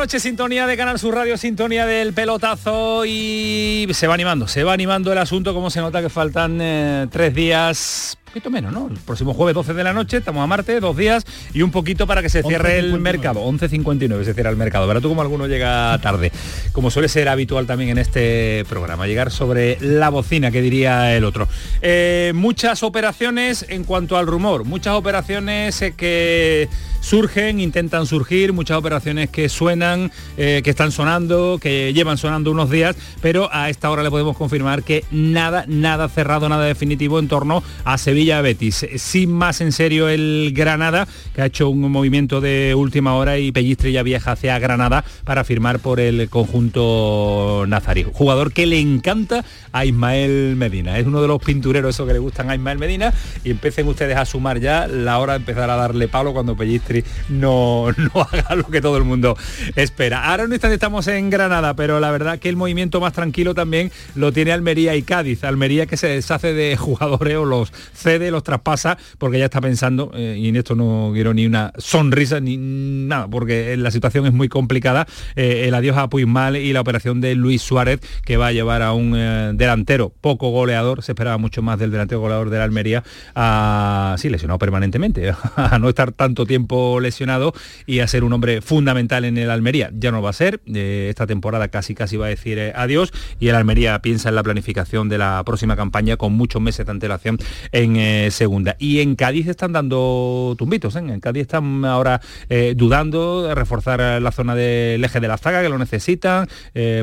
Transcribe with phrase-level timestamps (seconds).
[0.00, 4.72] Noches, sintonía de Canal Sur Radio, sintonía del pelotazo y se va animando, se va
[4.72, 8.86] animando el asunto, como se nota que faltan eh, tres días poquito menos, ¿no?
[8.86, 12.06] El próximo jueves 12 de la noche, estamos a Marte, dos días y un poquito
[12.06, 13.40] para que se cierre el mercado.
[13.44, 14.86] 11.59 se cierra el mercado.
[14.86, 16.30] Verá tú como alguno llega tarde,
[16.70, 21.24] como suele ser habitual también en este programa, llegar sobre la bocina, que diría el
[21.24, 21.48] otro.
[21.82, 26.68] Eh, muchas operaciones en cuanto al rumor, muchas operaciones eh, que
[27.00, 32.70] surgen, intentan surgir, muchas operaciones que suenan, eh, que están sonando, que llevan sonando unos
[32.70, 37.28] días, pero a esta hora le podemos confirmar que nada, nada cerrado, nada definitivo en
[37.28, 38.86] torno a Sevilla Betis.
[38.96, 43.50] Sin más en serio el Granada, que ha hecho un movimiento de última hora y
[43.50, 48.04] Pellistre ya viaja hacia Granada para firmar por el conjunto nazarí.
[48.12, 50.98] Jugador que le encanta a Ismael Medina.
[50.98, 54.16] Es uno de los pintureros esos que le gustan a Ismael Medina y empiecen ustedes
[54.16, 58.54] a sumar ya la hora de empezar a darle palo cuando Pellistri no, no haga
[58.54, 59.36] lo que todo el mundo
[59.76, 60.30] espera.
[60.30, 64.30] Ahora instante estamos en Granada, pero la verdad que el movimiento más tranquilo también lo
[64.32, 65.42] tiene Almería y Cádiz.
[65.42, 67.72] Almería que se deshace de jugadores o los
[68.18, 71.72] de los traspasa, porque ya está pensando, eh, y en esto no quiero ni una
[71.78, 76.72] sonrisa ni nada, porque la situación es muy complicada, eh, el adiós a Puigmal y
[76.72, 81.02] la operación de Luis Suárez, que va a llevar a un eh, delantero poco goleador,
[81.02, 85.78] se esperaba mucho más del delantero goleador de la Almería, a, sí, lesionado permanentemente, a
[85.78, 87.52] no estar tanto tiempo lesionado
[87.86, 89.90] y a ser un hombre fundamental en el Almería.
[89.94, 93.54] Ya no va a ser, esta temporada casi casi va a decir adiós y el
[93.54, 97.38] Almería piensa en la planificación de la próxima campaña con muchos meses de antelación
[97.72, 98.76] en eh, segunda.
[98.78, 101.00] Y en Cádiz están dando tumbitos, ¿eh?
[101.00, 105.62] en Cádiz están ahora eh, dudando de reforzar la zona del eje de la zaga,
[105.62, 106.48] que lo necesitan,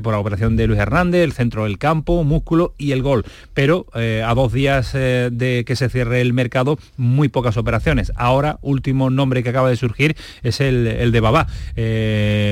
[0.01, 3.25] por la operación de Luis Hernández, el centro del campo, músculo y el gol.
[3.53, 8.11] Pero a dos días de que se cierre el mercado, muy pocas operaciones.
[8.15, 11.47] Ahora, último nombre que acaba de surgir es el, de Babá.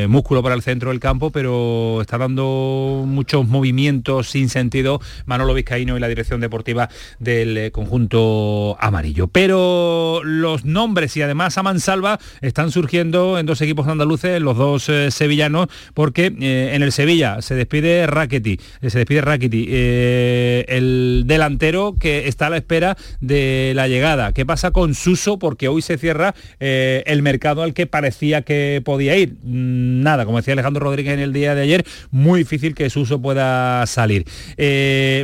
[0.08, 5.98] músculo para el centro del campo, pero está dando muchos movimientos sin sentido Manolo Vizcaíno
[5.98, 6.90] y la dirección deportiva
[7.20, 8.35] del conjunto
[8.80, 9.28] amarillo.
[9.28, 14.90] Pero los nombres y además a mansalva están surgiendo en dos equipos andaluces, los dos
[14.90, 21.24] eh, sevillanos, porque eh, en el Sevilla se despide Rackety, eh, se despide Rackety, el
[21.26, 24.34] delantero que está a la espera de la llegada.
[24.34, 25.40] ¿Qué pasa con Suso?
[25.40, 29.36] Porque hoy se cierra el mercado al que parecía que podía ir.
[29.44, 33.22] Mm, nada, como decía Alejandro Rodríguez en el día de ayer, muy difícil que Suso
[33.22, 34.26] pueda salir.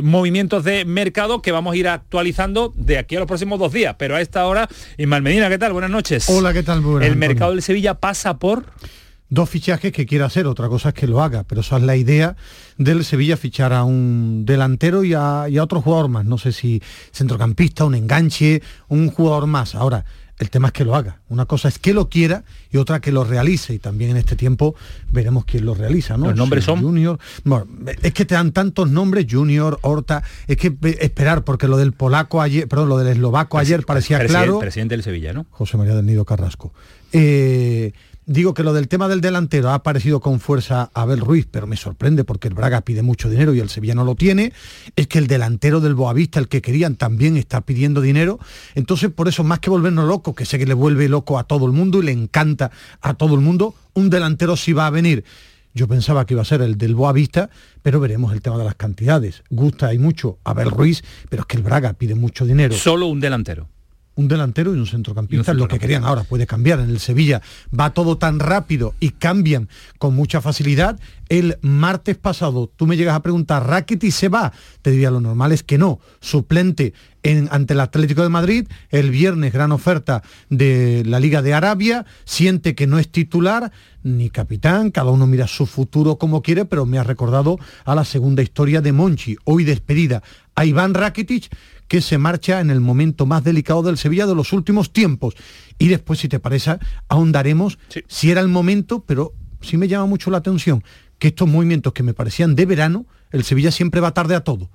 [0.02, 3.94] movimientos de mercado que vamos a ir actualizando de aquí a los próximos dos días,
[3.98, 5.72] pero a esta hora, Ismael Medina, ¿qué tal?
[5.72, 6.28] Buenas noches.
[6.28, 6.82] Hola, ¿qué tal?
[7.02, 8.66] el mercado del Sevilla pasa por
[9.28, 11.96] dos fichajes que quiere hacer, otra cosa es que lo haga, pero esa es la
[11.96, 12.36] idea
[12.76, 16.52] del Sevilla fichar a un delantero y a, y a, otro jugador más, no sé
[16.52, 19.74] si centrocampista, un enganche, un jugador más.
[19.74, 20.04] Ahora,
[20.38, 21.21] el tema es que lo haga.
[21.32, 23.74] Una cosa es que lo quiera y otra que lo realice.
[23.74, 24.74] Y también en este tiempo
[25.10, 26.16] veremos quién lo realiza.
[26.16, 26.26] ¿no?
[26.26, 26.82] Los nombres son.
[26.82, 27.18] Junior.
[28.02, 30.22] es que te dan tantos nombres, Junior, Horta.
[30.46, 34.58] Es que esperar, porque lo del polaco ayer, perdón, lo del eslovaco ayer parecía claro.
[34.58, 35.46] Presidente del Sevilla, ¿no?
[35.50, 36.72] José María del Nido Carrasco.
[37.12, 37.92] Eh,
[38.24, 41.66] Digo que lo del tema del delantero ha aparecido con fuerza a Abel Ruiz, pero
[41.66, 44.52] me sorprende porque el Braga pide mucho dinero y el Sevilla no lo tiene.
[44.94, 48.38] Es que el delantero del Boavista, el que querían, también está pidiendo dinero.
[48.76, 51.66] Entonces, por eso, más que volvernos locos, que sé que le vuelve loco a todo
[51.66, 55.24] el mundo y le encanta a todo el mundo, un delantero sí va a venir.
[55.74, 57.48] Yo pensaba que iba a ser el del Boavista,
[57.82, 59.42] pero veremos el tema de las cantidades.
[59.48, 62.74] Gusta y mucho Abel Ruiz, pero es que el Braga pide mucho dinero.
[62.74, 63.68] Solo un delantero
[64.14, 66.80] un delantero y un centrocampista, lo que querían ahora, puede cambiar.
[66.80, 67.40] En el Sevilla
[67.78, 69.68] va todo tan rápido y cambian
[69.98, 70.98] con mucha facilidad.
[71.28, 74.52] El martes pasado tú me llegas a preguntar, ¿Rackety se va?
[74.82, 75.98] Te diría lo normal es que no.
[76.20, 76.92] Suplente
[77.22, 82.04] en, ante el Atlético de Madrid, el viernes gran oferta de la Liga de Arabia,
[82.24, 83.72] siente que no es titular
[84.02, 88.04] ni capitán, cada uno mira su futuro como quiere, pero me ha recordado a la
[88.04, 90.22] segunda historia de Monchi, hoy despedida
[90.54, 91.48] a Iván Rakitic,
[91.88, 95.34] que se marcha en el momento más delicado del Sevilla de los últimos tiempos.
[95.78, 96.78] Y después, si te parece,
[97.08, 97.78] ahondaremos
[98.08, 100.82] si era el momento, pero sí me llama mucho la atención
[101.18, 104.70] que estos movimientos que me parecían de verano, el Sevilla siempre va tarde a todo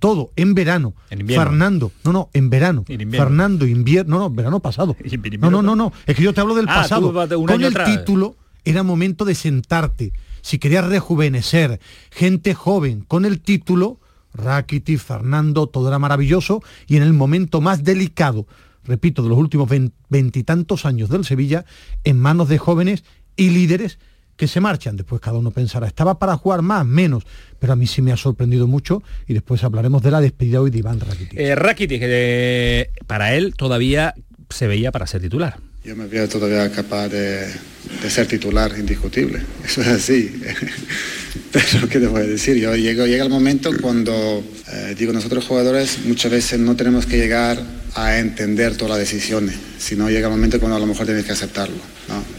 [0.00, 0.94] todo en verano.
[1.28, 2.84] Fernando, no, no, en verano.
[2.84, 4.96] Fernando, invierno, no, no, verano pasado.
[5.40, 7.12] No, no, no, no, es que yo te hablo del ah, pasado.
[7.12, 10.12] Con el título era momento de sentarte.
[10.42, 11.80] Si querías rejuvenecer,
[12.10, 14.00] gente joven, con el título,
[14.32, 18.46] Rakiti, Fernando, todo era maravilloso y en el momento más delicado,
[18.84, 19.68] repito, de los últimos
[20.08, 21.64] veintitantos años del Sevilla,
[22.04, 23.04] en manos de jóvenes
[23.36, 23.98] y líderes
[24.40, 24.96] que se marchan.
[24.96, 27.24] Después cada uno pensará, estaba para jugar más, menos,
[27.58, 30.70] pero a mí sí me ha sorprendido mucho y después hablaremos de la despedida hoy
[30.70, 31.38] de Iván Rakitic.
[31.38, 34.14] Eh, Rakitic, eh, para él todavía
[34.48, 35.58] se veía para ser titular.
[35.82, 37.46] Yo me veo todavía capaz de,
[38.10, 40.30] ser titular indiscutible, eso es así.
[41.52, 42.58] Pero ¿qué te voy a decir?
[42.58, 47.16] Yo llego, llega el momento cuando, eh, digo, nosotros jugadores muchas veces no tenemos que
[47.16, 47.58] llegar
[47.94, 51.32] a entender todas las decisiones, sino llega el momento cuando a lo mejor tienes que
[51.32, 51.78] aceptarlo.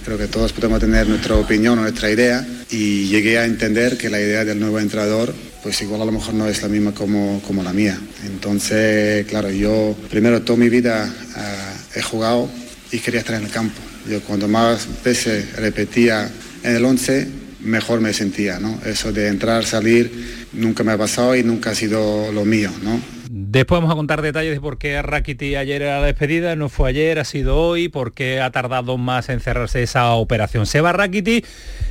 [0.06, 4.10] Creo que todos podemos tener nuestra opinión o nuestra idea y llegué a entender que
[4.10, 5.34] la idea del nuevo entrenador
[5.64, 8.00] pues igual a lo mejor no es la misma como, como la mía.
[8.26, 12.50] Entonces, claro, yo primero toda mi vida eh, he jugado
[12.92, 13.80] y quería estar en el campo.
[14.10, 16.30] Yo cuando más veces repetía
[16.64, 17.28] en el 11,
[17.62, 18.80] mejor me sentía, ¿no?
[18.86, 23.21] Eso de entrar, salir, nunca me ha pasado y nunca ha sido lo mío, ¿no?
[23.34, 26.90] Después vamos a contar detalles de por qué Rakiti ayer era la despedida, no fue
[26.90, 30.66] ayer, ha sido hoy, por qué ha tardado más en cerrarse esa operación.
[30.66, 31.46] Se va Rakiti,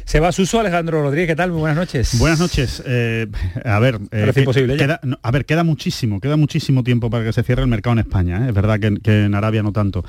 [0.05, 1.51] se va Suso, Alejandro Rodríguez, ¿qué tal?
[1.53, 2.19] Muy buenas noches.
[2.19, 2.83] Buenas noches.
[2.85, 3.27] Eh,
[3.65, 7.43] a ver, eh, imposible queda, a ver, queda muchísimo, queda muchísimo tiempo para que se
[7.43, 8.45] cierre el mercado en España.
[8.45, 8.49] ¿eh?
[8.51, 10.05] Es verdad que, que, en Arabia no tanto.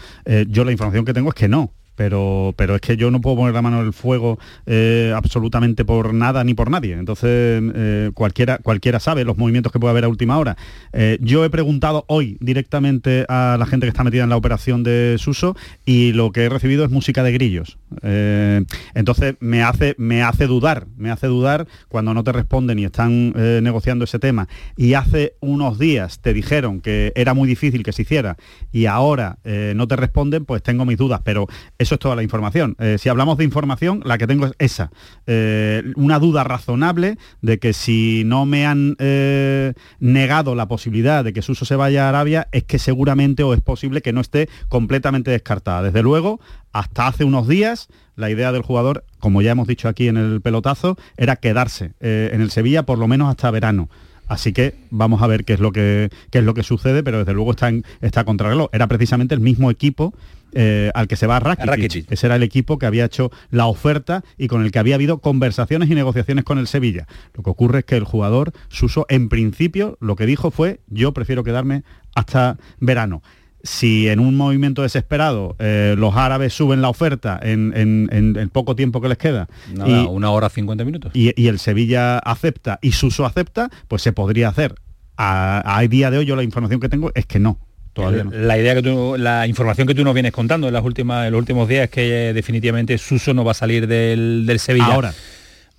[0.50, 3.36] yo la información que tengo es que no, pero, pero es que yo no puedo
[3.36, 6.94] poner la mano en el fuego eh, absolutamente por nada ni por nadie.
[6.94, 10.57] Entonces, eh, cualquiera, cualquiera sabe los movimientos que puede haber a última hora.
[10.94, 14.81] Eh, yo he preguntado hoy directamente a la gente que está metida en la operación
[14.81, 15.56] de Suso
[15.86, 17.77] y lo que he recibido es música de grillos.
[18.01, 23.33] entonces, me hace, me hace dudar, me hace dudar cuando no te responden y están
[23.62, 24.48] negociando ese tema.
[24.75, 28.38] Y hace unos días te dijeron que era muy difícil que se hiciera
[28.71, 29.38] y ahora
[29.75, 31.21] no te responden, pues tengo mis dudas.
[31.24, 31.48] Pero
[31.95, 32.75] es toda la información.
[32.79, 34.91] Eh, si hablamos de información, la que tengo es esa.
[35.27, 41.33] Eh, una duda razonable de que si no me han eh, negado la posibilidad de
[41.33, 44.49] que Suso se vaya a Arabia, es que seguramente o es posible que no esté
[44.69, 45.83] completamente descartada.
[45.83, 46.39] Desde luego,
[46.71, 50.41] hasta hace unos días, la idea del jugador, como ya hemos dicho aquí en el
[50.41, 53.89] pelotazo, era quedarse en el Sevilla por lo menos hasta verano.
[54.31, 57.33] Así que vamos a ver qué es lo que, es lo que sucede, pero desde
[57.33, 58.69] luego está, en, está contra reloj.
[58.71, 60.13] Era precisamente el mismo equipo
[60.53, 62.12] eh, al que se va Rakitic.
[62.12, 65.19] Ese era el equipo que había hecho la oferta y con el que había habido
[65.19, 67.07] conversaciones y negociaciones con el Sevilla.
[67.33, 71.13] Lo que ocurre es que el jugador, Suso, en principio lo que dijo fue yo
[71.13, 71.83] prefiero quedarme
[72.15, 73.21] hasta verano
[73.63, 77.71] si en un movimiento desesperado eh, los árabes suben la oferta en,
[78.12, 79.48] el poco tiempo que les queda
[79.86, 81.12] y, una hora 50 minutos.
[81.13, 84.75] y, el Sevilla acepta y Suso acepta pues se podría hacer.
[85.18, 87.59] A, a día de hoy yo la información que tengo es que no
[87.95, 91.33] la idea que tú, la información que tú nos vienes contando en las últimas, en
[91.33, 94.85] los últimos días es que eh, definitivamente Suso no va a salir del, del Sevilla.
[94.85, 95.13] Ahora.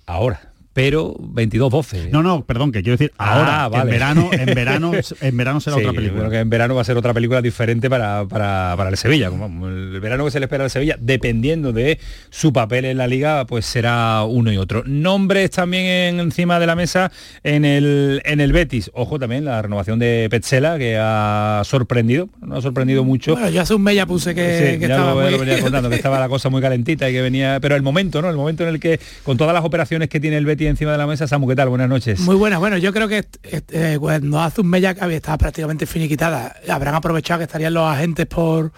[0.05, 2.09] Ahora pero 22-12.
[2.09, 4.91] No, no, perdón, que quiero decir ah, ahora, en verano, en verano,
[5.21, 6.29] en verano será otra película.
[6.29, 9.29] Que en verano va a ser otra película diferente para, para, el Sevilla.
[9.29, 11.99] Como el verano que se le espera al Sevilla, dependiendo de
[12.31, 14.83] su papel en la liga, pues será uno y otro.
[14.85, 17.11] Nombres también encima de la mesa
[17.43, 18.89] en el, en el Betis.
[18.93, 23.33] Ojo también la renovación de Petzela, que ha sorprendido, no ha sorprendido mucho.
[23.33, 26.49] Bueno, yo hace un mes ya puse que, estaba venía contando, que estaba la cosa
[26.49, 27.59] muy calentita y que venía.
[27.61, 28.29] Pero el momento, ¿no?
[28.29, 30.97] El momento en el que, con todas las operaciones que tiene el Betis encima de
[30.97, 31.27] la mesa.
[31.27, 31.69] Samu, ¿qué tal?
[31.69, 32.19] Buenas noches.
[32.19, 32.59] Muy buenas.
[32.59, 36.55] Bueno, yo creo que eh, cuando hace un mes ya que había estado prácticamente finiquitada,
[36.69, 38.71] habrán aprovechado que estarían los agentes por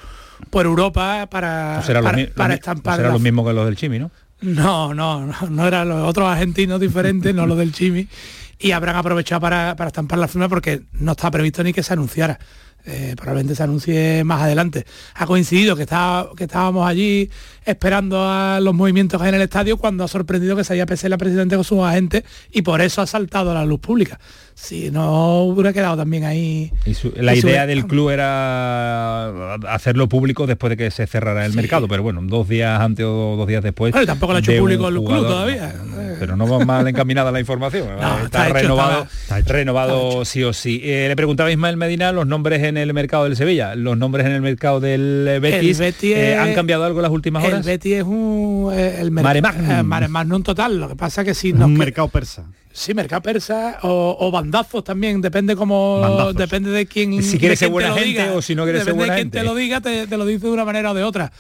[0.50, 3.00] por Europa para, pues para, estampar.
[3.00, 4.12] Pues lo mismo que los del Chimi, ¿no?
[4.42, 8.08] No, no, no, no eran los otros argentinos diferentes, no los del Chimi.
[8.60, 11.94] Y habrán aprovechado para, para estampar la firma porque no está previsto ni que se
[11.94, 12.40] anunciara.
[12.88, 14.86] Eh, probablemente se anuncie más adelante.
[15.16, 17.30] Ha coincidido que, está, que estábamos allí
[17.66, 21.56] esperando a los movimientos en el estadio cuando ha sorprendido que se haya la presidente
[21.56, 24.20] con sus agentes y por eso ha saltado a la luz pública
[24.56, 26.72] si no hubiera quedado también ahí.
[27.16, 32.02] la idea del club era hacerlo público después de que se cerrara el mercado, pero
[32.04, 33.94] bueno, dos días antes o dos días después.
[34.06, 35.76] tampoco lo ha hecho público el club todavía.
[36.18, 37.90] Pero no va mal encaminada la información.
[38.24, 39.08] está, renovado,
[39.46, 40.82] renovado sí o sí.
[40.84, 44.26] Eh, le preguntaba a Ismael Medina los nombres en el mercado del Sevilla, los nombres
[44.26, 45.82] en el mercado del Betis.
[46.02, 47.60] Eh, ¿Han cambiado algo en las últimas horas?
[47.60, 49.42] El Betis es un eh, el mare
[50.08, 50.44] magnum.
[50.44, 50.80] total.
[50.80, 52.46] Lo que pasa que si no un mercado persa.
[52.76, 57.22] Sí, mercado persa o, bandazos también, depende como depende de quién.
[57.24, 59.56] Si quieres ser buena gente o si no quieres ser buena de quién te lo
[59.56, 61.32] diga, te, lo dice de una manera o de otra.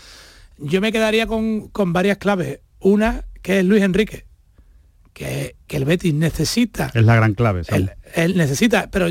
[0.57, 2.59] Yo me quedaría con, varias claves.
[2.79, 4.25] Una, que es Luis Enrique,
[5.13, 6.91] que, que, el Betis necesita.
[6.93, 7.63] Es la gran clave.
[7.67, 9.09] Él, él, necesita, pero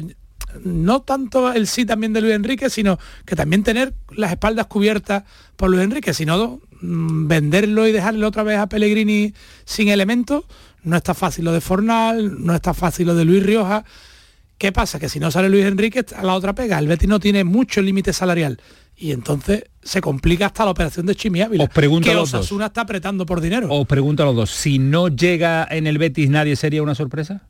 [0.62, 5.24] no tanto el sí también de Luis Enrique, sino que también tener las espaldas cubiertas
[5.56, 9.34] por Luis Enrique, sino mm, venderlo y dejarle otra vez a Pellegrini
[9.64, 10.44] sin elementos.
[10.84, 13.84] No está fácil lo de Fornal, no está fácil lo de Luis Rioja.
[14.58, 14.98] ¿Qué pasa?
[15.00, 16.78] Que si no sale Luis Enrique, a la otra pega.
[16.78, 18.60] El Betis no tiene mucho límite salarial.
[18.96, 21.64] Y entonces se complica hasta la operación de Chimi Ávila.
[21.64, 22.42] Os pregunto que a los dos.
[22.42, 23.68] Osasuna está apretando por dinero.
[23.72, 27.48] Os pregunto a los dos, si no llega en el Betis nadie sería una sorpresa.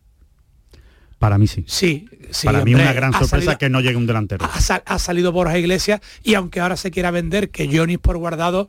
[1.19, 1.65] Para mí sí.
[1.67, 2.47] Sí, sí.
[2.47, 4.45] Para mí hombre, una gran sorpresa salido- que no llegue un delantero.
[4.51, 7.99] ha, sal- ha salido Borja Iglesias y aunque ahora se quiera vender que Johnny es
[8.01, 8.69] por guardado,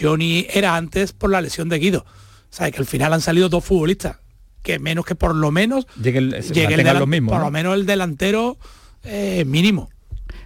[0.00, 2.04] Johnny era antes por la lesión de Guido.
[2.50, 4.18] O sea, que al final han salido dos futbolistas,
[4.62, 7.30] que menos que por lo menos Llegue el, llegue el delan- los mismos.
[7.32, 7.46] por ¿no?
[7.46, 8.58] lo menos el delantero
[9.04, 9.88] eh, mínimo.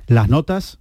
[0.06, 0.78] Las notas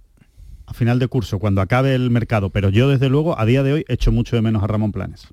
[0.66, 3.72] a final de curso, cuando acabe el mercado, pero yo desde luego a día de
[3.74, 5.28] hoy echo mucho de menos a Ramón Planes.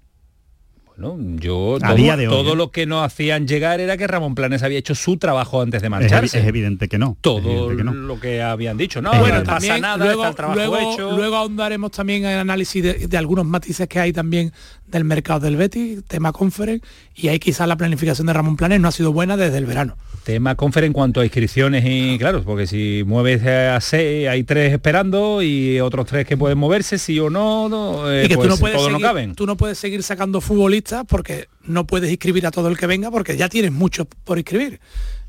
[0.98, 2.56] Bueno, yo A todo, día de hoy, todo ¿eh?
[2.58, 5.90] lo que nos hacían llegar era que Ramón Planes había hecho su trabajo antes de
[5.90, 6.40] marcharse.
[6.40, 7.12] es evidente que no.
[7.12, 7.40] es todo
[7.72, 7.94] evidente que no.
[7.94, 9.02] lo que habían dicho.
[9.02, 9.50] No, Es no evidente.
[9.50, 11.12] pasa nada, luego, está el trabajo luego, hecho.
[11.16, 14.52] luego ahondaremos también en el análisis de, de algunos matices que hay también
[14.92, 18.88] del mercado del Betis, tema conference, y ahí quizás la planificación de Ramón Planes no
[18.88, 19.98] ha sido buena desde el verano.
[20.24, 24.72] Tema confer en cuanto a inscripciones y claro, porque si mueves a seis, hay tres
[24.74, 28.48] esperando y otros tres que pueden moverse, sí o no, no, eh, y que pues
[28.48, 29.36] tú no puedes todos seguir, no caben.
[29.36, 33.10] tú no puedes seguir sacando futbolistas porque no puedes inscribir a todo el que venga
[33.10, 34.80] porque ya tienes muchos por inscribir.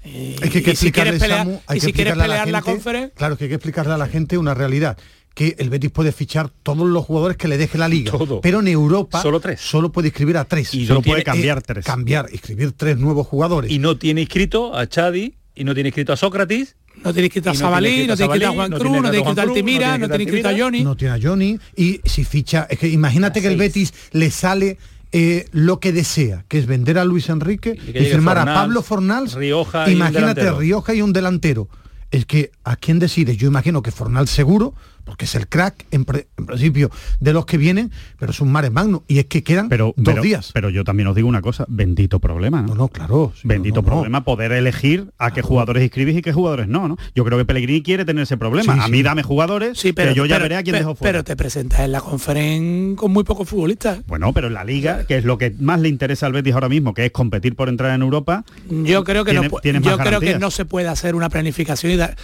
[0.04, 2.14] Y, Es que hay que y si quieres pelear, Samu, hay y que si quieres
[2.14, 4.98] pelear la, gente- conferencia, Claro, que hay que explicarle a la gente una realidad
[5.34, 8.40] que el Betis puede fichar todos los jugadores que le deje la liga, Todo.
[8.40, 9.60] pero en Europa Solo tres.
[9.60, 10.74] solo puede inscribir a tres.
[10.74, 11.84] Y Solo no puede tiene- cambiar tres.
[11.84, 13.70] Cambiar, inscribir tres nuevos jugadores.
[13.70, 16.76] Y no tiene inscrito a Chadi y no tiene inscrito a Sócrates.
[17.02, 18.92] no tienes que ir a no Sabalí, tiene no que ir a Juan no Cruz,
[18.92, 20.84] tiene no que ir a Altimira, no tiene ir a Johnny.
[20.84, 23.56] no tiene a Johnny y si ficha es que imagínate que el.
[23.56, 24.76] Betis le sale
[25.12, 28.82] eh, lo que desea que es vender a Luis Enrique que y, firmar a Pablo
[28.82, 30.50] Fornals Rioja y un imagínate.
[30.52, 31.68] Rioja y un delantero
[32.10, 34.74] es que a quién decide yo imagino que Fornals seguro
[35.04, 36.90] porque es el crack en, pre- en principio
[37.20, 40.12] de los que vienen pero es un mare magno y es que quedan Pero, dos
[40.14, 42.62] pero, días pero yo también os digo una cosa, bendito problema.
[42.62, 42.68] ¿no?
[42.68, 43.92] no no claro sí, Bendito no, no, no.
[43.96, 46.96] problema poder elegir a qué jugadores inscribís y qué jugadores no, ¿no?
[47.14, 48.74] Yo creo que Pellegrini quiere tener ese problema.
[48.74, 48.90] Sí, a sí.
[48.92, 51.12] mí dame jugadores, Sí, pero, que yo ya pero- veré a quién pero- dejo fuera.
[51.12, 54.00] pero te presentas en la conferencia con muy pocos futbolistas.
[54.06, 56.68] Bueno, pero en la liga, que es lo que más le interesa al Betis ahora
[56.68, 60.20] mismo, que es competir por entrar en Europa, Yo creo que Tiene- no yo creo
[60.20, 62.16] que se puede hacer una planificación y, dar-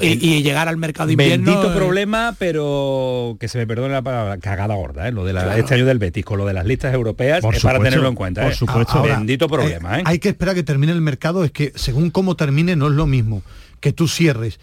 [0.00, 1.44] y, y llegar al mercado de invierno.
[1.50, 5.12] Bendito eh, problema, pero que se me perdone la palabra, cagada gorda, ¿eh?
[5.12, 5.58] lo de la- Claro.
[5.60, 8.08] este año del Betis, con lo de las listas europeas, Por es para supuesto, tenerlo
[8.08, 8.42] en cuenta.
[8.42, 8.54] por ¿eh?
[8.54, 8.92] supuesto.
[8.98, 10.02] Ahora, Bendito problema, ¿eh?
[10.06, 13.06] Hay que esperar que termine el mercado, es que según cómo termine no es lo
[13.06, 13.42] mismo
[13.80, 14.60] que tú cierres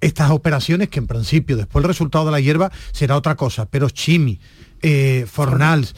[0.00, 3.90] estas operaciones que en principio después el resultado de la hierba será otra cosa, pero
[3.90, 4.38] Chimi,
[4.82, 5.94] eh, Fornals,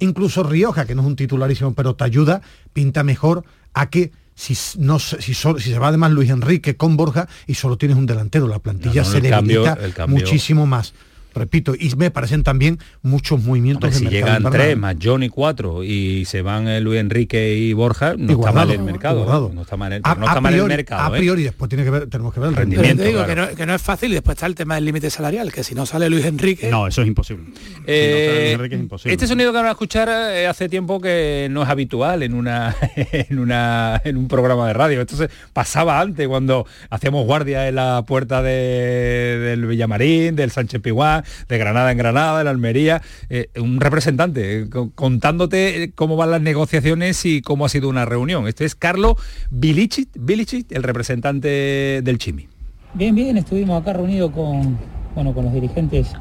[0.00, 2.40] incluso Rioja, que no es un titularísimo, pero te ayuda,
[2.72, 6.76] pinta mejor a que si, no, se- si, solo- si se va además Luis Enrique
[6.76, 10.18] con Borja y solo tienes un delantero, la plantilla No, no, se cambio- debilita cambio-
[10.20, 10.92] muchísimo más.
[11.34, 15.82] Repito, y me parecen también muchos movimientos Hombre, si mercado llegan tres más Johnny cuatro
[15.84, 19.18] y se van eh, Luis Enrique y Borja, no Y está mal el mercado.
[19.24, 19.50] Guardado.
[19.54, 21.12] No está mal el, A- no está a mal el priori- mercado.
[21.12, 21.20] A ¿eh?
[21.20, 22.82] priori, después tiene que ver, tenemos que ver el Rendimiento.
[22.82, 23.02] Pero rendimiento.
[23.02, 23.46] te digo claro.
[23.48, 25.64] que, no, que no es fácil y después está el tema del límite salarial, que
[25.64, 27.46] si no sale Luis Enrique, no, eso es imposible.
[27.46, 29.12] Si no trae a Luis Enrique es imposible.
[29.14, 32.74] este sonido que van a escuchar eh, hace tiempo que no es habitual en una
[32.96, 35.00] en una en un programa de radio.
[35.00, 41.23] Entonces pasaba antes cuando hacíamos guardia en la puerta de- del Villamarín, del Sánchez Piguán,
[41.48, 46.40] de Granada en Granada, la Almería, eh, un representante eh, co- contándote cómo van las
[46.40, 48.46] negociaciones y cómo ha sido una reunión.
[48.48, 49.16] Este es Carlo
[49.50, 52.48] Vilicic, Vilicic, el representante del Chimi.
[52.94, 54.78] Bien, bien, estuvimos acá reunidos con,
[55.14, 56.12] bueno, con los dirigentes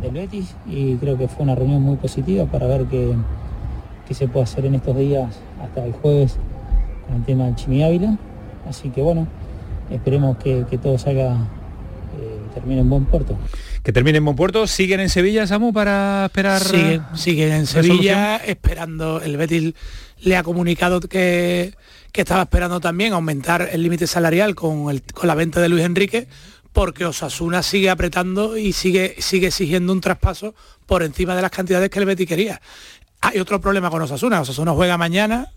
[0.00, 3.12] del Betis y creo que fue una reunión muy positiva para ver qué,
[4.06, 6.36] qué se puede hacer en estos días hasta el jueves
[7.06, 8.16] con el tema del Chimi Ávila.
[8.68, 9.26] Así que bueno,
[9.90, 13.36] esperemos que, que todo salga eh, termine en buen puerto.
[13.88, 14.66] Que termine en buen puerto.
[14.66, 16.60] ¿Siguen en Sevilla, Samu, para esperar?
[16.60, 17.66] siguen, siguen en?
[17.66, 19.22] Sevilla esperando.
[19.22, 19.72] El Betis
[20.20, 21.72] le ha comunicado que,
[22.12, 25.84] que estaba esperando también aumentar el límite salarial con, el- con la venta de Luis
[25.84, 26.28] Enrique,
[26.74, 30.54] porque Osasuna sigue apretando y sigue, sigue exigiendo un traspaso
[30.84, 32.60] por encima de las cantidades que el Betis quería.
[33.22, 34.42] Hay otro problema con Osasuna.
[34.42, 35.48] Osasuna juega mañana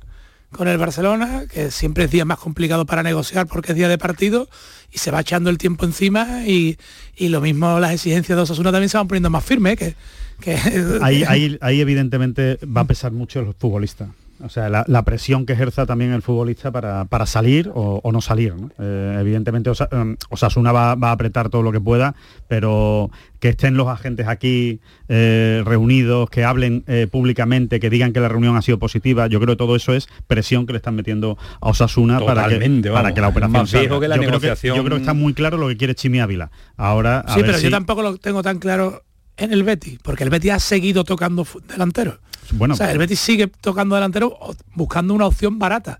[0.51, 3.97] con el Barcelona, que siempre es día más complicado para negociar porque es día de
[3.97, 4.49] partido
[4.91, 6.77] y se va echando el tiempo encima y,
[7.15, 9.95] y lo mismo las exigencias de Osasuna también se van poniendo más firmes, que,
[10.41, 10.57] que
[11.01, 14.09] Ahí, ahí, ahí evidentemente va a pesar mucho el futbolista.
[14.43, 18.53] O sea, la, presión que ejerza también el futbolista para, para salir o, no salir.
[18.79, 22.15] Eh, evidentemente um, Osasuna va, va, a apretar todo lo que pueda,
[22.47, 24.79] pero que estén los agentes aquí
[25.09, 29.39] eh, reunidos, que hablen eh, públicamente, que digan que la reunión ha sido positiva, yo
[29.39, 33.13] creo que todo eso es presión que le están metiendo a Osasuna para que, para
[33.13, 33.99] que la operación salga.
[33.99, 34.73] Que la yo, negociación...
[34.73, 36.51] creo que, yo creo que está muy claro lo que quiere Chimi Ávila.
[36.77, 39.03] Ahora, sí, pero yo tampoco lo tengo tan claro
[39.41, 42.19] en el Betty, porque el Betty ha seguido tocando delantero.
[42.53, 44.37] Bueno, o sea, el Betis sigue tocando delantero
[44.75, 45.99] buscando una opción barata.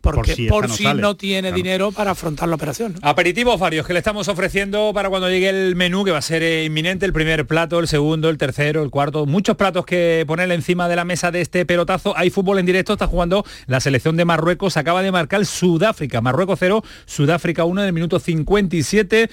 [0.00, 2.94] Porque por si, no, tiene dinero para afrontar la operación.
[3.02, 6.42] Aperitivos varios que le estamos ofreciendo para cuando llegue el menú, que va a ser
[6.42, 10.54] eh, inminente, el primer plato, el segundo, el tercero, el cuarto, muchos platos que ponerle
[10.54, 12.16] encima de la mesa de este pelotazo.
[12.16, 16.58] Hay fútbol en directo, está jugando la selección de Marruecos, acaba de marcar Sudáfrica, Marruecos
[16.58, 19.28] 0, Sudáfrica 1 en el minuto 57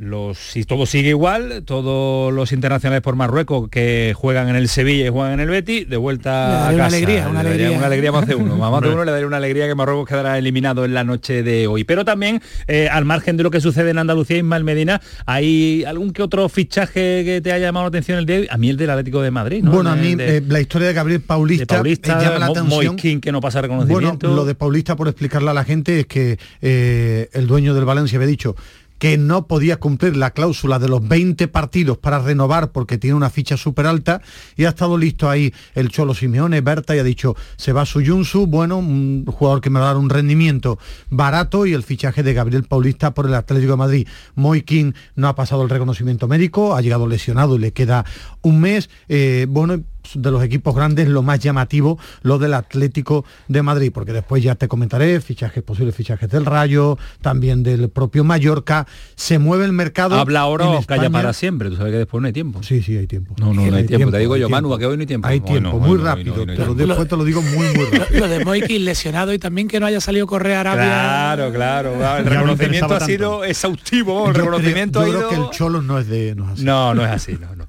[0.00, 5.06] los, si todo sigue igual, todos los internacionales por Marruecos que juegan en el Sevilla
[5.06, 6.74] y juegan en el Betty, de vuelta a casa.
[6.74, 7.70] Una alegría, una alegría.
[7.72, 8.56] Una alegría más de uno.
[8.70, 11.66] Más de uno le daría una alegría que Marruecos quedará eliminado en la noche de
[11.66, 11.84] hoy.
[11.84, 15.84] Pero también, eh, al margen de lo que sucede en Andalucía y Ismael Medina, ¿hay
[15.84, 18.76] algún que otro fichaje que te haya llamado la atención el día A mí el
[18.76, 19.64] del Atlético de Madrid.
[19.64, 23.20] Bueno, a mí eh, la historia de Gabriel Paulista, Paulista llama la atención.
[23.20, 24.28] que no pasa reconocimiento.
[24.28, 27.84] Bueno, lo de Paulista, por explicarle a la gente, es que eh, el dueño del
[27.84, 28.56] Valencia había dicho
[29.00, 33.30] que no podía cumplir la cláusula de los 20 partidos para renovar porque tiene una
[33.30, 34.20] ficha súper alta
[34.56, 38.46] y ha estado listo ahí el Cholo Simeone, Berta y ha dicho, se va Suyunsu,
[38.46, 40.78] bueno, un jugador que me va a dar un rendimiento
[41.08, 44.08] barato y el fichaje de Gabriel Paulista por el Atlético de Madrid.
[44.34, 48.04] Moikin no ha pasado el reconocimiento médico, ha llegado lesionado y le queda
[48.42, 48.90] un mes.
[49.08, 49.82] Eh, bueno,
[50.14, 54.54] de los equipos grandes lo más llamativo lo del Atlético de Madrid, porque después ya
[54.54, 60.16] te comentaré fichajes, posibles fichajes del Rayo, también del propio Mallorca, se mueve el mercado.
[60.16, 62.62] Habla ahora o calla para siempre, tú sabes que después no hay tiempo.
[62.62, 63.34] Sí, sí, hay tiempo.
[63.38, 64.10] No, no, no hay, tiempo.
[64.10, 65.28] te digo yo, Manu, a que hoy no hay tiempo.
[65.28, 68.20] Hay tiempo, muy rápido, pero después te lo digo muy, muy rápido.
[68.20, 70.84] Lo de Moiki lesionado y también que no haya salido Correa Arabia.
[70.84, 76.08] Claro, claro, el reconocimiento ha sido exhaustivo, el reconocimiento creo, que el Cholo no es
[76.08, 76.64] de no es así.
[76.64, 77.66] No, no es así, no, no.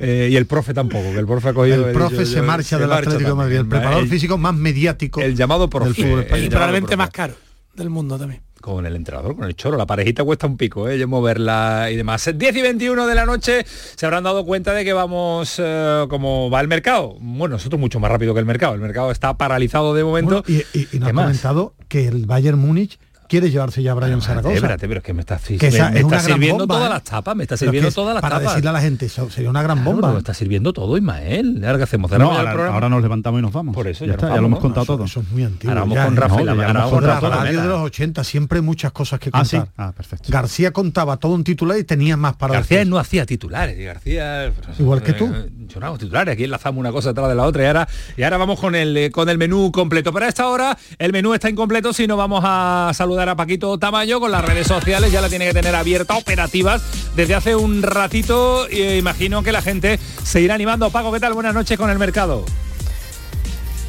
[0.00, 1.86] Eh, y el profe tampoco, que el profe ha cogido...
[1.88, 5.68] El profe se marcha del Atlético de Madrid, el preparador físico más mediático el llamado
[5.68, 6.46] profe, del fútbol español.
[6.46, 7.34] Y probablemente más caro
[7.74, 9.76] del mundo también con el entrenador, con el choro.
[9.76, 11.04] La parejita cuesta un pico, ¿eh?
[11.06, 12.30] moverla y demás.
[12.34, 16.50] 10 y 21 de la noche se habrán dado cuenta de que vamos eh, como
[16.50, 17.16] va el mercado.
[17.20, 18.74] Bueno, nosotros mucho más rápido que el mercado.
[18.74, 20.44] El mercado está paralizado de momento.
[20.46, 22.98] y, y, nos ha comentado que el Bayern Múnich
[23.30, 24.54] quiere llevarse ya a Brian Zaragoza.
[24.54, 26.88] Espérate, pero es que me está, me, está sirviendo todas ¿eh?
[26.90, 28.38] las tapas, me está sirviendo todas las tapas.
[28.38, 30.12] Para decirle a la gente, eso sería una gran bomba.
[30.12, 31.62] me está sirviendo todo, Ismael.
[31.64, 32.12] Ahora qué hacemos.
[32.12, 33.74] ahora, nos levantamos y nos vamos.
[33.74, 35.04] Por eso ya, está, ya lo hemos contado todo.
[35.04, 35.70] Eso es muy antiguo.
[35.70, 36.48] Ahora vamos con Rafael.
[36.48, 39.68] Ahora vamos con la radio de los 80, siempre hay muchas cosas que contar.
[39.76, 40.28] Ah, ah, perfecto.
[40.30, 43.78] García contaba todo un titular y tenía más para García no hacía titulares.
[43.78, 44.52] García...
[44.78, 45.32] Igual que tú.
[45.68, 46.32] Yo no hago titulares.
[46.32, 49.10] Aquí enlazamos una cosa detrás de la otra y ahora, y ahora vamos con el,
[49.12, 50.12] con el menú completo.
[50.12, 54.04] Para esta hora el menú está incompleto si no vamos a saludar a Paquito Tama
[54.18, 56.82] con las redes sociales, ya la tiene que tener abierta, operativas
[57.14, 58.68] desde hace un ratito.
[58.70, 60.90] imagino que la gente se irá animando.
[60.90, 61.34] Paco, ¿qué tal?
[61.34, 62.44] Buenas noches con el mercado.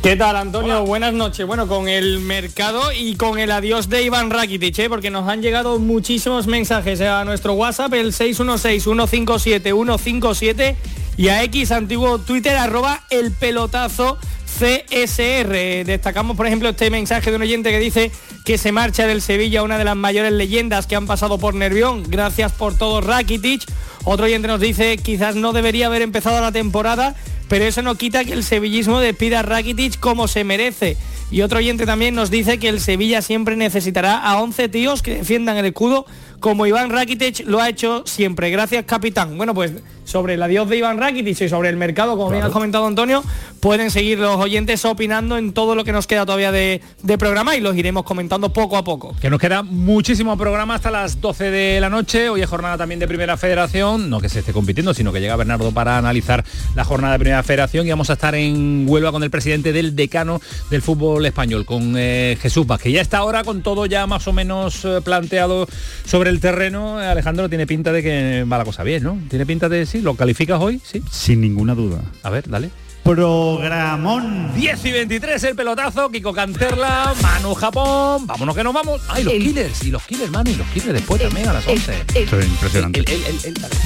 [0.02, 0.84] ¿Qué tal, Antonio?
[0.84, 1.46] Buenas noches.
[1.46, 4.90] Bueno, con el mercado y con el adiós de Iván Rakitic, ¿eh?
[4.90, 10.76] porque nos han llegado muchísimos mensajes a nuestro WhatsApp, el 616-157-157
[11.18, 15.86] y a X antiguo Twitter, arroba el pelotazo CSR.
[15.86, 18.12] Destacamos, por ejemplo, este mensaje de un oyente que dice
[18.44, 22.06] que se marcha del Sevilla, una de las mayores leyendas que han pasado por Nervión.
[22.08, 23.66] Gracias por todo, Rakitic.
[24.04, 27.14] Otro oyente nos dice, quizás no debería haber empezado la temporada,
[27.52, 30.96] pero eso no quita que el sevillismo despida a Rakitic como se merece.
[31.32, 35.16] Y otro oyente también nos dice que el Sevilla siempre necesitará a 11 tíos que
[35.16, 36.06] defiendan el escudo
[36.40, 38.52] como Iván Rakitic lo ha hecho siempre.
[38.52, 39.36] Gracias, capitán.
[39.36, 39.74] Bueno, pues
[40.12, 43.24] sobre el adiós de Iván Rakitic y sobre el mercado, como bien has comentado Antonio,
[43.62, 46.82] pueden seguir los oyentes opinando en todo lo que nos queda todavía de,
[47.17, 49.15] programa y los iremos comentando poco a poco.
[49.21, 52.30] Que nos queda muchísimo programa hasta las 12 de la noche.
[52.30, 55.36] Hoy es jornada también de Primera Federación, no que se esté compitiendo, sino que llega
[55.36, 56.43] Bernardo para analizar
[56.76, 59.95] la jornada de Primera Federación y vamos a estar en Huelva con el presidente del
[59.95, 62.93] decano del fútbol español, con eh, Jesús Vázquez.
[62.93, 65.67] Ya está ahora con todo ya más o menos eh, planteado
[66.06, 69.17] sobre el terreno, Alejandro, tiene pinta de que va la cosa bien, ¿no?
[69.30, 70.82] Tiene pinta de sí, ¿lo calificas hoy?
[70.84, 71.02] Sí.
[71.10, 72.02] Sin ninguna duda.
[72.24, 72.70] A ver, dale.
[73.04, 79.02] Programón 10 y 23 el pelotazo, Kiko Canterla, Manu Japón, vámonos que nos vamos.
[79.10, 81.94] Ay, los killers, y los killers, Manu, y los killers después también a las 11.
[82.14, 83.04] Esto es impresionante.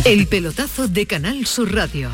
[0.04, 2.10] El, pelotazo de Canal Sur Radio.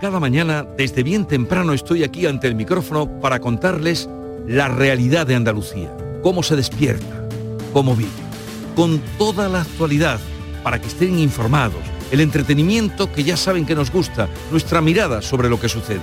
[0.00, 4.08] Cada mañana, desde bien temprano, estoy aquí ante el micrófono para contarles
[4.46, 5.92] la realidad de Andalucía,
[6.22, 7.28] cómo se despierta,
[7.72, 8.28] cómo vive
[8.78, 10.20] con toda la actualidad
[10.62, 15.48] para que estén informados, el entretenimiento que ya saben que nos gusta, nuestra mirada sobre
[15.48, 16.00] lo que sucede.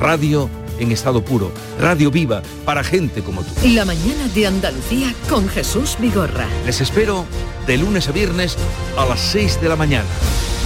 [0.00, 1.52] Radio en estado puro.
[1.80, 3.50] Radio Viva para gente como tú.
[3.68, 6.46] La mañana de Andalucía con Jesús Vigorra.
[6.64, 7.24] Les espero
[7.66, 8.56] de lunes a viernes
[8.96, 10.08] a las 6 de la mañana.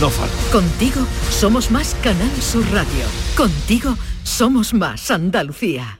[0.00, 0.34] No falta.
[0.50, 3.04] Contigo somos más Canal Sur Radio.
[3.36, 5.99] Contigo somos más Andalucía.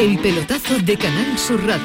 [0.00, 1.82] El pelotazo de Canal Sur Radio.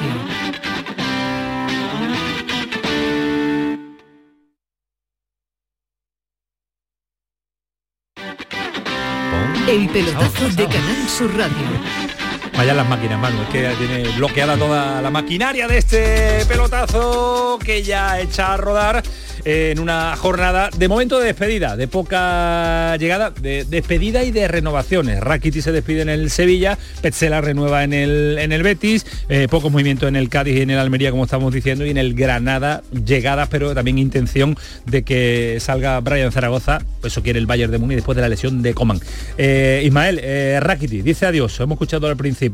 [9.68, 12.25] El pelotazo de Canal Sur Radio.
[12.58, 17.84] Vaya las máquinas, Manu, es que tiene bloqueada toda la maquinaria de este pelotazo que
[17.84, 19.04] ya echa a rodar
[19.46, 25.20] en una jornada de momento de despedida, de poca llegada, de despedida y de renovaciones.
[25.20, 29.70] Rakiti se despide en el Sevilla, Petzela renueva en el, en el Betis, eh, poco
[29.70, 32.82] movimiento en el Cádiz y en el Almería, como estamos diciendo, y en el Granada
[32.92, 37.78] llegadas, pero también intención de que salga Brian Zaragoza, pues eso quiere el Bayern de
[37.78, 39.00] Múnich después de la lesión de Coman.
[39.38, 42.45] Eh, Ismael, eh, Rakiti dice adiós, hemos escuchado al principio,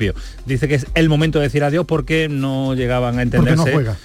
[0.46, 3.58] dice que es el momento de decir adiós porque no llegaban a entenderse.
[3.58, 3.98] Porque no juega.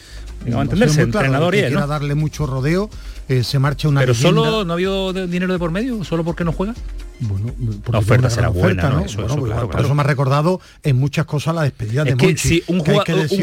[0.59, 1.87] A entenderse, claro, entrenador y él, ¿no?
[1.87, 2.88] darle mucho rodeo,
[3.29, 4.40] eh, se marcha una Pero leyenda.
[4.42, 6.75] solo no ha habido dinero de por medio, solo porque no juega.
[7.18, 7.53] Bueno,
[7.90, 9.01] la oferta será buena, ¿no?
[9.01, 9.05] ¿no?
[9.07, 9.87] Eso, Bueno, eso, pues, claro, por claro.
[9.87, 12.49] eso me ha recordado en muchas cosas la despedida de que Monchi.
[12.49, 12.92] si un, que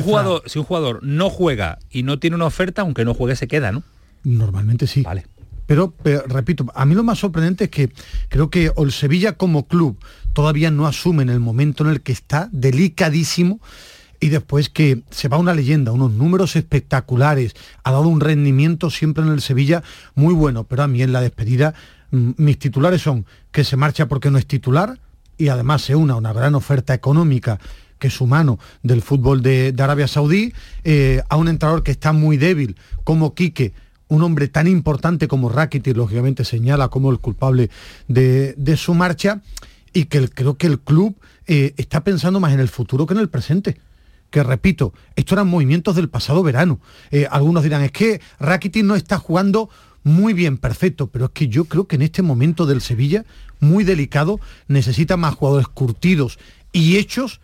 [0.02, 3.48] jugador, si un jugador no juega y no tiene una oferta, aunque no juegue se
[3.48, 3.84] queda, ¿no?
[4.24, 5.02] Normalmente sí.
[5.02, 5.26] Vale.
[5.66, 5.94] Pero,
[6.28, 7.92] repito, a mí lo más sorprendente es que
[8.30, 9.98] creo que el Sevilla como club
[10.34, 13.60] todavía no asume en el momento en el que está delicadísimo
[14.20, 19.24] y después que se va una leyenda, unos números espectaculares, ha dado un rendimiento siempre
[19.24, 19.84] en el Sevilla
[20.16, 21.74] muy bueno, pero a mí en la despedida
[22.12, 25.00] mm, mis titulares son que se marcha porque no es titular
[25.38, 27.60] y además se una una gran oferta económica
[28.00, 32.12] que es humano del fútbol de, de Arabia Saudí, eh, a un entrenador que está
[32.12, 33.72] muy débil como Quique,
[34.14, 37.72] un hombre tan importante como Rakitic, lógicamente señala como el culpable
[38.08, 39.42] de, su marcha,
[39.92, 41.16] y que creo que el club
[41.48, 43.80] eh, está pensando más en el futuro que en el presente.
[44.30, 46.80] Que repito, esto eran movimientos del pasado verano.
[47.10, 49.70] Eh, algunos dirán, es que Rakitic no está jugando
[50.04, 53.26] muy bien, perfecto, pero es que yo creo que en este momento del Sevilla,
[53.60, 56.38] muy delicado, necesita más jugadores curtidos
[56.72, 57.42] y hechos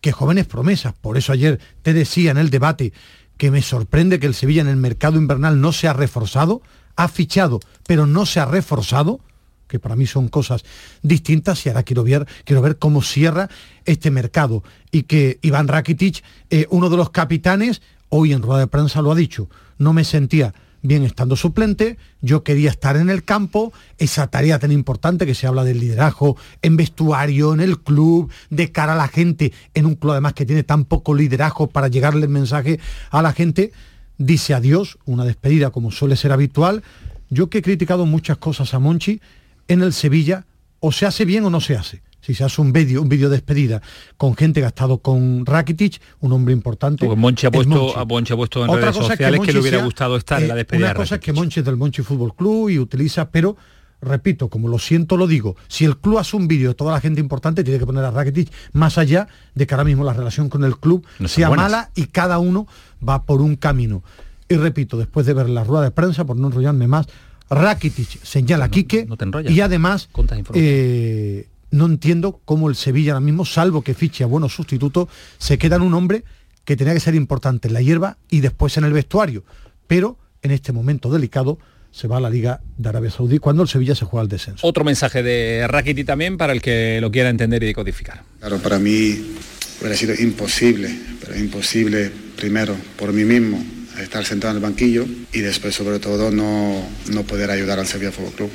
[0.00, 0.94] que jóvenes promesas.
[1.00, 2.92] Por eso ayer te decía en el debate
[3.36, 6.62] que me sorprende que el Sevilla en el mercado invernal no se ha reforzado,
[6.96, 9.20] ha fichado, pero no se ha reforzado,
[9.68, 10.64] que para mí son cosas
[11.02, 13.48] distintas y ahora quiero ver, quiero ver cómo cierra
[13.86, 14.62] este mercado.
[14.90, 19.12] Y que Iván Rakitic, eh, uno de los capitanes, hoy en rueda de prensa lo
[19.12, 24.26] ha dicho, no me sentía bien estando suplente, yo quería estar en el campo, esa
[24.26, 28.94] tarea tan importante que se habla del liderazgo en vestuario, en el club, de cara
[28.94, 32.30] a la gente, en un club además que tiene tan poco liderazgo para llegarle el
[32.30, 33.72] mensaje a la gente,
[34.18, 36.82] dice adiós, una despedida como suele ser habitual.
[37.30, 39.20] Yo que he criticado muchas cosas a Monchi,
[39.68, 40.44] en el Sevilla
[40.80, 42.02] o se hace bien o no se hace.
[42.22, 43.82] Si se hace un vídeo, un vídeo de despedida
[44.16, 47.04] con gente estado con Rakitic, un hombre importante.
[47.04, 47.98] Porque Monchi ha es puesto, Monchi.
[47.98, 50.40] a Monchi ha puesto en Otra redes es sociales que, le hubiera sea, gustado estar
[50.40, 50.86] en la eh, despedida.
[50.86, 51.32] Una de cosa es que.
[51.32, 53.56] Monchi es del Monchi Fútbol Club y utiliza, pero
[54.00, 57.00] repito, como lo siento, lo digo, si el club hace un vídeo de toda la
[57.00, 60.48] gente importante, tiene que poner a Rakitic más allá de que ahora mismo la relación
[60.48, 61.70] con el club No sea buenas.
[61.70, 62.66] mala y cada uno
[63.06, 64.02] va por un camino.
[64.48, 67.06] Y repito, después de ver la rueda de prensa, por no enrollarme más,
[67.48, 69.52] Rakitic señala a Quique no te enrollas.
[69.52, 70.08] y además
[70.54, 75.08] eh, no entiendo cómo el Sevilla ahora mismo, salvo que fiche a buenos sustitutos,
[75.38, 76.22] se queda en un hombre
[76.64, 79.42] que tenía que ser importante en la hierba y después en el vestuario.
[79.88, 81.58] Pero en este momento delicado
[81.90, 84.66] se va a la Liga de Arabia Saudí cuando el Sevilla se juega al descenso.
[84.66, 88.22] Otro mensaje de Rakiti también para el que lo quiera entender y decodificar.
[88.38, 89.34] Claro, para mí
[89.80, 93.62] hubiera sido imposible, pero imposible primero por mí mismo
[94.00, 98.12] estar sentado en el banquillo y después sobre todo no, no poder ayudar al Sevilla
[98.12, 98.50] Fútbol Club.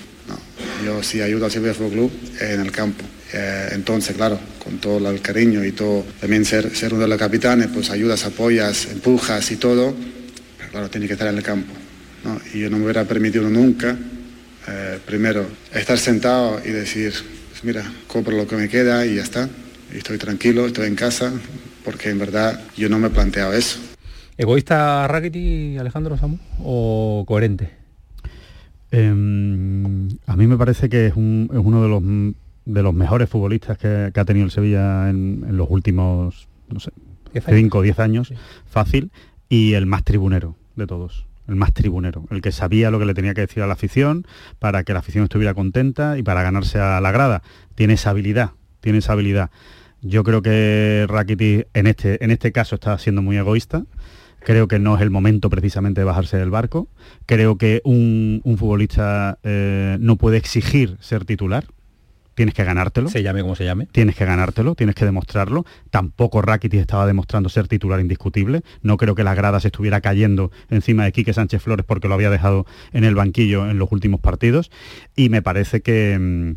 [0.86, 3.04] Yo sí ayudo al Sevilla Fútbol Club en el campo.
[3.34, 7.18] Eh, entonces, claro, con todo el cariño y todo, también ser, ser uno de los
[7.18, 9.94] capitanes, pues ayudas, apoyas, empujas y todo,
[10.58, 11.74] pero claro, tiene que estar en el campo.
[12.24, 12.40] ¿no?
[12.54, 13.98] Y yo no me hubiera permitido nunca,
[14.68, 17.14] eh, primero, estar sentado y decir,
[17.50, 19.50] pues mira, compro lo que me queda y ya está.
[19.94, 21.32] Y estoy tranquilo, estoy en casa,
[21.84, 23.80] porque en verdad yo no me he planteado eso.
[24.38, 26.38] ¿Egoísta Rakiti, Alejandro Samu?
[26.60, 27.87] ¿O coherente?
[28.92, 32.04] Em, a mí me parece que es, un- es uno de los
[32.66, 36.82] de los mejores futbolistas que, que ha tenido el Sevilla en, en los últimos, no
[36.82, 36.92] sé,
[37.46, 38.34] 5 o 10 años,
[38.66, 39.10] fácil,
[39.48, 43.14] y el más tribunero de todos el más tribunero, el que sabía lo que le
[43.14, 44.28] tenía que decir a la afición
[44.60, 47.42] para que la afición estuviera contenta y para ganarse a la grada.
[47.74, 49.50] Tiene esa habilidad, tiene esa habilidad.
[50.02, 53.86] Yo creo que Rakitic en este, en este caso está siendo muy egoísta.
[54.48, 56.88] Creo que no es el momento precisamente de bajarse del barco.
[57.26, 61.66] Creo que un, un futbolista eh, no puede exigir ser titular
[62.34, 63.10] tienes que ganártelo.
[63.10, 63.88] Se llame como se llame.
[63.92, 65.66] Tienes que ganártelo, tienes que demostrarlo.
[65.90, 68.62] Tampoco Rakitic estaba demostrando ser titular indiscutible.
[68.84, 72.14] No creo que la grada se estuviera cayendo encima de Quique Sánchez Flores porque lo
[72.14, 74.72] había dejado en el banquillo en los últimos partidos.
[75.14, 76.52] Y me parece que, mm,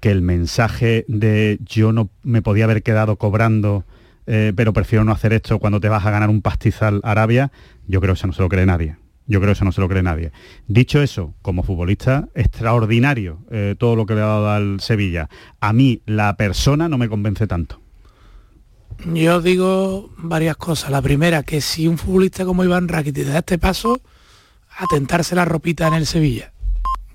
[0.00, 3.84] que el mensaje de yo no me podía haber quedado cobrando,
[4.32, 7.50] eh, pero prefiero no hacer esto cuando te vas a ganar un pastizal Arabia,
[7.88, 8.96] yo creo que eso no se lo cree nadie.
[9.26, 10.30] Yo creo que eso no se lo cree nadie.
[10.68, 15.28] Dicho eso, como futbolista, extraordinario eh, todo lo que le ha dado al Sevilla.
[15.58, 17.80] A mí la persona no me convence tanto.
[19.12, 20.92] Yo digo varias cosas.
[20.92, 24.00] La primera, que si un futbolista como Iván Rakitic da este paso,
[24.78, 26.52] a tentarse la ropita en el Sevilla.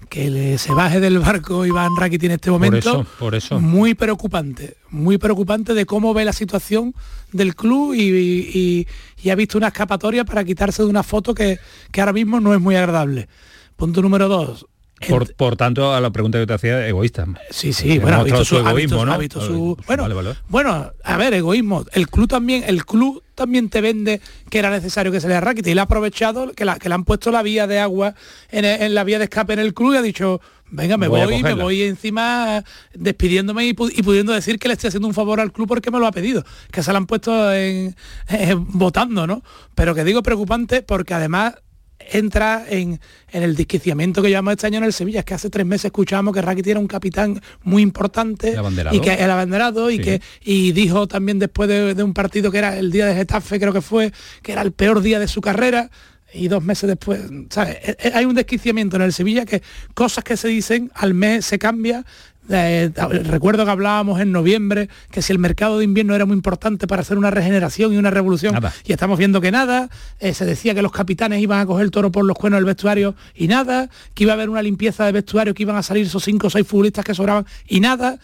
[0.10, 2.92] Que se baje del barco Iván Rakitic en este momento.
[2.92, 3.60] Por eso, por eso.
[3.60, 4.78] Muy preocupante.
[4.92, 6.94] Muy preocupante de cómo ve la situación
[7.32, 8.88] del club y, y-
[9.24, 11.58] y ha visto una escapatoria para quitarse de una foto que,
[11.92, 13.28] que ahora mismo no es muy agradable.
[13.76, 14.66] Punto número dos.
[15.10, 17.26] Por, por tanto, a la pregunta que te hacía, egoísta.
[17.52, 19.14] Sí, sí, bueno, ha visto su, su ha visto- egoísmo, ¿no?
[19.14, 20.36] ha su- bueno, vale, vale.
[20.48, 21.84] bueno, a ver, egoísmo.
[21.92, 25.72] El club también, el club también te vende que era necesario que se le Rakitic
[25.72, 28.16] y le ha aprovechado que, la- que le han puesto la vía de agua
[28.50, 30.40] en, en la vía de escape en el club y ha dicho,
[30.72, 34.88] venga, me Voy me voy encima despidiéndome y, pu- y pudiendo decir que le estoy
[34.88, 37.54] haciendo un favor al club porque me lo ha pedido, que se lo han puesto
[37.54, 37.96] en,
[38.30, 39.44] eh, votando, ¿no?
[39.76, 41.56] Pero que digo preocupante porque además
[42.00, 43.00] entra en,
[43.32, 45.20] en el desquiciamiento que llevamos este año en el Sevilla.
[45.20, 48.54] Es que hace tres meses escuchábamos que Rakitic era un capitán muy importante
[48.92, 50.04] y que el abanderado y Sí.
[50.04, 53.60] que y dijo también después de, de un partido que era el día de Getafe,
[53.60, 54.12] creo que fue,
[54.44, 55.90] que era el peor día de su carrera.
[56.34, 57.78] Y dos meses después, ¿sabes?
[57.82, 59.62] Eh, eh, Hay un desquiciamiento en el Sevilla que
[59.94, 62.04] cosas que se dicen al mes se cambia.
[62.50, 62.92] Eh,
[63.24, 67.02] recuerdo que hablábamos en noviembre que si el mercado de invierno era muy importante para
[67.02, 68.72] hacer una regeneración y una revolución Nada.
[68.86, 71.92] y estamos viendo que nada, eh, se decía que los capitanes iban a coger el
[71.92, 75.12] toro por los cuernos del vestuario y nada, que iba a haber una limpieza de
[75.12, 78.20] vestuario, que iban a salir esos cinco o seis futbolistas que sobraban y nada,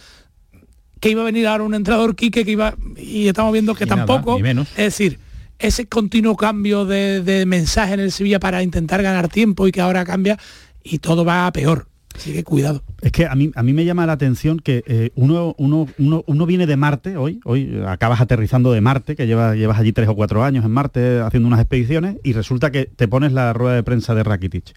[0.99, 3.87] que iba a venir ahora un entrenador Quique que iba y estamos viendo que Y
[3.87, 4.67] tampoco, menos.
[4.71, 5.19] es decir,
[5.57, 9.81] ese continuo cambio de, de mensaje en el Sevilla para intentar ganar tiempo y que
[9.81, 10.37] ahora cambia
[10.83, 11.87] y todo va a peor.
[12.15, 12.83] Así que cuidado.
[13.01, 16.23] Es que a mí, a mí me llama la atención que eh, uno, uno, uno,
[16.27, 20.07] uno viene de Marte hoy, hoy acabas aterrizando de Marte, que llevas, llevas allí tres
[20.09, 23.75] o cuatro años en Marte haciendo unas expediciones, y resulta que te pones la rueda
[23.75, 24.73] de prensa de Rakitic.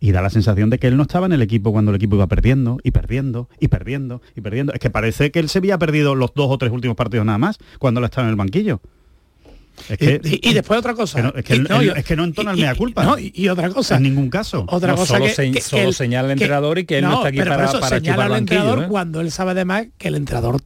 [0.00, 2.16] Y da la sensación de que él no estaba en el equipo cuando el equipo
[2.16, 4.72] iba perdiendo, y perdiendo, y perdiendo, y perdiendo.
[4.72, 7.38] Es que parece que él se había perdido los dos o tres últimos partidos nada
[7.38, 8.80] más cuando él estaba en el banquillo.
[9.88, 11.16] Es que, y, y después otra cosa.
[11.18, 13.04] que no- es que Y- no, yo- es que no entona el mea y- culpa.
[13.04, 13.96] no, y, y otra cosa.
[13.96, 14.64] en ningún caso.
[14.68, 17.14] Otra No, cosa solo que, se- que- solo señala al entrenador y que él no
[17.16, 18.86] está aquí pero para- eso para señala chupar al entrenador ¿eh?
[18.88, 20.60] cuando él sabe además que el entrenador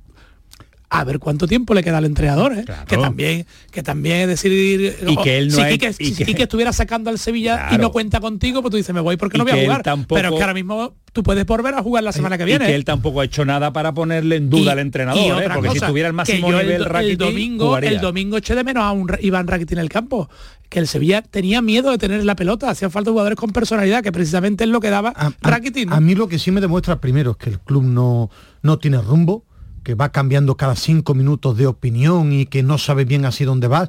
[0.88, 2.64] a ver cuánto tiempo le queda al entrenador, ¿eh?
[2.86, 6.14] que también que también es decir Y que él no si ha- Quique, y si
[6.14, 9.16] que- Quique estuviera sacando al Sevilla y no cuenta contigo, pues tú dices, me voy
[9.16, 9.82] porque Y no voy a que jugar.
[9.82, 12.46] tampoco- Pero es que ahora mismo tú puedes volver a jugar la semana que Y
[12.46, 12.66] viene.
[12.66, 12.76] que ¿eh?
[12.76, 15.50] él tampoco ha hecho nada para ponerle en duda Y- al entrenador, y ¿eh?
[15.52, 17.90] porque si cosa, tuviera el que máximo yo el nivel do- el, domingo jugaría.
[17.90, 20.30] el domingo eché de menos a un Iván Rakitic en el campo
[20.68, 24.12] que el Sevilla tenía miedo de tener la pelota hacían falta jugadores con personalidad que
[24.12, 25.96] precisamente es lo que daba Rakitic ¿no?
[25.96, 28.30] A mí lo que sí me demuestra primero es que el club no,
[28.62, 29.44] no tiene rumbo,
[29.86, 33.68] que va cambiando cada cinco minutos de opinión y que no sabe bien así dónde
[33.68, 33.88] va,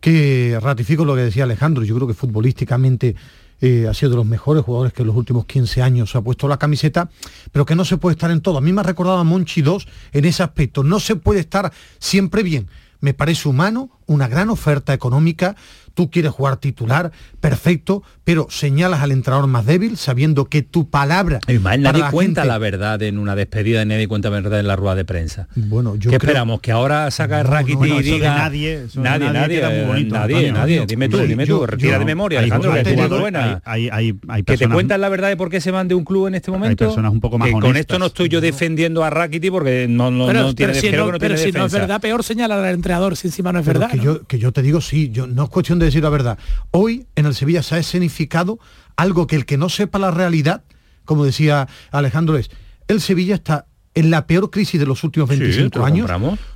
[0.00, 3.14] que ratifico lo que decía Alejandro, yo creo que futbolísticamente
[3.60, 6.48] eh, ha sido de los mejores jugadores que en los últimos 15 años ha puesto
[6.48, 7.10] la camiseta,
[7.52, 8.56] pero que no se puede estar en todo.
[8.56, 11.74] A mí me ha recordado a Monchi 2 en ese aspecto, no se puede estar
[11.98, 12.66] siempre bien.
[13.00, 15.54] Me parece humano, una gran oferta económica,
[15.94, 21.40] tú quieres jugar titular, perfecto, pero señalas al entrenador más débil sabiendo que tu palabra...
[21.48, 24.40] Y más, para nadie la cuenta gente- la verdad en una despedida, nadie cuenta la
[24.40, 25.48] verdad en la rueda de prensa.
[25.56, 26.60] Bueno, yo ¿Qué creo- esperamos?
[26.60, 28.36] Que ahora saca No, Rakitic no, no, y diga...
[28.36, 30.52] nadie, nadie, nadie nadie, queda muy bonito, nadie, Antonio.
[30.52, 30.86] nadie.
[30.86, 32.96] Dime tú, dime yo- tú, retira yo- de memoria, hay- Alejandro, que hay-
[33.34, 36.04] hay- hay- hay- hay te cuentan la verdad de por qué se van de un
[36.04, 36.86] club en este momento.
[36.86, 40.10] personas un poco más Que Con esto no estoy yo defendiendo a Rakitic porque no,
[40.10, 42.22] no, pero, no tiene, pero si, no, no pero tiene si no es verdad peor
[42.22, 45.10] señalar al entrenador si encima no es verdad que, yo, que yo te digo, sí,
[45.10, 46.38] yo, no es cuestión de decir la verdad.
[46.70, 48.58] Hoy en el Sevilla se ha escenificado
[48.96, 50.64] algo que el que no sepa la realidad,
[51.04, 52.50] como decía Alejandro, es,
[52.88, 56.08] el Sevilla está en la peor crisis de los últimos 25 años,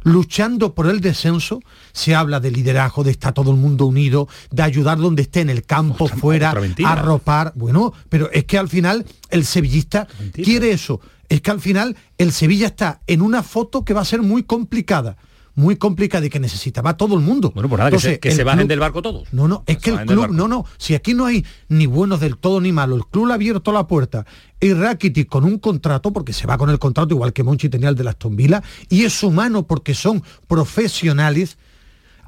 [0.04, 1.60] luchando por el descenso,
[1.92, 5.50] se habla de liderazgo, de estar todo el mundo unido, de ayudar donde esté en
[5.50, 7.52] el campo, fuera, arropar.
[7.56, 11.00] Bueno, pero es que al final el sevillista quiere eso.
[11.28, 14.42] Es que al final el Sevilla está en una foto que va a ser muy
[14.42, 15.16] complicada
[15.54, 17.50] muy complicada y que necesitaba todo el mundo.
[17.54, 19.32] Bueno, pues nada, Entonces, que, se, bajen del barco todos.
[19.32, 22.36] No, no, es que el club, no, no, si aquí no hay ni buenos del
[22.38, 24.24] todo ni malos, el club le ha abierto la puerta
[24.60, 27.88] y Rakitic con un contrato, porque se va con el contrato igual que Monchi tenía
[27.88, 31.58] el de las Villa, y es humano porque son profesionales,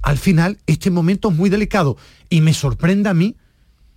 [0.03, 1.97] al final este momento es muy delicado
[2.29, 3.37] y me sorprende a mí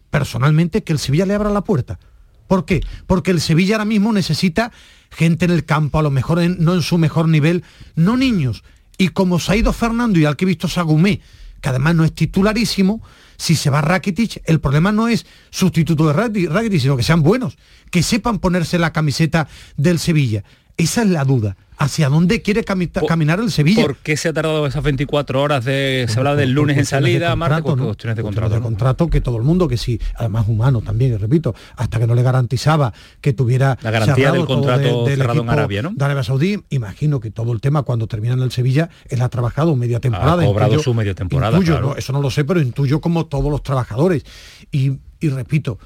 [0.10, 2.00] personalmente que el Sevilla le abra la puerta.
[2.48, 2.82] ¿Por qué?
[3.08, 4.72] Porque el Sevilla ahora mismo necesita
[5.10, 7.64] gente en el campo, a lo mejor no en su mejor nivel,
[7.96, 8.64] no niños,
[8.98, 11.22] y como se ha ido Fernando y al que he visto Sagumé,
[11.62, 13.02] que además no es titularísimo,
[13.38, 17.58] si se va Rakitic, el problema no es sustituto de Rakitic, sino que sean buenos,
[17.92, 20.44] que sepan ponerse la camiseta del Sevilla.
[20.78, 23.84] Esa es la duda hacia dónde quiere caminar el Sevilla.
[23.84, 27.36] ¿Por qué se ha tardado esas 24 horas de se hablaba del lunes en salida,
[27.36, 28.56] martes por cuestiones de contrato?
[28.56, 32.16] De contrato que todo el mundo que sí, además humano también, repito, hasta que no
[32.16, 35.92] le garantizaba que tuviera la garantía del contrato cerrado en Arabia, ¿no?
[35.96, 39.30] De Arabia Saudí, imagino que todo el tema cuando termina en el Sevilla él ha
[39.30, 41.60] trabajado media temporada, ha cobrado su media temporada,
[41.98, 44.24] eso no lo sé, pero intuyo como todos los trabajadores
[44.72, 45.78] y, y repito,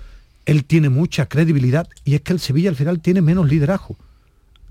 [0.45, 3.97] él tiene mucha credibilidad y es que el Sevilla al final tiene menos liderazgo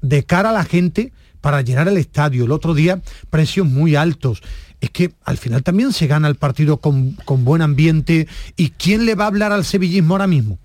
[0.03, 2.45] de cara a la gente para llenar el estadio.
[2.45, 4.43] El otro día, precios muy altos.
[4.81, 8.29] Es que al final también se gana el partido con, buen ambiente.
[8.57, 10.59] ¿Y quién le va a hablar al sevillismo ahora mismo?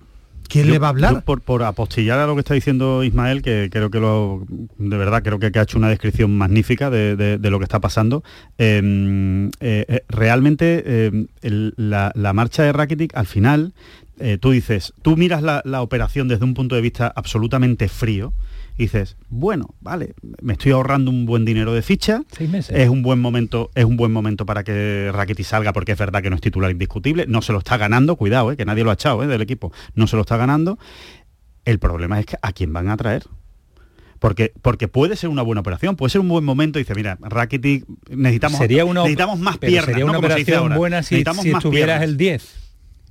[0.47, 1.23] ¿Quién le va a hablar?
[1.23, 4.45] por, por, apostillar a lo que está diciendo Ismael, que creo que lo,
[4.77, 8.23] de verdad creo que, ha hecho una descripción magnífica de, lo que está pasando.
[8.59, 13.73] Em, eh, eh, realmente em, la, marcha de Rakitic al final,
[14.19, 18.31] eh, tú dices, tú miras la, la operación desde un punto de vista absolutamente frío
[18.77, 23.71] dices, bueno, vale, me estoy ahorrando un buen dinero de ficha, es un buen momento,
[23.75, 26.71] es un buen momento para que Rakitic salga, porque es verdad que no es titular
[26.71, 29.41] indiscutible, no se lo está ganando, cuidado, eh, que nadie lo ha echado eh, del
[29.41, 30.77] equipo, no se lo está ganando.
[31.63, 33.23] El problema es que a quién van a traer.
[34.19, 37.17] Porque, porque puede ser una buena operación, puede ser un buen momento y dice, mira,
[37.21, 39.85] Rakitic necesitamos, sería necesitamos más piernas.
[39.85, 42.65] Sería una operación buena si, si tuvieras el 10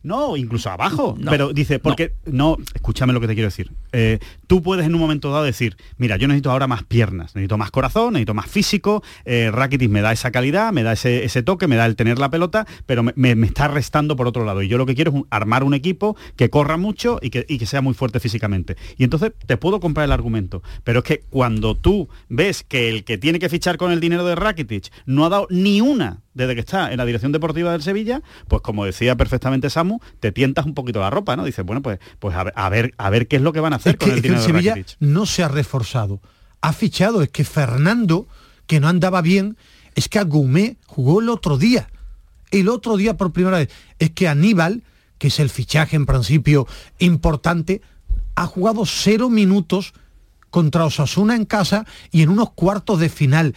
[0.05, 1.17] no, incluso abajo.
[1.31, 2.59] pero dice, porque no.
[2.75, 3.73] escúchame lo que te quiero decir.
[3.93, 7.57] Eh, tú puedes en un momento dado decir, mira, yo necesito ahora más piernas, necesito
[7.57, 11.69] más corazón, necesito más físico, eh, Rakitic me da esa calidad, me da ese, toque,
[11.69, 14.63] me da el tener la pelota, pero me, está restando por otro lado.
[14.63, 17.57] Y yo lo que quiero es armar un equipo que corra mucho y que, y
[17.57, 18.77] que sea muy fuerte físicamente.
[18.99, 20.63] Y entonces te puedo comprar el argumento.
[20.85, 24.27] Pero es que cuando tú ves que el que tiene que fichar con el dinero
[24.27, 27.83] de Rakitic no ha dado ni una desde que está en la dirección deportiva del
[27.83, 31.45] Sevilla, pues como decía perfectamente Samu, te tientas un poquito la ropa, ¿no?
[31.45, 33.97] Dices, bueno, pues, pues a, ver, a ver qué es lo que van a hacer
[33.97, 36.21] con el dinero Sevilla no se ha reforzado.
[36.61, 38.27] Ha fichado, es que Fernando,
[38.67, 39.57] que no andaba bien,
[39.95, 41.89] es que Agumé jugó el otro día.
[42.51, 43.71] El otro día por primera vez.
[43.99, 44.83] Es que Aníbal,
[45.19, 46.67] que es el fichaje en principio
[46.99, 47.83] importante,
[48.35, 49.95] ha jugado cero minutos
[50.51, 53.55] contra Osasuna en casa y en unos cuartos de final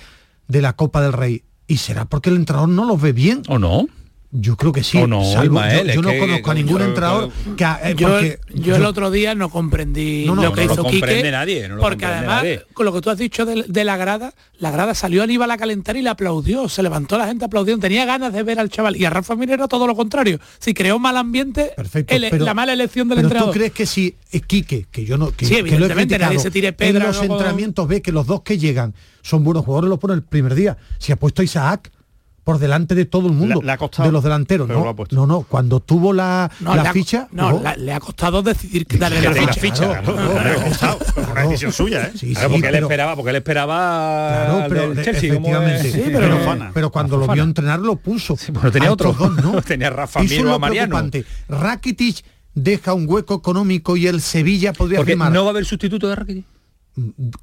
[0.47, 1.43] de la Copa del Rey.
[1.67, 3.43] ¿Y será porque el entrenador no los ve bien?
[3.47, 3.87] ¿O no?
[4.29, 4.97] Yo creo que sí.
[5.07, 10.25] no, yo, no conozco a ningún entrenador que, eh, yo, el otro día no comprendí
[10.25, 13.95] lo que hizo Quique, nadie, porque además con lo que tú has dicho de, la
[13.95, 17.81] grada, la grada salió Aníbal a calentar y le aplaudió, se levantó la gente aplaudiendo,
[17.81, 20.99] tenía ganas de ver al chaval y a Rafa Minero todo lo contrario, si creó
[20.99, 23.53] mal ambiente, Perfecto, la mala elección del entrenador.
[23.53, 26.73] ¿Tú crees que si es Quique, que yo no que, sí, evidentemente nadie se tire
[26.73, 30.13] pedra, en los entrenamientos ve que los dos que llegan son buenos jugadores, los pone
[30.13, 30.77] el primer día.
[30.99, 31.91] Si ha puesto a Isaac
[32.47, 34.69] por delante de todo el mundo, de los delanteros.
[34.69, 37.27] No, no, no, cuando tuvo la, la ficha...
[37.33, 40.01] no, le ha costado decidir que darle la, ficha.
[40.01, 40.97] le ha costado,
[41.31, 42.11] una decisión suya, ¿eh?
[42.15, 46.37] Sí, porque él esperaba, porque él esperaba pero, Chelsea, efectivamente, pero,
[46.73, 48.37] pero, cuando lo vio entrenar lo puso.
[48.53, 49.61] bueno, tenía otro, ¿no?
[49.61, 51.03] tenía Rafa Miro a Mariano.
[51.49, 56.07] Rakitic deja un hueco económico y el Sevilla podría Porque no va a haber sustituto
[56.07, 56.45] de Rakitic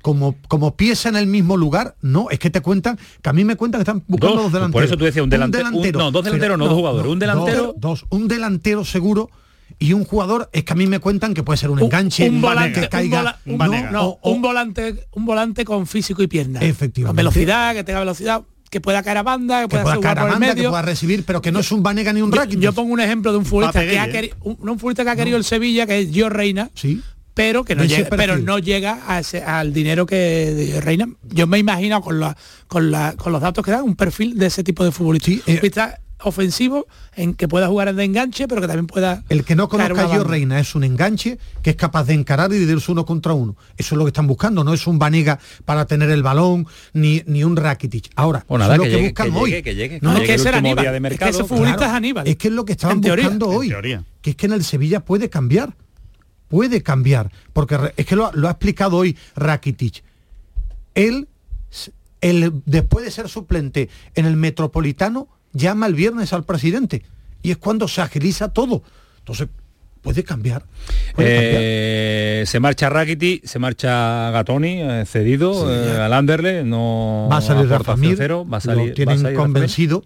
[0.02, 3.44] como, como pieza en el mismo lugar, no, es que te cuentan, que a mí
[3.44, 4.72] me cuentan que están buscando los delanteros.
[4.72, 5.70] Por eso tú decías un, delantero.
[5.70, 7.10] no, dos delanteros, no, dos jugadores.
[7.10, 7.74] Un delantero.
[7.76, 9.30] Dos, un delantero seguro
[9.78, 12.40] y un jugador es que a mí me cuentan que puede ser un enganche, un,
[12.40, 13.58] volante, que caiga, un,
[13.92, 16.60] no, un volante, un volante con físico y pierna.
[16.60, 17.06] Efectivamente.
[17.06, 20.54] Con velocidad, que tenga velocidad que pueda caer a banda, que, pueda, caer a banda,
[20.54, 22.58] que pueda recibir, pero que no es un Vanega ni un Rakitic.
[22.58, 25.36] Yo, pongo un ejemplo de un futbolista que ha querido, un, futbolista que ha querido
[25.36, 27.00] el Sevilla, que es Gio Reina, sí
[27.34, 29.00] pero que no llega, pero no llega
[29.46, 31.08] al dinero que reina.
[31.24, 32.36] Yo me imagino con, la,
[32.68, 35.26] con, la, con los datos que dan un perfil de ese tipo de futbolista.
[35.26, 35.60] Sí, eh,
[36.20, 36.86] ofensivo
[37.16, 39.22] en que pueda jugar de enganche, pero que también pueda.
[39.28, 40.24] El que no conozca yo.
[40.24, 43.56] Reina es un enganche que es capaz de encarar y de irse uno contra uno.
[43.76, 47.22] Eso es lo que están buscando, no es un Vanega para tener el balón ni,
[47.26, 48.10] ni un Rakitic.
[48.16, 49.50] Ahora, eso es lo que que, llegue- buscan que hoy.
[49.50, 50.84] llegue, que llegue, No, que no, llegue que ese era Aníbal.
[50.84, 51.30] de Es que mercado.
[51.30, 51.92] ese futbolista Claro.
[51.92, 52.28] es Aníbal.
[52.28, 53.24] Es que es lo que estaban En teoría.
[53.24, 53.68] buscando En hoy.
[53.68, 54.04] teoría.
[54.22, 55.74] Que es que en el Sevilla puede cambiar.
[56.54, 57.32] Puede cambiar.
[57.52, 60.04] Porque es que lo, ha- lo ha explicado hoy Rakitic.
[60.94, 61.26] Él,
[62.64, 67.02] después de ser suplente en el Metropolitano, llama el viernes al presidente.
[67.42, 68.84] Y es cuando se agiliza todo.
[69.18, 69.48] Entonces,
[70.00, 70.64] puede cambiar.
[71.16, 71.60] Puede cambiar.
[71.60, 77.40] Eh, se marcha Rakiti, se marcha Gatoni, eh, cedido eh, al Anderle, no va a
[77.40, 80.04] salir aporta Rafa Mir, cero, va a salir, lo tienen va a salir Rafa Mir.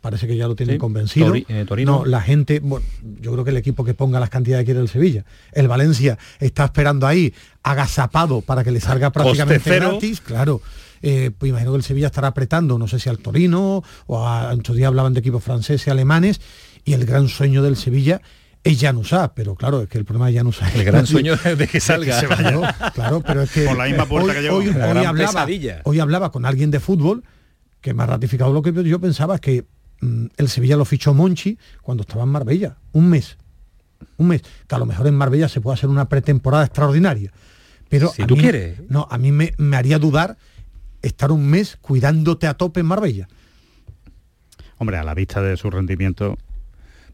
[0.00, 1.28] Parece que ya lo tienen Sí, convencido.
[1.34, 1.98] Tori- eh, Torino.
[2.00, 2.84] No, la gente, bueno,
[3.20, 5.24] yo creo que el equipo que ponga las cantidades que quiere el Sevilla.
[5.52, 7.32] El Valencia está esperando ahí,
[7.62, 9.90] agazapado para que le salga prácticamente cero.
[9.90, 10.60] gratis, claro.
[11.02, 14.52] Eh, pues imagino que el Sevilla estará apretando, no sé si al Torino o a,
[14.52, 16.40] en día hablaban de equipos franceses, alemanes,
[16.84, 18.20] y el gran sueño del Sevilla
[18.62, 21.66] es Januzá, pero claro, es que el problema de Januzá es El gran sueño de
[21.66, 22.20] que salga.
[22.20, 22.62] Claro,
[22.94, 24.56] claro, pero es que Por la misma puerta hoy, que llegó.
[24.56, 25.46] hoy- La hoy hablaba,
[25.84, 27.24] hoy hablaba con alguien de fútbol
[27.80, 29.66] que me ha ratificado lo que yo pensaba, que mm,
[30.00, 33.36] el Sevilla lo fichó Monchi cuando estaba en Marbella, un mes.
[34.16, 37.32] Un mes, que a lo mejor en Marbella se puede hacer una pretemporada extraordinaria.
[37.88, 38.80] Pero Si a tú mí- quieres.
[38.88, 40.36] No, a mí me, me haría dudar
[41.02, 43.28] estar un mes cuidándote a tope en Marbella.
[44.78, 46.38] Hombre, a la vista de su rendimiento,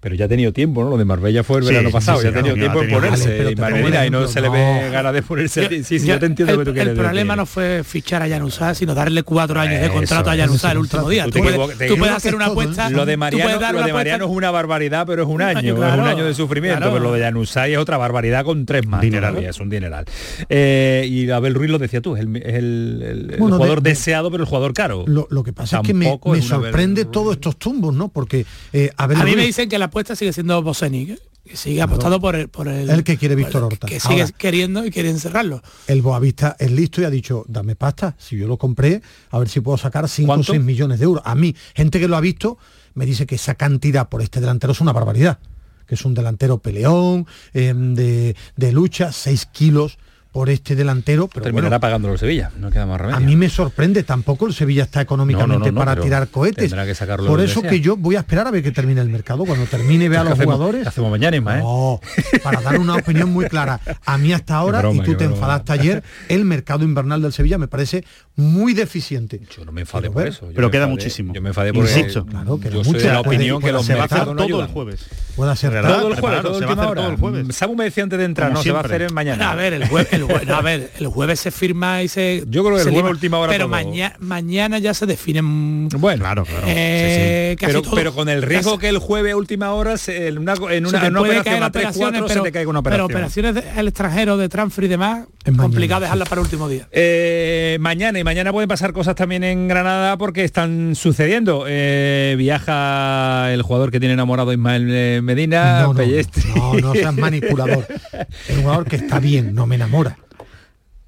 [0.07, 0.91] Pero ya ha tenido tiempo, ¿no?
[0.91, 3.55] Lo de Marbella fue el Sí, verano pasado, sí, ya ha tenido tiempo en ponerse.
[3.57, 5.63] Vale, pero y no se le ve ganas de ponerse.
[5.65, 7.39] Yo- sí, sí, yo- yo te entiendo el, que tú quieres el problema decir.
[7.39, 10.79] no fue fichar a Januzá, sino darle cuatro años de Eso, contrato a Januzá el
[10.79, 11.25] último día.
[11.25, 12.63] Tú Tú, te puedes, equivocas- te tú puedes equivocas hacer una todo, ¿eh?
[12.63, 12.91] apuesta.
[12.91, 16.25] Lo de Mariano, lo de es una barbaridad, pero es un año, es un año
[16.25, 16.93] de sufrimiento, Claro.
[16.93, 19.01] pero lo de Januzaj es otra barbaridad con tres más.
[19.01, 19.31] Dineral.
[19.33, 20.05] todavía, es un dineral.
[20.49, 24.49] Eh, y Abel Ruiz lo decía tú, es el, Bueno, jugador de- deseado, pero el
[24.49, 25.03] jugador caro.
[25.09, 28.07] Lo, lo que pasa es que me, sorprende todos estos tumbos, ¿no?
[28.07, 32.21] Porque eh, Abel A mí me dicen que la apuesta sigue siendo que sigue apostando
[32.21, 33.87] por el, por el, El que quiere Víctor Horta.
[33.87, 34.35] Que sigue Ahora.
[34.37, 35.63] queriendo y quiere encerrarlo.
[35.87, 39.49] el Boavista es listo y ha dicho, dame pasta, si yo lo compré, a ver
[39.49, 40.53] si puedo sacar 5 o ¿Cuánto?
[40.53, 41.23] 6 millones de euros.
[41.25, 42.59] A mí, gente que lo ha visto,
[42.93, 45.39] me dice que esa cantidad por este delantero es una barbaridad,
[45.87, 49.97] que es un delantero peleón, em, de, de lucha, 6 kilos
[50.37, 53.17] por este delantero, pero Terminará bueno, pagándolo el Sevilla, no queda más remedio.
[53.17, 56.03] a mí me sorprende, tampoco el Sevilla está económicamente No, no, no, no, para pero
[56.05, 56.69] tirar cohetes.
[56.69, 57.71] tendrá que sacarlo Por eso sea.
[57.71, 59.47] que yo voy a esperar a ver que termine el mercado.
[59.47, 60.87] Cuando termine vea a ¿Qué los hacemos- jugadores.
[60.87, 61.63] hacemos mañana, Isma, eh?
[61.63, 62.01] No,
[62.43, 63.81] para dar una opinión muy clara.
[64.05, 65.37] A mí hasta ahora, broma, y tú te broma.
[65.37, 68.05] enfadaste ayer, el mercado invernal del Sevilla me parece
[68.37, 69.41] muy deficiente.
[69.57, 70.47] Yo no me enfadé Quiero por eso.
[70.49, 71.33] yo Pero queda enfadé- muchísimo.
[71.33, 72.27] Yo me enfadé porque Insisto.
[72.27, 73.07] Claro, queda yo soy mucho.
[73.07, 74.67] de la Puede- opinión que los acertar mercados no todo ayudan.
[74.67, 75.07] el jueves.
[75.35, 75.99] Puede ser ¿Verdad?
[75.99, 77.57] Todo el jueves, todo se va a hacer todo el jueves.
[77.57, 79.51] Samu me decía antes de entrar, no, se va a hacer mañana.
[79.51, 82.43] A ver, el jueves, el, jue- no, a ver, el jueves se firma y se.
[82.49, 83.71] Yo creo que el se jueves última hora Pero todo.
[83.77, 85.89] maña- mañana ya se definen.
[85.89, 86.65] Bueno, Claro, claro.
[86.69, 90.39] eh, pero, pero con el riesgo Casi- que el jueeve a última hora se- en
[90.39, 92.45] una, en se una, en una puede operación caer a 3 operaciones, 4 pero, se
[92.49, 93.45] te caiga una pero operación.
[93.47, 96.69] operaciones de- al extranjero de transfer y demás, Es mañana, complicado dejarla para el último
[96.69, 96.89] día.
[96.93, 101.65] Eh, mañana y mañana pueden pasar cosas también en Granada porque están sucediendo.
[101.69, 106.43] Eh, viaja el jugador que tiene enamorado Ismael Medina, No, no, Pellestri.
[106.55, 107.87] no, no seas manipulador.
[108.57, 110.16] Un jugador que está bien, no me enamora.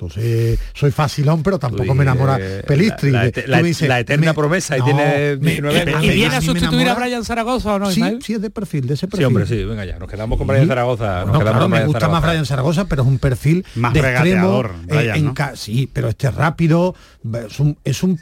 [0.01, 3.11] Entonces, soy facilón, pero tampoco me enamora eh, Pelistri.
[3.11, 6.05] la- la- Tú la- me dices, la eterna promesa y tiene 19 me- años.
[6.05, 6.95] ¿Y me- viene a sustituir a.
[6.95, 8.23] Brian Zaragoza o no, Sí, Ismael?
[8.23, 9.19] sí, es de perfil, de ese perfil.
[9.19, 11.25] Sí, hombre, sí, venga ya, nos quedamos con Brian Zaragoza.
[11.25, 12.23] Nos claro, con me gusta más.
[12.23, 14.63] Brian Zaragoza, pero es un perfil Más de extremo.
[14.89, 15.35] eh, en ¿no?
[15.55, 16.95] sí, pero este es rápido,
[17.45, 18.21] es un, es un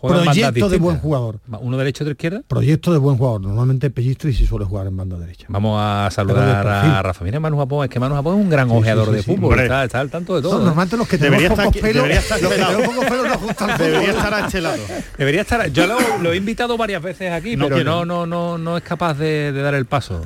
[0.00, 1.40] Juega proyecto de buen jugador.
[1.60, 2.42] ¿Uno derecho, otro izquierda?
[2.46, 3.40] Proyecto de buen jugador.
[3.40, 5.46] Normalmente Pellistri sí suele jugar en banda derecha.
[5.48, 7.24] Vamos a saludar de a Rafa.
[7.24, 9.34] Mira Manu Japón, es que Manu Japón es un gran Sí, ojeador sí, de sí.
[9.34, 10.52] fútbol, está, está al tanto de todo.
[10.52, 10.64] No, ¿eh?
[10.66, 13.40] normalmente los que Debería tenemos estar pocos pelos, debería estar los que pocos pelos nos
[13.42, 14.82] gustan Debería estar a este lado.
[15.18, 17.90] Debería estar, yo lo, lo he invitado varias veces aquí, No pero quiere.
[17.90, 20.24] no, no, no, no es capaz de, de dar el paso.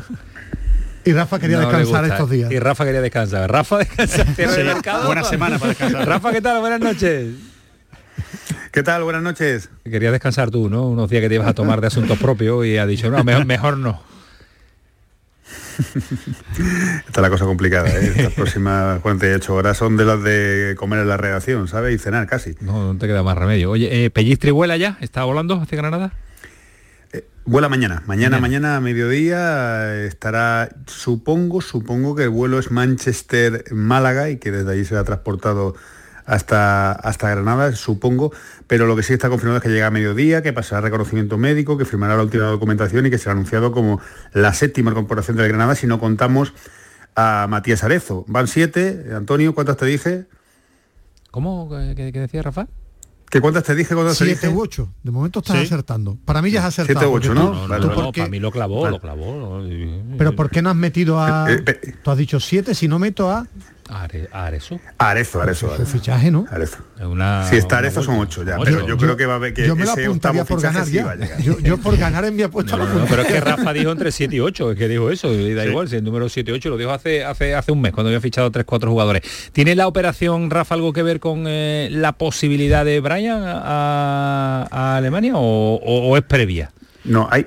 [1.04, 2.52] Y Rafa quería No descansar estos días.
[2.52, 3.50] Y Rafa quería descansar.
[3.50, 4.24] Rafa descansa.
[4.24, 6.06] de buena semana para descansar.
[6.06, 6.60] Rafa, ¿qué tal?
[6.60, 7.28] Buenas noches.
[8.72, 9.04] ¿Qué tal?
[9.04, 9.68] Buenas noches.
[9.84, 10.88] Querías descansar tú, ¿no?
[10.88, 13.44] Unos días que te ibas a tomar de asuntos propios y ha dicho, no, mejor,
[13.46, 14.00] mejor no.
[17.06, 18.14] Está la cosa complicada, ¿eh?
[18.16, 21.94] Estas próximas 48 horas son de las de comer en la redacción, ¿sabes?
[21.94, 22.54] Y cenar casi.
[22.60, 23.70] No, no te queda más remedio.
[23.70, 24.96] Oye, eh, ¿Pellistri vuela ya?
[25.02, 26.14] ¿Está volando hacia Granada?
[27.44, 28.02] Vuela mañana.
[28.06, 34.50] Mañana, mañana a mediodía eh, estará, supongo, supongo que el vuelo es Manchester-Málaga y que
[34.50, 35.74] desde allí será transportado
[36.33, 38.33] hasta, hasta Granada, supongo,
[38.66, 41.76] pero lo que sí está confirmado es que llega a mediodía, que pasará reconocimiento médico,
[41.76, 44.01] que firmará la última documentación y que será anunciado como
[44.33, 46.55] la séptima incorporación de Granada si no contamos
[47.14, 48.24] a Matías Arezo.
[48.28, 50.24] Van siete, Antonio, ¿cuántas te dije?
[51.30, 51.68] ¿Cómo?
[51.70, 52.66] ¿Qué, decía Rafa?
[53.30, 54.49] ¿Qué cuántas te dije cuando te Siete dije?
[54.59, 54.93] u ocho.
[55.03, 55.64] De momento estás Sí.
[55.64, 56.18] acertando.
[56.24, 56.99] Para mí ya has acertado.
[57.01, 57.66] Siete u ocho, tú- ¿no?
[57.68, 58.97] No, para mí lo clavó, Vale.
[58.97, 59.62] lo clavó.
[60.18, 61.51] Pero ¿por qué no has metido a...
[61.51, 63.47] Eh, eh, Tú has dicho siete, si no meto a...
[63.93, 64.80] Are- Arezo.
[64.99, 65.72] Arezo, Arezo.
[65.74, 65.86] Arezo.
[65.86, 66.47] fichaje, ¿no?
[66.51, 66.78] Arezo.
[67.01, 68.64] Una- Si está Arezo son ocho ya, Ocho.
[68.64, 70.74] pero yo, creo que va a haber que yo me lo ese octavo por fichaje
[70.74, 71.05] ganar sí ya.
[71.07, 71.40] va a llegar.
[71.43, 73.90] Yo, yo por ganar en mi apuesta No, no, no, pero es que Rafa dijo
[73.93, 75.68] entre 7 y 8, es que dijo eso, y da Sí.
[75.68, 78.09] igual, si el número 7 y 8 lo dijo hace, hace, hace un mes, cuando
[78.09, 79.22] había fichado 3-4 jugadores.
[79.53, 84.97] ¿Tiene la operación, Rafa, algo que ver con eh, la posibilidad de Brian a, a
[84.97, 86.70] Alemania o, o- o es previa?
[87.05, 87.47] No, hay,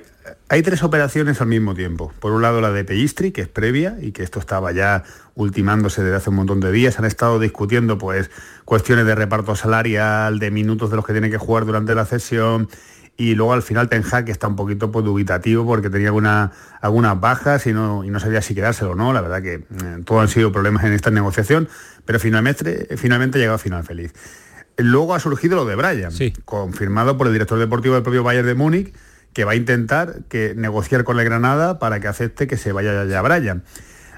[0.50, 2.14] hay tres operaciones al mismo tiempo.
[2.20, 6.04] Por un lado la de Pellistri, que es previa y que esto estaba ya ultimándose
[6.04, 7.00] desde hace un montón de días.
[7.00, 8.30] Han estado discutiendo pues
[8.64, 12.70] cuestiones de reparto salarial, de minutos de los que tiene que jugar durante la cesión.
[13.18, 17.20] Y luego al final Ten Hag está un poquito pues, dubitativo porque tenía alguna- algunas
[17.20, 19.14] bajas y no, y no sabía si quedárselo o no.
[19.14, 19.64] La verdad que eh,
[20.06, 21.70] todo han sido problemas en esta negociación,
[22.06, 24.14] pero finalmente, finalmente ha llegado a final feliz.
[24.78, 26.34] Luego ha surgido lo de Brian, Sí.
[26.43, 28.93] confirmado por el director deportivo del propio Bayern de Múnich,
[29.36, 33.04] que va a intentar que negociar con el Granada para que acepte que se vaya
[33.04, 33.64] ya Brian.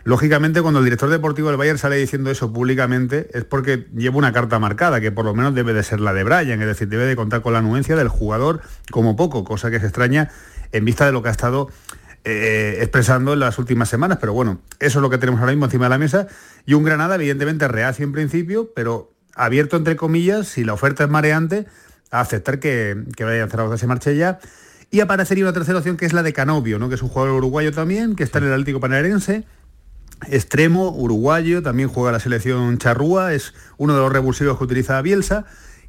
[0.03, 4.31] Lógicamente, cuando el director deportivo del Bayern sale diciendo eso públicamente, es porque lleva una
[4.31, 7.05] carta marcada, que por lo menos debe de ser la de Brian, es decir, debe
[7.05, 8.61] de contar con la anuencia del jugador
[8.91, 10.29] como poco, cosa que se extraña
[10.71, 11.67] en vista de lo que ha estado
[12.23, 14.19] eh, expresando en las últimas semanas.
[14.21, 16.27] Pero bueno, eso es lo que tenemos ahora mismo encima de la mesa.
[16.67, 21.09] Y un Granada, evidentemente, reacio en principio, pero abierto entre comillas, si la oferta es
[21.09, 21.65] mareante,
[22.11, 24.39] a aceptar que, que Brian Zaragoza se marche ya.
[24.89, 26.89] Y aparecería una tercera opción que es la de Canovio, ¿no?
[26.89, 29.43] que es un jugador uruguayo también, que está en el Atlético Panarense,
[30.29, 35.45] extremo, uruguayo, también juega la selección charrúa, es uno de los revulsivos que utiliza Bielsa,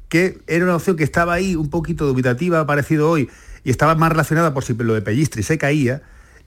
[0.09, 3.29] que era una opción que estaba ahí un poquito dubitativa, ha aparecido hoy,
[3.63, 6.01] y estaba más relacionada por si lo de Pellistri se caía,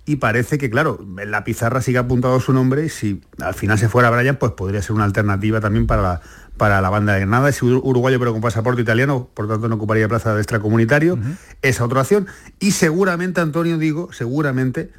[0.05, 3.79] y parece que, claro, en la pizarra sigue apuntado su nombre, y si al final
[3.79, 6.21] se fuera Brian, pues podría ser una alternativa también para la,
[6.63, 9.75] para la banda de Granada, es ur- uruguayo pero con pasaporte italiano, por tanto no
[9.75, 11.19] ocuparía plaza de extracomunitario,
[11.61, 12.29] esa otra opción,
[12.61, 14.93] y seguramente, Antonio, digo, seguramente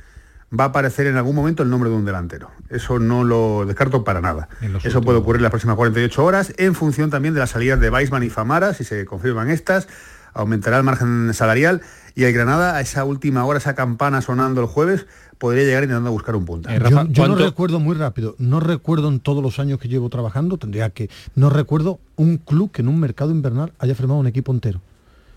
[0.52, 2.52] va a aparecer en algún momento el nombre de un delantero.
[2.70, 4.50] Eso no lo descarto para nada.
[4.90, 7.90] Eso puede ocurrir en las próximas 48 horas, en función también de las salidas de
[7.90, 9.88] Weisman y Famara, si se confirman estas,
[10.34, 11.80] aumentará el margen salarial
[12.14, 15.06] y el Granada a esa última hora, esa campana sonando el jueves,
[15.44, 16.74] podría llegar intentando buscar un punta.
[16.74, 19.78] Eh, Rafa, yo yo no ¿cuánto- recuerdo muy rápido, no recuerdo en todos los años
[19.78, 23.94] que llevo trabajando, tendría que, no recuerdo un club que en un mercado invernal haya
[23.94, 24.80] firmado un equipo entero.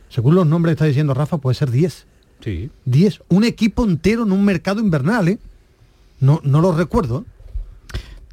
[0.09, 2.07] Según los nombres que está diciendo Rafa, puede ser 10.
[2.41, 2.71] Sí.
[2.85, 3.21] 10.
[3.31, 5.41] Un equipo entero en un mercado invernal, ¿eh?
[6.21, 7.25] No, no lo recuerdo.
[7.27, 7.31] ¿eh?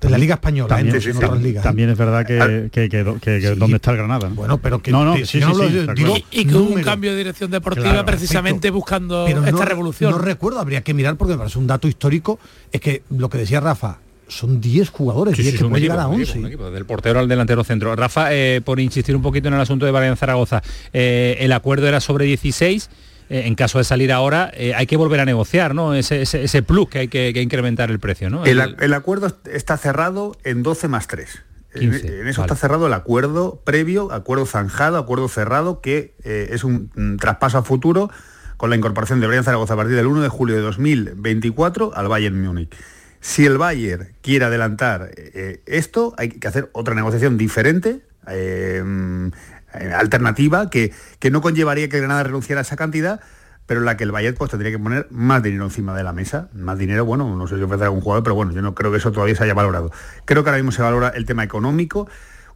[0.08, 0.78] De la Liga Española, ¿eh?
[0.78, 1.64] También, No sí, sé en sí, otras ligas.
[1.64, 3.56] también es verdad que, que, que- que- que Sí.
[3.58, 4.30] dónde está el Granada.
[4.30, 4.36] ¿no?
[4.36, 6.26] Bueno, pero que No, no, si no sí, hablo sí, de- está digo, claro.
[6.32, 6.86] Y que hubo un número.
[6.86, 8.74] cambio de dirección deportiva Claro, precisamente perfecto.
[8.76, 10.12] buscando Pero esta no, revolución.
[10.12, 12.40] No recuerdo, habría que mirar porque me parece un dato histórico.
[12.72, 16.00] Es que lo que decía Rafa, son 10 jugadores, Sí, 10 sí, que puede llegar
[16.00, 16.24] a un 11.
[16.32, 17.96] equipo, un equipo, del portero al delantero centro.
[17.96, 21.88] Rafa, eh, por insistir un poquito en el asunto de Brian Zaragoza, eh, el acuerdo
[21.88, 22.90] era sobre 16.
[23.30, 25.94] Eh, en caso de salir ahora, eh, hay que volver a negociar, ¿no?
[25.94, 28.46] Ese, ese, ese plus que hay que, que incrementar el precio, ¿no?
[28.46, 31.44] El, acuerdo está cerrado en 12 más 3.
[31.76, 32.54] En, 15, en eso vale.
[32.54, 37.64] está cerrado el acuerdo previo, acuerdo zanjado, acuerdo cerrado, que eh, es un traspaso a
[37.64, 38.12] futuro
[38.58, 42.08] con la incorporación de Brian Zaragoza a partir del 1 de julio de 2024 al
[42.08, 42.76] Bayern Múnich.
[43.20, 45.12] Si el Bayern quiere adelantar
[45.66, 48.84] esto, hay que hacer otra negociación diferente, eh,
[49.98, 53.22] alternativa, que, que no conllevaría que Granada renunciara a esa cantidad,
[53.66, 56.14] pero en la que el Bayern pues tendría que poner más dinero encima de la
[56.14, 56.50] mesa.
[56.54, 58.98] Más dinero, bueno, no sé si ofrecer algún jugador, pero bueno, yo no creo que
[58.98, 59.92] eso todavía se haya valorado.
[60.26, 62.08] Creo que ahora mismo se valora el tema económico.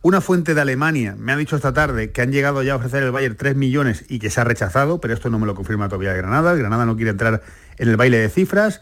[0.01, 3.03] Una fuente de Alemania me ha dicho esta tarde que han llegado ya a ofrecer
[3.03, 5.89] el Bayern 3 millones y que se ha rechazado, pero esto no me lo confirma
[5.89, 6.51] todavía Granada.
[6.51, 7.41] El Granada no quiere entrar
[7.78, 8.82] en el baile de cifras,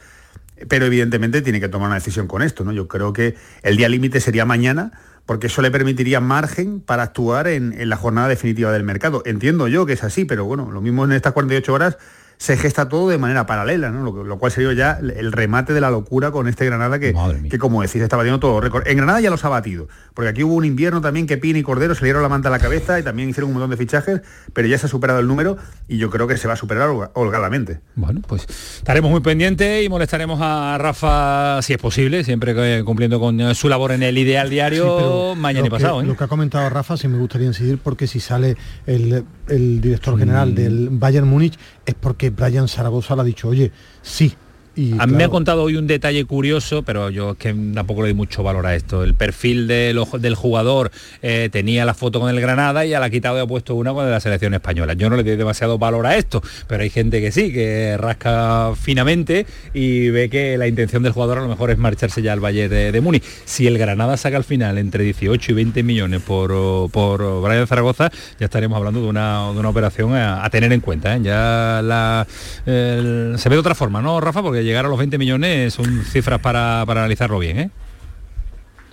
[0.67, 2.63] pero evidentemente tiene que tomar una decisión con esto.
[2.63, 2.71] ¿no?
[2.71, 4.91] Yo creo que el día límite sería mañana,
[5.25, 9.23] porque eso le permitiría margen para actuar en, la jornada definitiva del mercado.
[9.25, 11.97] Entiendo yo que es así, pero bueno, lo mismo en estas 48 horas
[12.37, 14.03] se gesta todo de manera paralela, ¿no?
[14.03, 17.13] lo, lo cual sería ya el remate de la locura con este Granada que,
[17.49, 18.87] que como decís, está batiendo todo récord.
[18.87, 21.63] En Granada ya los ha batido, porque aquí hubo un invierno también que Pini y
[21.63, 23.77] Cordero se le dieron la manta a la cabeza y también hicieron un montón de
[23.77, 24.21] fichajes,
[24.53, 25.57] pero ya se ha superado el número
[25.87, 27.79] y yo creo que se va a superar holga- holgadamente.
[27.95, 28.45] Bueno, pues
[28.77, 33.55] estaremos muy pendientes y molestaremos a Rafa si es posible, siempre que- cumpliendo con eh,
[33.55, 35.99] su labor en el ideal diario Sí, pero mañana y pasado.
[35.99, 36.07] que, ¿eh?
[36.07, 40.17] Lo que ha comentado Rafa, sí me gustaría incidir porque si sale el, el director
[40.17, 43.71] general del Bayern Múnich es porque Brian Zaragoza le ha dicho, oye,
[44.01, 44.33] sí,
[44.75, 48.01] Y, a mí me ha contado hoy un detalle curioso, pero yo es que tampoco
[48.01, 49.03] le doy mucho valor a esto.
[49.03, 52.99] El perfil del, ojo- del jugador eh, tenía la foto con el Granada y ya
[52.99, 54.93] la ha quitado y ha puesto una con la selección española.
[54.93, 58.73] Yo no le doy demasiado valor a esto, pero hay gente que sí, que rasca
[58.75, 62.43] finamente y ve que la intención del jugador a lo mejor es marcharse ya al
[62.43, 63.23] Valle de, de Múnich.
[63.45, 68.09] Si el Granada saca al final entre 18 y 20 millones por, por Brian Zaragoza,
[68.39, 71.15] ya estaremos hablando de una, de una operación a, a tener en cuenta.
[71.15, 71.19] ¿eh?
[71.23, 72.27] Ya la,
[72.65, 74.41] el- se ve de otra forma, ¿no, Rafa?
[74.41, 77.69] Porque llegar a los 20 millones son cifras para, para analizarlo bien, ¿eh?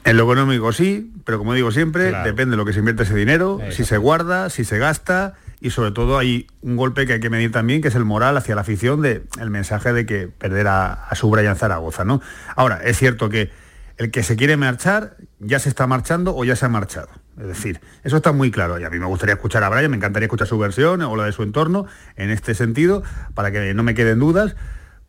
[0.05, 2.25] En lo económico sí, pero como digo siempre, Claro.
[2.25, 5.71] depende de lo que se invierte ese dinero, si se guarda, si se gasta y
[5.71, 8.57] sobre todo hay un golpe que hay que medir también, que es el moral hacia
[8.57, 12.21] la afición de el mensaje de que perder a, a su Brian Zaragoza, ¿no?
[12.57, 13.51] Ahora, es cierto que
[13.97, 17.09] el que se quiere marchar ya se está marchando o ya se ha marchado.
[17.41, 19.97] Es decir, eso está muy claro y a mí me gustaría escuchar a Brian, me
[19.99, 23.05] encantaría escuchar su versión o la de su entorno en este sentido,
[23.35, 24.57] para que no me queden dudas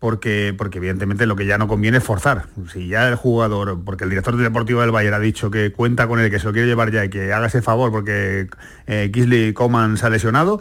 [0.04, 2.48] porque, porque evidentemente lo que ya no conviene es forzar.
[2.74, 6.20] Si ya el jugador, porque el director deportivo del Bayern ha dicho que cuenta con
[6.20, 8.50] él, que se lo quiere llevar ya y que haga ese favor porque
[8.86, 10.60] eh, Kingsley Coman se ha lesionado,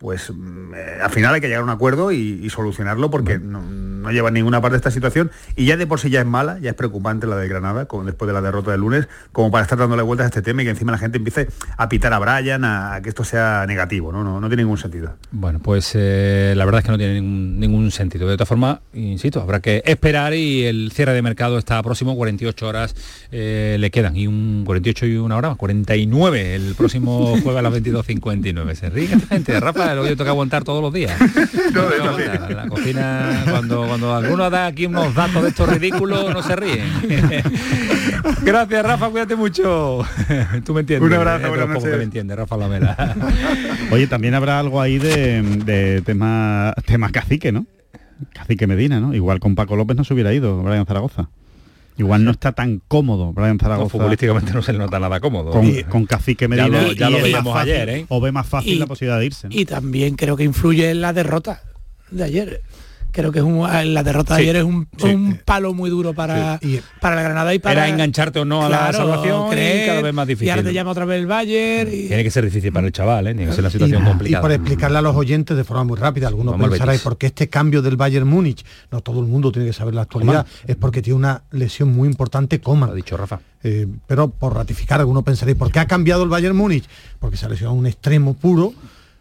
[0.00, 3.38] pues mm, eh, al final hay que llegar a un acuerdo y, y solucionarlo porque
[3.38, 6.20] no, no lleva a ninguna parte de esta situación y ya de por sí ya
[6.20, 9.08] es mala, ya es preocupante la de Granada, como después de la derrota del lunes,
[9.32, 11.88] como para estar dándole vueltas a este tema y que encima la gente empiece a
[11.88, 14.24] pitar a Brian, a, a que esto sea negativo, ¿no?
[14.24, 15.16] No, no tiene ningún sentido.
[15.30, 18.26] Bueno, pues eh, la verdad es que no tiene ningún, ningún sentido.
[18.26, 22.66] De todas formas, insisto, habrá que esperar y el cierre de mercado está próximo, 48
[22.66, 22.94] horas
[23.30, 27.74] eh, le quedan, y un 48 y una hora, 49 el próximo jueves a las
[27.74, 28.74] 22.59.
[28.74, 31.18] Se ríe gente, Rafa, lo que yo tengo que aguantar todos los días.
[32.50, 36.86] La cocina, cuando, cuando alguno da aquí unos datos de estos ridículos, no se ríen.
[38.42, 40.04] Gracias, Rafa, cuídate mucho.
[40.64, 41.08] Tú me entiendes.
[41.08, 41.98] Un abrazo, eh, pocos que noches.
[41.98, 43.14] me entiende, Rafa Lamela.
[43.90, 47.66] Oye, también habrá algo ahí de, de tema, tema cacique, ¿no?
[48.32, 49.14] Cacique Medina, ¿no?
[49.14, 51.30] Igual con Paco López no se hubiera ido Brian Zaragoza.
[52.00, 53.90] Igual no está tan cómodo Brian No, Zaragoza.
[53.90, 55.50] futbolísticamente no se le nota nada cómodo.
[55.50, 56.66] con, Y- con Cacique Ya Medina.
[56.82, 58.06] lo- ya lo veíamos fácil- ayer, ¿eh?
[58.08, 59.48] O ve más fácil Y- la posibilidad de irse.
[59.48, 59.54] ¿no?
[59.54, 61.62] Y también creo que influye en la derrota
[62.10, 62.62] de ayer.
[63.12, 63.62] Creo que es un,
[63.94, 65.06] la derrota Sí, de ayer es un, sí.
[65.08, 68.44] un palo muy duro para, Sí, y- para la Granada y para Era engancharte o
[68.44, 70.74] no a la salvación y creer, cada vez más Y ahora te difícil.
[70.74, 73.34] llama otra vez el Bayern y, Tiene que ser difícil para el chaval, ¿eh?
[73.34, 74.40] Tiene que ser una situación y, complicada.
[74.40, 77.00] y por explicarle a los oyentes de forma muy rápida, algunos Vamos ¿y Betis.
[77.02, 78.64] por qué este cambio del Bayern Múnich?
[78.90, 82.08] No todo el mundo tiene que saber la actualidad, es porque tiene una lesión muy
[82.08, 82.90] importante, Lo Coman.
[82.90, 83.40] ha dicho Rafa.
[83.62, 86.84] Eh, pero por ratificar, algunos pensaréis, ¿por qué ha cambiado el Bayern Múnich?
[87.18, 88.72] Porque se ha lesionado un extremo puro,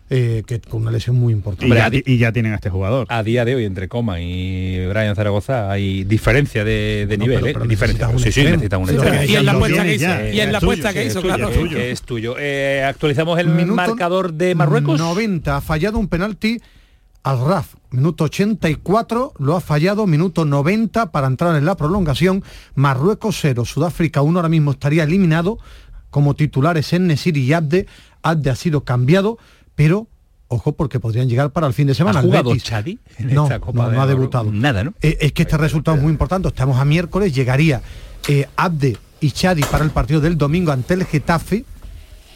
[0.10, 1.76] eh, que con una lesión muy Y importante.
[1.76, 3.06] ya, y ya tienen a este jugador.
[3.10, 7.68] A día de hoy, entre Coman y Brian Zaragoza, hay diferencia de, nivel, pero- ¿eh?
[7.68, 8.08] diferencia.
[8.10, 8.50] un Sí, sí, extremo.
[8.52, 9.18] necesitan un Sí, extremo.
[9.20, 11.22] pero y en la apuesta que hizo, y en es la tuyo, apuesta que hizo,
[11.22, 11.50] claro.
[11.50, 11.78] es tuyo.
[11.78, 12.36] Que es tuyo.
[12.40, 15.00] Eh, actualizamos el Minuto marcador de Marruecos.
[15.00, 16.60] 90, ha fallado un penalti
[17.24, 17.76] al RAF.
[17.92, 22.44] Minuto 84, lo ha fallado, minuto 90 para entrar en la prolongación.
[22.76, 25.58] Marruecos 0, Sudáfrica 1, ahora mismo estaría eliminado.
[26.10, 27.86] Como titulares en Nesir y Abde.
[28.24, 29.38] Abde ha sido cambiado,
[29.80, 30.10] pero
[30.50, 32.20] ojo porque podrían llegar para el fin de semana.
[32.20, 32.54] ¿Ha jugado.
[32.58, 34.52] Chadi en No, esta Copa no, ha debutado.
[34.52, 34.94] Nada, ¿no?
[35.02, 36.50] Eh, es que este resultado es muy importante.
[36.50, 37.82] Estamos a miércoles, llegaría
[38.28, 41.64] eh, Abde y Chadi para el partido del domingo ante el Getafe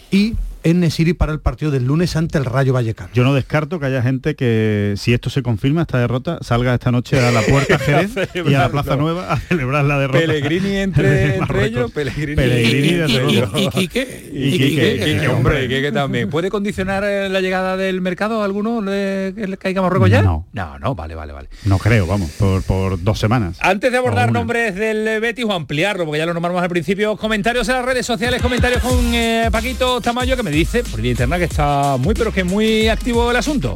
[0.10, 3.10] y Nesiri para el partido del lunes ante el Rayo Vallecano.
[3.14, 6.92] Yo no descarto que haya gente que, si esto se confirma, esta derrota, salga esta
[6.92, 8.70] noche a la Puerta Jerez y a la.
[8.74, 10.20] Plaza Nueva a celebrar la derrota.
[10.20, 11.68] Pellegrini entre, entre Marruecos.
[11.70, 15.92] ellos, Pellegrini, Pellegrini, y, y- y- y Quique, Y y Quique, Quique, Quique, hombre, Quique
[15.92, 16.30] también.
[16.30, 20.10] ¿Puede condicionar eh, la llegada del mercado a alguno le- que le caiga a Marruecos
[20.10, 20.22] ya?
[20.22, 20.48] No.
[20.54, 21.50] No, no, vale, vale, vale.
[21.66, 23.58] No creo, vamos, por, por dos semanas.
[23.62, 27.68] Antes de abordar nombres del Betis o ampliarlo, porque ya lo nombramos al principio, comentarios
[27.70, 31.44] en las redes sociales, comentarios con eh, Paquito Tamayo que me dice por vía que
[31.44, 33.76] está muy, pero que muy activo el asunto.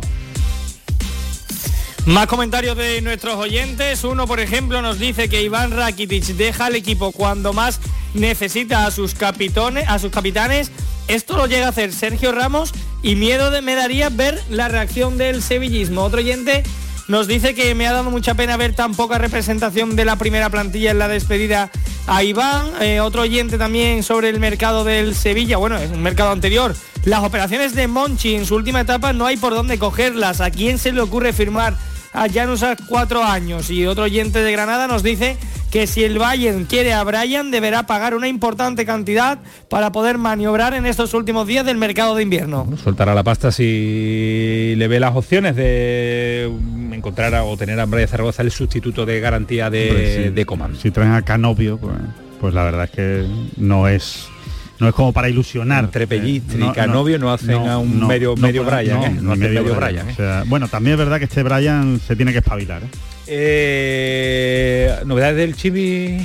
[2.06, 4.04] Más comentarios de nuestros oyentes.
[4.06, 7.82] Uno, por ejemplo, nos dice que Iván Rakitic deja el equipo cuando más
[8.14, 10.72] necesita a sus capitones, a sus capitanes.
[11.08, 12.72] Esto lo llega a hacer Sergio Ramos
[13.02, 16.04] y miedo de, me daría ver la reacción del sevillismo.
[16.04, 16.64] Otro oyente
[17.08, 20.50] nos dice que me ha dado mucha pena ver tan poca representación de la primera
[20.50, 21.72] plantilla en la despedida
[22.06, 22.66] a Iván.
[22.82, 26.76] Eh, otro oyente también sobre el mercado del Sevilla, bueno, es un mercado anterior.
[27.06, 30.42] Las operaciones de Monchi en su última etapa no hay por dónde cogerlas.
[30.42, 31.78] ¿A quién se le ocurre firmar
[32.24, 33.70] a Janus a cuatro años?
[33.70, 35.38] Y otro oyente de Granada nos dice
[35.72, 39.40] que si el Bayern quiere a Brian deberá pagar una importante cantidad
[39.70, 42.68] para poder maniobrar en estos últimos días del mercado de invierno.
[42.84, 46.50] Soltará la pasta si le ve las opciones de
[46.94, 50.30] encontrar a- o tener a Brian Zaragoza el sustituto de garantía de, sí.
[50.34, 50.76] de Coman.
[50.76, 51.94] Si traen a Canovio, pues,
[52.40, 53.26] pues la verdad es que
[53.58, 54.28] no es
[54.80, 55.86] no es como para ilusionar.
[55.86, 59.10] Entre Pellistri Eh, y Canovio no hacen a un medio- medio Brian, ¿eh?
[59.22, 60.12] No ni hacen medio Brian, ¿eh?
[60.14, 62.84] O sea, bueno, también es verdad que este Brian se tiene que espabilar.
[62.84, 62.88] ¿eh?
[63.30, 66.18] Eh, novedades del Chibi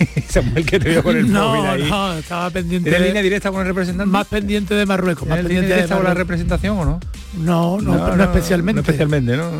[0.28, 1.90] Samuel que te veo con el no, móvil ahí.
[1.90, 2.88] no, estaba pendiente.
[2.90, 4.10] ¿Tienes de- línea directa con el representante?
[4.10, 5.28] Más pendiente de Marruecos.
[5.28, 7.00] Más ¿Tienes pendiente línea de directa con la representación o no?
[7.38, 8.76] No, no, no, especialmente.
[8.76, 9.50] No especialmente, ¿no?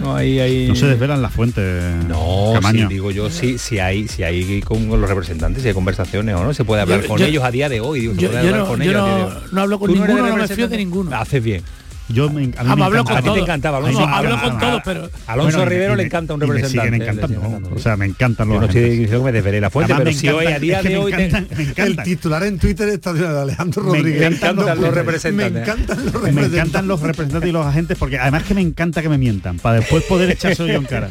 [0.00, 0.68] No hay, hay...
[0.68, 2.04] No se desvelan las fuentes.
[2.06, 6.34] No, sí, digo yo, sí, si hay, si hay con los representantes, si hay conversaciones
[6.34, 8.00] o no, se puede hablar Yo- con yo- ellos a día de hoy.
[8.00, 9.42] Digo, se yo- puede yo hablar no- con yo ellos a no- día de hoy.
[9.52, 11.16] no hablo con ¿Tú no eres ninguno, no me fío de ninguno.
[11.16, 11.62] Haces bien.
[12.10, 13.20] Yo me, a mí Ah, me me hablo encanta.
[13.22, 14.00] con A ti te encantaba, Alonso.
[14.00, 16.40] no, hablo A- con a- todos, pero Alonso Bueno, Rivero y le me- encanta un
[16.40, 16.88] me representante.
[16.88, 17.36] siguen encantando.
[17.36, 17.76] encantando.
[17.76, 18.98] O sea, me encantan los Yo no estoy agentes.
[19.00, 20.82] diciendo que me desvelé la fuente, Además, pero me si hoy a encantan, día es
[20.82, 21.12] que de me hoy...
[21.12, 24.22] te- encantan, me El titular en Twitter está de Alejandro Me Rodríguez.
[24.22, 25.62] encantan los Me representantes.
[25.62, 26.52] encantan los Me representantes.
[26.54, 29.76] encantan los representantes y los agentes porque además que me encanta que me mientan para
[29.80, 31.10] después poder echarse yo en cara.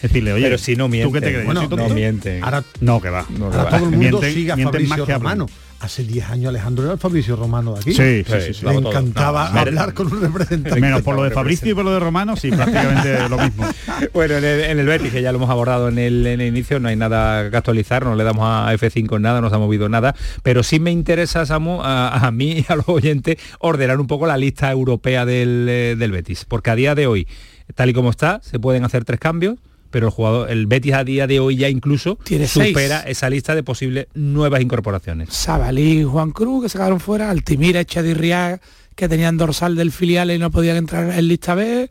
[0.00, 1.20] Decirle, oye, Pero si no ¿tú qué mienten.
[1.22, 1.44] te crees?
[1.44, 2.44] Bueno, ¿Yo soy no mienten.
[2.44, 3.26] Ahora, No, que va.
[3.30, 3.70] No, que ahora va.
[3.78, 5.38] todo el mundo Mienten- sigue a mienten más Fabricio que hablan.
[5.38, 5.46] Romano.
[5.80, 7.92] Hace 10 años Alejandro era el Fabricio Romano de aquí.
[7.94, 8.66] Sí, sí, sí, Sí, sí.
[8.66, 8.86] Le todos.
[8.86, 10.80] encantaba No, hablar con un representante.
[10.80, 13.64] Menos por lo de Fabricio y por lo de Romano, sí, prácticamente lo mismo.
[14.12, 16.48] Bueno, en el, en el Betis, que ya lo hemos abordado en el, en el
[16.48, 19.54] inicio, no hay nada que actualizar, no le damos a F5 en nada, no se
[19.56, 23.36] ha movido nada, pero sí me interesa, Samu, a, a mí y a los oyentes,
[23.60, 27.26] ordenar un poco la lista europea del, eh, del Betis, porque a día de hoy,
[27.74, 29.56] tal y como está, se pueden hacer tres cambios,
[29.90, 32.68] pero el jugador, el Betis a día de hoy ya incluso Tiene seis.
[32.68, 35.30] supera esa lista de posibles nuevas incorporaciones.
[35.32, 38.60] Sabalí Juan Cruz, que se quedaron fuera, Altimira, Echadirriá,
[38.94, 41.88] que tenían dorsal del filial y no podían entrar en lista B,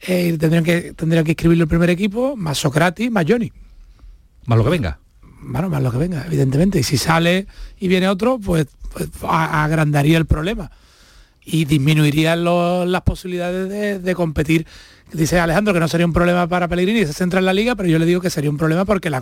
[0.00, 3.52] eh, tendrían, que, tendrían que escribirlo el primer equipo, más Socrates, más Johnny.
[4.46, 4.98] Más lo que venga.
[5.40, 6.78] Bueno, más lo que venga, evidentemente.
[6.78, 7.46] Y si sale
[7.78, 10.70] y viene otro, pues, pues, agrandaría el problema
[11.44, 14.66] y disminuirían lo- las posibilidades de, de competir.
[15.12, 17.88] Dice Alejandro que no sería un problema para Pellegrini, se centra en la liga, pero
[17.88, 19.20] yo le digo que sería un problema porque la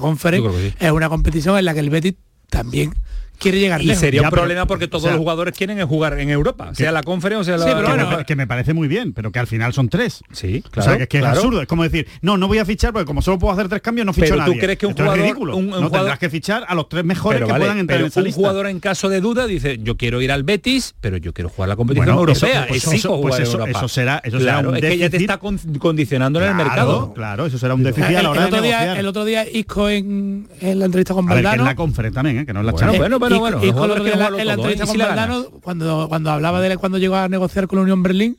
[0.53, 0.73] sí.
[0.79, 2.15] es una competición en la que el Betis
[2.49, 2.95] también
[3.43, 4.01] quiere llegar Y lejos.
[4.01, 6.31] sería Ya, un pero- problema porque todos o sea- los jugadores quieren es jugar en
[6.31, 7.65] Europa, sea la conferencia o sea la...
[7.65, 9.89] Sí, pero que, bueno, me, que me parece muy bien, pero que al final son
[9.89, 10.23] tres.
[10.33, 11.33] Sí, o claro, sea, que es que claro.
[11.35, 11.63] es absurdo.
[11.63, 14.07] Es como decir, no, no voy a fichar porque como solo puedo hacer tres cambios,
[14.07, 14.63] no ficho Pero a tú nadie.
[14.63, 15.57] crees que un Esto es jugador- ridículo.
[15.57, 17.79] un- un no jugador- tendrás que fichar a los tres mejores Pero que vale, puedan
[17.79, 18.37] entrar pero en esa un lista.
[18.39, 21.69] jugador en caso de duda dice yo quiero ir al Betis pero yo quiero jugar
[21.69, 23.71] la competición Bueno, europea eso- pues eso- pues eso- Europa.
[23.79, 26.55] eso será- eso será claro, un es que ya te está con- condicionando en el
[26.55, 29.07] mercado Claro, eso será un déficit el, a la hora el de otro día, el
[29.07, 32.39] otro día Isco en, en la entrevista con ver, que es Valdano la conferencia también,
[32.39, 32.47] ¿eh?
[32.47, 34.73] que no es la bueno, bueno, bueno, que en la- en la todo, ¿eh?
[34.73, 35.49] entrevista Y con si la Valdano, ganas.
[35.63, 38.39] cuando, cuando hablaba de él cuando llegó a negociar con la Unión Berlín,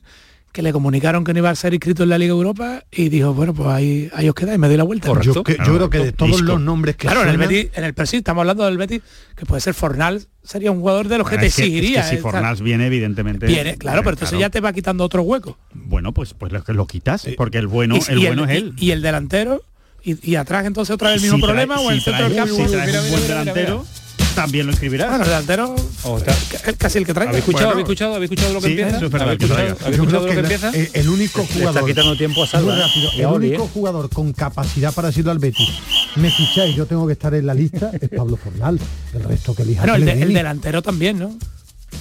[0.52, 3.34] que le comunicaron que no iba a ser inscrito en la Liga Europa y dijo,
[3.34, 5.08] bueno, pues ahí, ahí os quedáis, me doy la vuelta.
[5.08, 5.32] Correcto.
[5.34, 6.44] Yo, que- creo que de todos Isco.
[6.44, 9.00] los nombres que Claro, en el Betis, en el Persil, estamos hablando del Betis,
[9.34, 12.02] que puede ser Fornal, sería un jugador de los que te es que- es que
[12.04, 13.46] si eh, Fornals viene, evidentemente.
[13.46, 14.40] Viene, claro, pero entonces claro.
[14.42, 15.58] ya te va quitando otro hueco.
[15.72, 18.56] Bueno, pues, pues lo, lo quitas, porque el bueno, y, el y bueno el, es
[18.58, 18.72] él.
[18.76, 19.60] Y, y el delantero,
[20.04, 22.28] y, y atrás entonces otra vez el mismo Si trae- problema, o si el centro
[22.28, 22.54] del campo.
[22.54, 22.68] si un
[23.10, 24.03] buen delantero, mira.
[24.34, 25.08] También lo escribirás.
[25.08, 25.74] Bueno, el delantero
[26.04, 27.28] Oh, es casi el que trae.
[27.28, 27.72] ¿Habéis escuchado, Bueno.
[27.72, 28.96] ¿habéis escuchado, habéis escuchado lo que Sí, empieza?
[28.96, 29.76] eso es verdad, ¿Habéis que escuchado.
[29.80, 30.98] ¿habéis escuchado lo que que empieza?
[31.00, 33.68] el único Le está jugador quitando tiempo a rápido, el Oli, único ¿eh?
[33.72, 35.68] jugador con capacidad para decirlo al Betis
[36.16, 38.78] me ficháis yo tengo que estar en la lista es Pablo Fornal
[39.14, 41.36] el resto que elija Bueno, el, de- el delantero también, ¿no?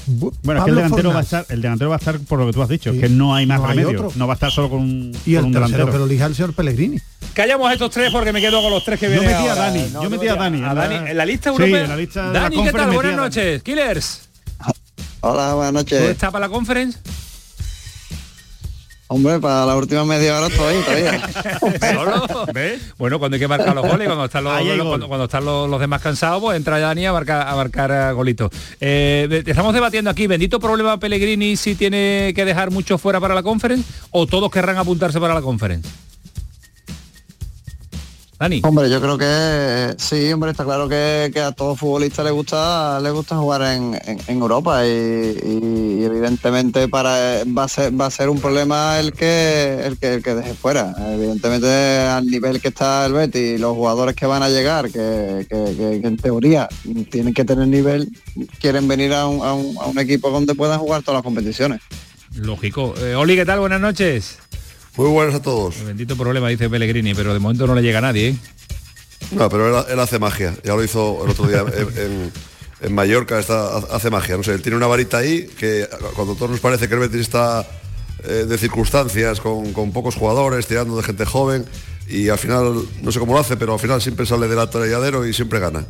[0.08, 2.40] Bu- Bueno, es que el delantero va a estar, el delantero va a estar por
[2.40, 3.00] lo que tú has dicho, Sí.
[3.00, 4.00] que no hay más No hay remedio.
[4.08, 4.12] otro.
[4.18, 5.92] No va a estar solo con un, y con el un delantero.
[5.92, 7.00] que lo elija el señor Pellegrini
[7.34, 9.56] Callamos estos tres porque me quedo con los tres que Yo vienen metí a.
[9.56, 11.84] Dani, yo metí a Dani, A en la- Dani, en la lista Sí, europea.
[11.84, 12.96] en la lista de la Dani, ¿qué conference tal?
[12.96, 13.64] Buenas noches.
[13.64, 14.22] Killers.
[15.22, 16.02] Hola, buenas ¿Dónde noches.
[16.12, 17.00] está para la conference?
[19.14, 21.22] Hombre, para la última media hora estoy todavía.
[21.94, 22.48] ¿Solo?
[22.98, 25.80] Bueno, cuando hay que marcar los goles, cuando están los, cuando, cuando están los, los
[25.80, 28.50] demás cansados, pues entra Dani a marcar, a marcar eh, golitos.
[28.82, 33.44] Eh, estamos debatiendo aquí, bendito problema Pellegrini si tiene que dejar mucho fuera para la
[33.44, 35.88] conference o todos querrán apuntarse para la conference.
[38.44, 38.60] Dani.
[38.66, 43.00] Hombre, yo creo que sí, hombre, está claro que, que a todo futbolista le gusta
[43.00, 47.98] le gusta jugar en, en- en Europa y, y- y evidentemente para va a ser
[47.98, 50.94] va a ser un problema el que el que el que deje fuera.
[51.14, 51.68] Evidentemente
[52.00, 55.76] al nivel que está el Betis y los jugadores que van a llegar, que, que-
[55.78, 56.68] que- que en teoría
[57.10, 58.10] tienen que tener nivel,
[58.60, 61.80] quieren venir a un, a un- a un equipo donde puedan jugar todas las competiciones.
[62.36, 62.94] Lógico.
[63.00, 63.60] Eh, Oli, ¿qué tal?
[63.62, 64.40] Buenas noches.
[64.96, 65.78] Muy buenas a todos.
[65.78, 68.30] El bendito problema, dice Pellegrini, pero de momento no le llega a nadie.
[68.30, 68.36] ¿eh?
[69.32, 70.54] No, pero él, él hace magia.
[70.64, 72.32] Ya lo hizo el otro día en, en-
[72.82, 74.36] en Mallorca, está, hace magia.
[74.36, 77.00] No sé, él tiene una varita ahí que cuando a todos nos parece que el
[77.00, 77.66] Betis está
[78.26, 81.66] eh, de circunstancias, con, con pocos jugadores, tirando de gente joven,
[82.10, 85.26] y al final, no sé cómo lo hace, pero al final siempre sale del atolladero
[85.26, 85.86] y siempre gana.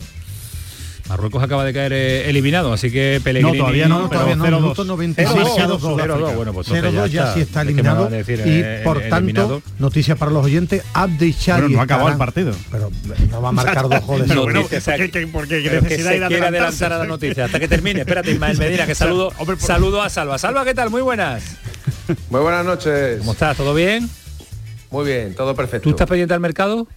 [1.09, 3.57] Marruecos acaba de caer eh, eliminado, así que Pellegrini...
[3.57, 4.61] No, todavía no, pero todavía no, 0-2.
[4.61, 8.03] minuto 96 0-2, 0-2, 0-2, bueno, pues entonces 0-2 ya sí está ¿Qué me eliminado
[8.05, 9.61] van a decir, y eh, por eh, tanto eliminado?
[9.79, 12.53] noticia para los oyentes Abdeshari Bueno, no ha acabado el partido.
[12.71, 12.89] pero
[13.29, 15.61] no va a marcar dos goles Pero bueno, Noticia, o sea, ¿por qué- por qué
[15.61, 17.99] pero que necesidad se de quiere adelantar a la noticia hasta que termine.
[17.99, 20.37] Espérate, Ismael Medina, que saludo, Hombre, por- saludo a Salva.
[20.37, 20.89] Salva, ¿qué tal?
[20.89, 21.43] Muy buenas.
[22.29, 23.19] Muy buenas noches.
[23.19, 23.57] ¿Cómo estás?
[23.57, 24.09] ¿Todo bien?
[24.89, 25.83] Muy bien, todo perfecto.
[25.83, 26.87] ¿Tú estás pendiente al mercado?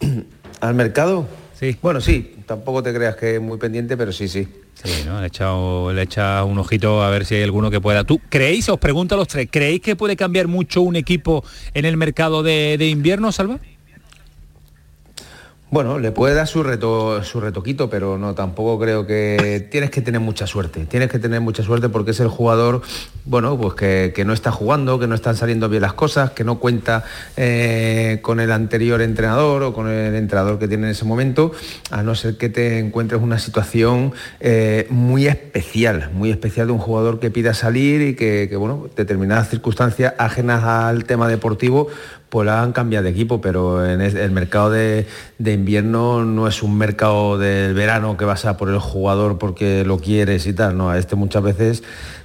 [0.60, 1.28] ¿Al mercado?
[1.58, 1.76] Sí.
[1.80, 4.46] Bueno, sí, tampoco te creas que es muy pendiente, pero sí, sí.
[4.74, 5.18] Sí, ¿no?
[5.18, 8.04] Le he echado, le he echado un ojito a ver si hay alguno que pueda.
[8.04, 11.42] ¿Tú creéis, os pregunto a los tres, ¿creéis que puede cambiar mucho un equipo
[11.72, 13.58] en el mercado de, de invierno, Salva?
[15.68, 20.00] Bueno, le puede dar su reto, su retoquito, pero no, tampoco creo que tienes que
[20.00, 20.86] tener mucha suerte.
[20.86, 22.82] Tienes que tener mucha suerte porque es el jugador,
[23.24, 26.60] bueno, pues que, no está jugando, que no están saliendo bien las cosas, que no
[26.60, 27.02] cuenta
[27.36, 31.50] eh, con el anterior entrenador o con el entrenador que tiene en ese momento,
[31.90, 36.78] a no ser que te encuentres una situación eh, muy especial, muy especial de un
[36.78, 41.88] jugador que pida salir y que, que, bueno, determinadas circunstancias ajenas al tema deportivo
[42.36, 45.06] pues han cambiado de equipo, pero en el mercado de,
[45.38, 49.86] de, invierno no es un mercado del verano que vas a por el jugador porque
[49.86, 51.82] lo quieres y tal, no, a este muchas veces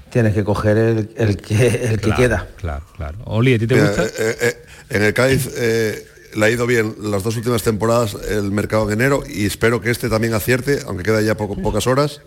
[0.09, 2.47] tienes que coger el, el que, el claro, que queda.
[2.57, 3.19] Claro, claro.
[3.23, 4.03] Oli, ¿a ti te gusta?
[4.03, 4.57] Eh, eh, eh,
[4.89, 9.23] en el Cádiz le ha ido bien las dos últimas temporadas el mercado en enero
[9.25, 12.19] y espero que este también acierte, aunque queda ya poco, pocas horas,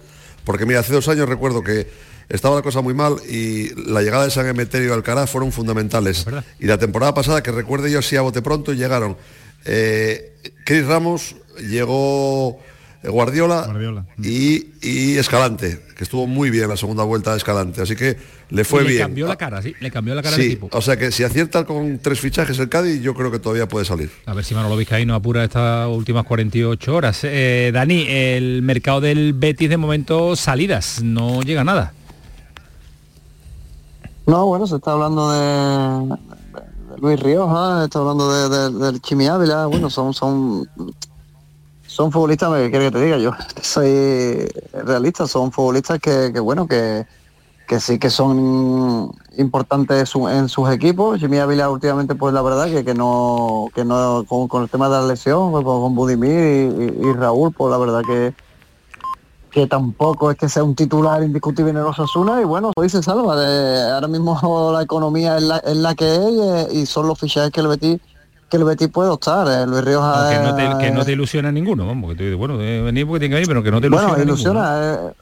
[0.47, 1.87] porque mira, hace dos años recuerdo que
[2.29, 6.27] estaba la cosa muy mal y la llegada de San Emeterio y Alcaraz fueron fundamentales.
[6.59, 9.17] Y la temporada pasada, que recuerde yo así a bote pronto, llegaron
[9.65, 11.37] eh, Chris Ramos,
[11.69, 12.59] llegó
[13.03, 14.07] Guardiola, Guardiola.
[14.23, 18.17] Y, y, Escalante, que estuvo muy bien la segunda vuelta de Escalante, así que
[18.51, 19.03] le fue y le bien.
[19.03, 20.69] cambió la cara, sí, le cambió la cara sí, al equipo.
[20.73, 23.85] O sea que si acierta con tres fichajes el Cádiz, yo creo que todavía puede
[23.85, 24.11] salir.
[24.27, 27.21] A ver si Manolo Vizcaíno apura estas últimas 48 horas.
[27.25, 31.93] Eh, Dani, el mercado del Betis de momento salidas, no llega nada.
[34.27, 36.17] No, bueno, se está hablando de,
[36.99, 40.67] Luis Rioja, se está hablando de, de, del Chimi Ávila, bueno, son, son,
[41.87, 43.19] son futbolistas, ¿qué quiere que te diga?
[43.19, 47.07] Yo soy realista, son futbolistas que, que bueno, que,
[47.69, 51.21] que sí que son importantes en sus equipos.
[51.21, 54.89] Jimmy Ávila últimamente, pues la verdad que, que no, que no con, con, el tema
[54.89, 58.35] de la lesión, pues, con Budimir y, y Raúl, pues la verdad que
[59.55, 63.37] que tampoco es que sea un titular indiscutible en el Osasuna y bueno, dice Salva,
[63.37, 67.21] de, ahora mismo la economía es la, es la que es y, y, son los
[67.21, 68.01] fichajes que el Betis
[68.51, 71.13] que el Betis puede optar, eh, Luis Rioja no, que, no te, que, no te,
[71.13, 73.87] ilusiona ninguno, vamos, que dices, bueno, venir porque tiene que venir, pero que no te
[73.87, 74.15] ilusiona.
[74.15, 75.09] Bueno, ilusiona, ninguno.
[75.11, 75.15] eh,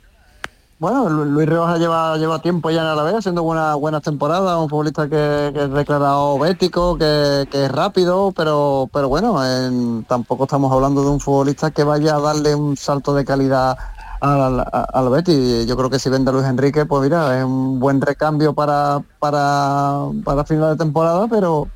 [0.78, 5.05] bueno, Luis Rioja lleva, lleva tiempo ya en Alavés haciendo buenas buenas temporadas, un futbolista
[5.09, 10.72] que, que es declarado bético, que, que, es rápido, pero pero bueno, en, tampoco estamos
[10.72, 13.76] hablando de un futbolista que vaya a darle un salto de calidad
[14.22, 15.66] al, al, al Betis.
[15.66, 19.02] Yo creo que si vende a Luis Enrique, pues mira, es un buen recambio para,
[19.18, 21.68] para, para final de temporada, pero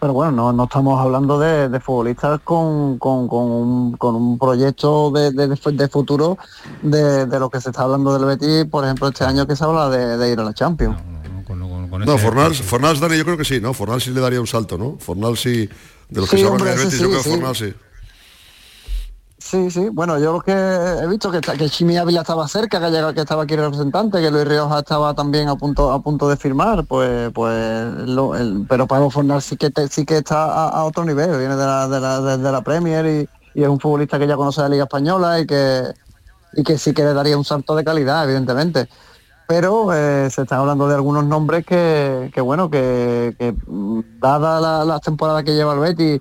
[0.00, 4.38] pero bueno, no, no estamos hablando de, de futbolistas con, con, con, un, con, un,
[4.38, 6.38] proyecto de, de, de futuro
[6.82, 9.64] de, de, lo que se está hablando del Betis, por ejemplo, este año que se
[9.64, 10.96] habla de, ir a la Champions.
[11.48, 13.74] No, no, Fornals, Fornals, Dani, yo creo que sí, ¿no?
[13.74, 14.98] Fornals sí le daría un salto, ¿no?
[15.00, 15.68] Fornals sí,
[16.08, 17.30] de los que se habla hombre, del Betis, sí, yo creo que sí.
[17.30, 17.74] Fornals sí.
[19.48, 22.78] Sí, sí, bueno, yo lo que he visto que, que Chimi Ávila estaba cerca,
[23.14, 26.84] que, estaba aquí representante, que Luis Rioja estaba también a punto a punto de firmar,
[26.84, 31.56] pues pues el, pero Pablo Fornal sí que sí que está a, otro nivel, viene
[31.56, 33.06] de la, de la, de, la Premier
[33.54, 35.94] y, es un futbolista que ya conoce la Liga Española y que
[36.52, 38.86] y que sí que le daría un salto de calidad, evidentemente.
[39.46, 43.54] Pero eh, se está hablando de algunos nombres que, que bueno, que, que
[44.20, 46.20] dada la, la temporada que lleva el Betis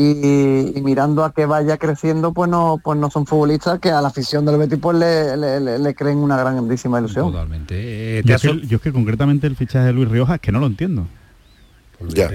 [0.00, 4.00] y, y, mirando a que vaya creciendo pues no pues no son futbolistas que a
[4.00, 7.32] la afición del Betis pues le, le, le, le creen una grandísima ilusión.
[7.32, 8.18] Totalmente.
[8.18, 10.52] Eh, yo, es que, yo, es que, concretamente el fichaje de Luis Rioja es que
[10.52, 11.08] no lo entiendo.
[12.10, 12.30] Ya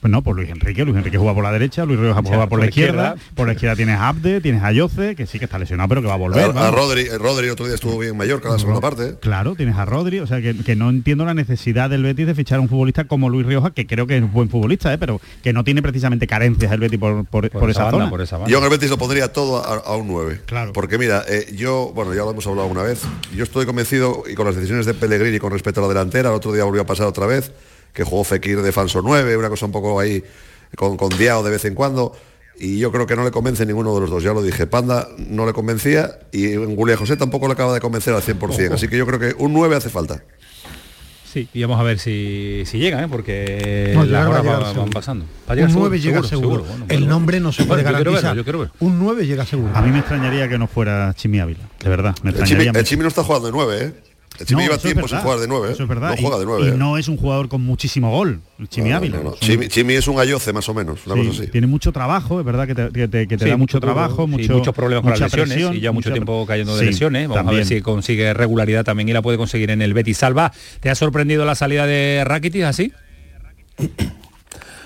[0.00, 2.48] pues no, por Luis Enrique, Luis Enrique juega por la derecha, Luis Rioja juega por,
[2.48, 5.38] por la izquierda, izquierda, por la izquierda tienes a Abde, tienes a Yoce, que sí
[5.38, 6.56] que está lesionado, pero que va a volver.
[6.56, 9.16] A, a Rodri, Rodri otro día estuvo bien en Mallorca, la segunda parte.
[9.20, 12.34] Claro, tienes a Rodri, o sea que, que, no entiendo la necesidad del Betis de
[12.34, 14.98] fichar a un futbolista como Luis Rioja, que creo que es un buen futbolista, ¿eh?
[14.98, 18.24] pero que no tiene precisamente carencias el Betis por, por, por esa, esa banda, zona.
[18.24, 20.40] Esa yo en el Betis lo pondría todo a, a un 9.
[20.46, 20.72] Claro.
[20.72, 23.02] Porque mira, eh, yo, bueno, ya lo hemos hablado una vez,
[23.34, 26.36] yo estoy convencido, y con las decisiones de Pellegrini con respecto a la delantera, el
[26.36, 27.52] otro día volvió a pasar otra vez,
[27.92, 30.22] que jugó Fekir de falso 9, una cosa un poco ahí
[30.76, 32.14] con, con Diao de vez en cuando
[32.60, 35.08] y yo creo que no le convence ninguno de los dos, ya lo dije, Panda
[35.16, 38.98] no le convencía y Gulia José tampoco le acaba de convencer al 100%, así que
[38.98, 40.22] yo creo que un 9 hace falta.
[41.32, 43.08] Sí, y vamos a ver si, si llegan, ¿eh?
[43.08, 45.24] porque no, las horas van, van, pasando.
[45.24, 46.28] un 9 seguro, llega seguro.
[46.28, 46.64] seguro.
[46.64, 48.36] Bueno, el nombre no se puede bueno, garantizar.
[48.36, 48.94] Yo quiero ver, yo quiero ver.
[48.94, 49.70] Un 9 llega seguro.
[49.74, 52.16] A mí me extrañaría que no fuera Chimi Ávila, de verdad.
[52.24, 54.09] Me el, Chimi, el Chimi no está jugando de 9, ¿eh?
[54.40, 55.72] El Chimi no, lleva tiempo sin jugar de 9.
[55.72, 56.10] Eso es verdad.
[56.10, 56.64] No juega de 9.
[56.64, 59.20] Y, y, no es un jugador con muchísimo gol, el Chimi no, Ávila.
[59.22, 61.50] No, Chimi, Chimi, es un ayoce más o menos, una sí, cosa así.
[61.50, 63.80] Tiene mucho trabajo, es verdad que te, que te, que te sí, da mucho, mucho
[63.80, 66.86] trabajo, sí, mucho, muchos problemas con las lesiones presión, y ya mucho tiempo cayendo de
[66.86, 67.28] lesiones.
[67.28, 67.54] Vamos también.
[67.54, 70.16] a ver si consigue regularidad también y la puede conseguir en el Betis.
[70.16, 72.92] Salva, ¿te ha sorprendido la salida de Rakitic así?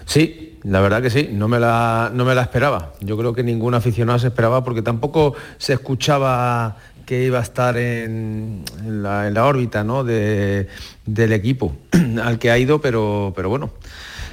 [0.06, 2.92] Sí, la verdad que sí, no me la, no me la esperaba.
[3.00, 7.76] Yo creo que ningún aficionado se esperaba porque tampoco se escuchaba que iba a estar
[7.76, 10.04] en, la, órbita ¿no?
[10.04, 10.68] de,
[11.06, 11.76] del equipo
[12.22, 13.70] al que ha ido, pero, pero bueno.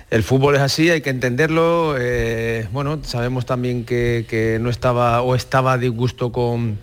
[0.10, 1.96] El fútbol es así, hay que entenderlo.
[1.98, 6.78] eh, bueno, sabemos también que, que no estaba o estaba disgusto con,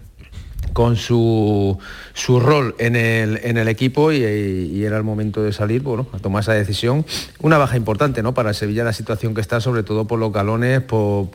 [0.72, 1.78] con su,
[2.14, 4.22] su rol en el, en el equipo y,
[4.84, 7.04] era el momento de salir, bueno, a tomar esa decisión.
[7.40, 8.32] Una baja importante, ¿no?
[8.32, 11.28] Para Sevilla la situación que está, sobre todo por los galones, por,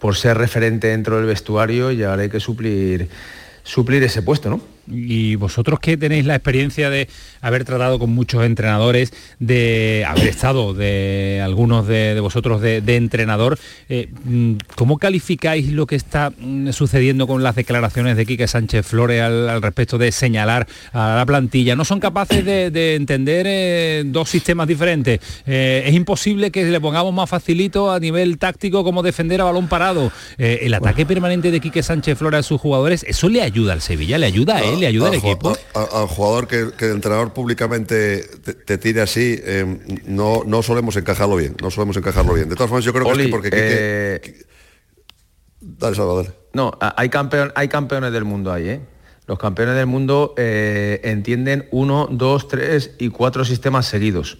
[0.00, 3.08] por ser referente dentro del vestuario y ahora hay que suplir,
[3.62, 4.60] suplir ese puesto, ¿no?
[4.90, 7.08] Y vosotros que tenéis la experiencia de
[7.40, 12.96] haber tratado con muchos entrenadores, de haber estado de algunos de, de vosotros de, de
[12.96, 18.46] entrenador, eh, mm, ¿cómo calificáis lo que está mm, sucediendo con las declaraciones de Quique
[18.46, 21.76] Sánchez Flores al, al respecto de señalar a la plantilla?
[21.76, 25.20] ¿No son capaces de, de entender eh, dos sistemas diferentes?
[25.46, 29.68] Eh, es imposible que le pongamos más facilito a nivel táctico como defender a balón
[29.68, 30.12] parado.
[30.38, 34.18] El ataque permanente de Quique Sánchez Flores a sus jugadores, ¿eso le ayuda al Sevilla?
[34.18, 34.79] ¿Le ayuda a él?
[34.80, 35.56] ¿Le ayuda al equipo?
[35.74, 40.96] al jugador que, que el entrenador públicamente te, te tire así, eh, no, no solemos
[40.96, 42.48] encajarlo bien, no solemos encajarlo bien.
[42.48, 44.44] De todas formas, yo creo que Oli, es que porque Quique- eh,
[45.60, 46.30] Dale, Salva, dale.
[46.54, 48.80] No, hay, campeón, hay campeones del mundo ahí, ¿eh?
[49.26, 54.38] Los campeones del mundo eh, entienden uno, dos, tres y cuatro sistemas seguidos.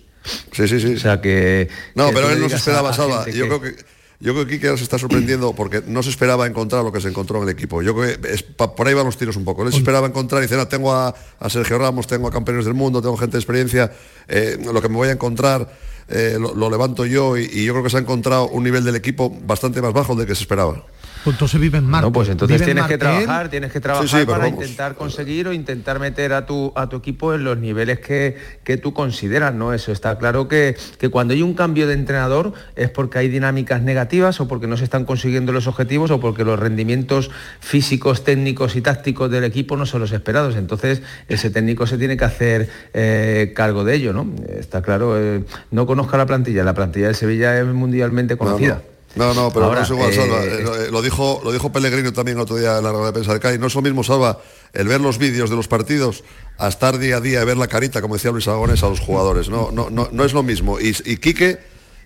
[0.52, 0.94] Sí, sí, sí.
[0.94, 1.68] O sea que...
[1.94, 3.26] No, que pero él no se esperaba, Salva.
[3.26, 3.76] Yo que- creo que
[4.20, 7.08] yo creo que Quique se está sorprendiendo porque no se esperaba encontrar lo que se
[7.08, 7.80] encontró en el equipo.
[7.82, 9.62] Yo creo que es- pa- por ahí van los tiros un poco.
[9.64, 12.64] Él se esperaba encontrar y dice, no, tengo a, a Sergio Ramos, tengo a campeones
[12.66, 13.92] del mundo, tengo gente de experiencia,
[14.28, 15.74] eh, lo que me voy a encontrar
[16.08, 18.84] eh, lo, lo levanto yo y, y yo creo que se ha encontrado un nivel
[18.84, 20.84] del equipo bastante más bajo del que se esperaba.
[21.24, 22.06] Pues entonces vive en Marte.
[22.06, 24.62] No, pues entonces tienes que trabajar, tienes que trabajar Sí, sí, pero para vamos.
[24.62, 28.76] intentar conseguir o intentar meter a tu, a tu equipo en los niveles que, que
[28.76, 29.74] tú consideras, ¿no?
[29.74, 33.82] Eso está claro que, que cuando hay un cambio de entrenador es porque hay dinámicas
[33.82, 38.76] negativas o porque no se están consiguiendo los objetivos o porque los rendimientos físicos, técnicos
[38.76, 40.56] y tácticos del equipo no son los esperados.
[40.56, 44.26] Entonces ese técnico se tiene que hacer eh, cargo de ello, ¿no?
[44.48, 48.74] Está claro, eh, no conozca la plantilla, la plantilla de Sevilla es mundialmente conocida.
[48.74, 50.44] No, no, pero Ahora, no es igual, eh, Salva.
[50.44, 53.06] Eh, lo, eh, lo dijo, lo dijo Pellegrino también el otro día en la rueda
[53.06, 53.58] de prensa del CAI.
[53.58, 54.38] No es lo mismo, Salva,
[54.72, 56.22] el ver los vídeos de los partidos
[56.58, 59.00] a estar día a día, a ver la carita, como decía Luis Aragones, a los
[59.00, 59.48] jugadores.
[59.48, 60.78] No, no, no, no es lo mismo.
[60.78, 61.58] Y, y Quique,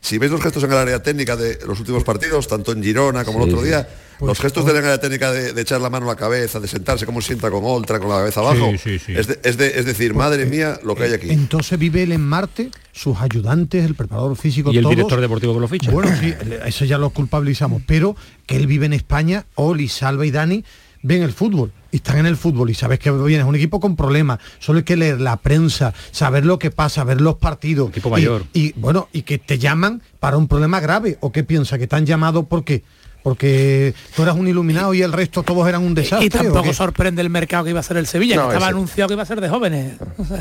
[0.05, 3.25] si ves los gestos en el área técnica de los últimos partidos, tanto en Girona
[3.25, 3.89] como el otro día,
[4.19, 6.61] Pues, los gestos de la área técnica de, de echar la mano a la cabeza,
[6.61, 9.13] de sentarse como se sienta con Oltra, con la cabeza abajo, Sí, sí, sí.
[9.17, 11.31] Es, de- es de- es decir, madre mía, lo que hay aquí.
[11.31, 14.95] Entonces vive él en Marte, sus ayudantes, el preparador físico, Y el todos.
[14.95, 15.91] director deportivo que lo ficha.
[15.91, 16.33] Bueno, sí,
[16.67, 18.15] eso ya lo culpabilizamos, pero
[18.47, 20.65] que él vive en España, Oli, Salva y Dani
[21.05, 23.95] ven el fútbol y están en el fútbol y sabes que vienes un equipo con
[23.95, 27.91] problemas, solo hay que leer la prensa, saber lo que pasa, ver los partidos.
[27.91, 28.45] Equipo Y- mayor.
[28.55, 31.95] Y, bueno, y que te llaman para un problema grave o qué piensa que te
[31.95, 32.83] han llamado por qué?
[33.23, 36.25] Porque tú eras un iluminado y el resto todos eran un desastre.
[36.27, 38.67] Y ¿o tampoco sorprende el mercado que iba a ser el Sevilla, No, que estaba
[38.67, 39.93] ese- anunciado que iba a ser de jóvenes.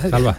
[0.09, 0.37] Salva.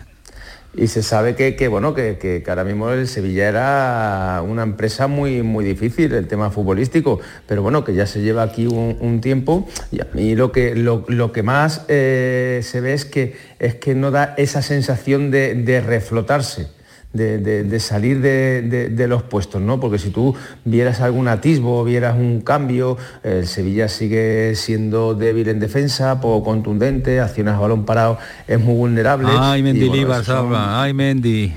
[0.77, 5.07] Y se sabe que, que, bueno, que, que- ahora mismo el Sevilla era una empresa
[5.07, 9.21] muy, muy difícil, el tema futbolístico, pero bueno, que ya se lleva aquí un, un
[9.21, 13.37] tiempo y a mí lo que, lo, lo que más eh, se ve es que,
[13.59, 16.67] es que no da esa sensación de, de reflotarse.
[17.15, 19.79] De, de- de salir de, de- de los puestos, ¿no?
[19.79, 20.35] Porque si tú
[20.65, 27.21] vieras algún atisbo, vieras un cambio, el Sevilla sigue siendo débil en defensa, poco contundente,
[27.21, 29.29] acciones a balón parado, es muy vulnerable.
[29.31, 30.53] Ay, y, Mendy bueno, Líbar, son-.
[30.57, 31.55] Ay, Mendy.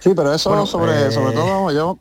[0.00, 1.98] Sí, pero eso Bueno, sobre, eh, sobre todo, yo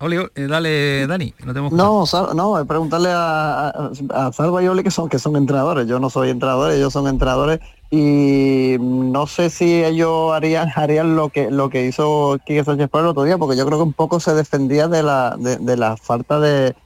[0.00, 3.90] Oli, eh, dale, Dani, que no tenemos No, Sal- no, es preguntarle a, a,
[4.28, 5.88] a Salva y Oli que son, que son entrenadores.
[5.88, 7.58] Yo no soy entrenador, ellos son entrenadores
[7.90, 13.08] y no sé si ellos harían harían lo que lo que hizo Quique Sánchez Pablo
[13.08, 15.76] el otro día, porque yo creo que un poco se defendía de la, de, de
[15.76, 16.76] la falta de,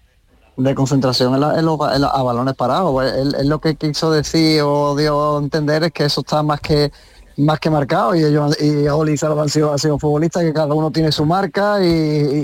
[0.56, 3.04] de concentración en, la- en los, ba- en los- a balones parados.
[3.04, 6.60] Él, él lo que quiso decir o dio a entender es que eso está más
[6.60, 6.90] que
[7.38, 10.52] más que marcado y ellos y Oli y Salva han sido, han sido futbolistas que
[10.52, 11.86] cada uno tiene su marca y,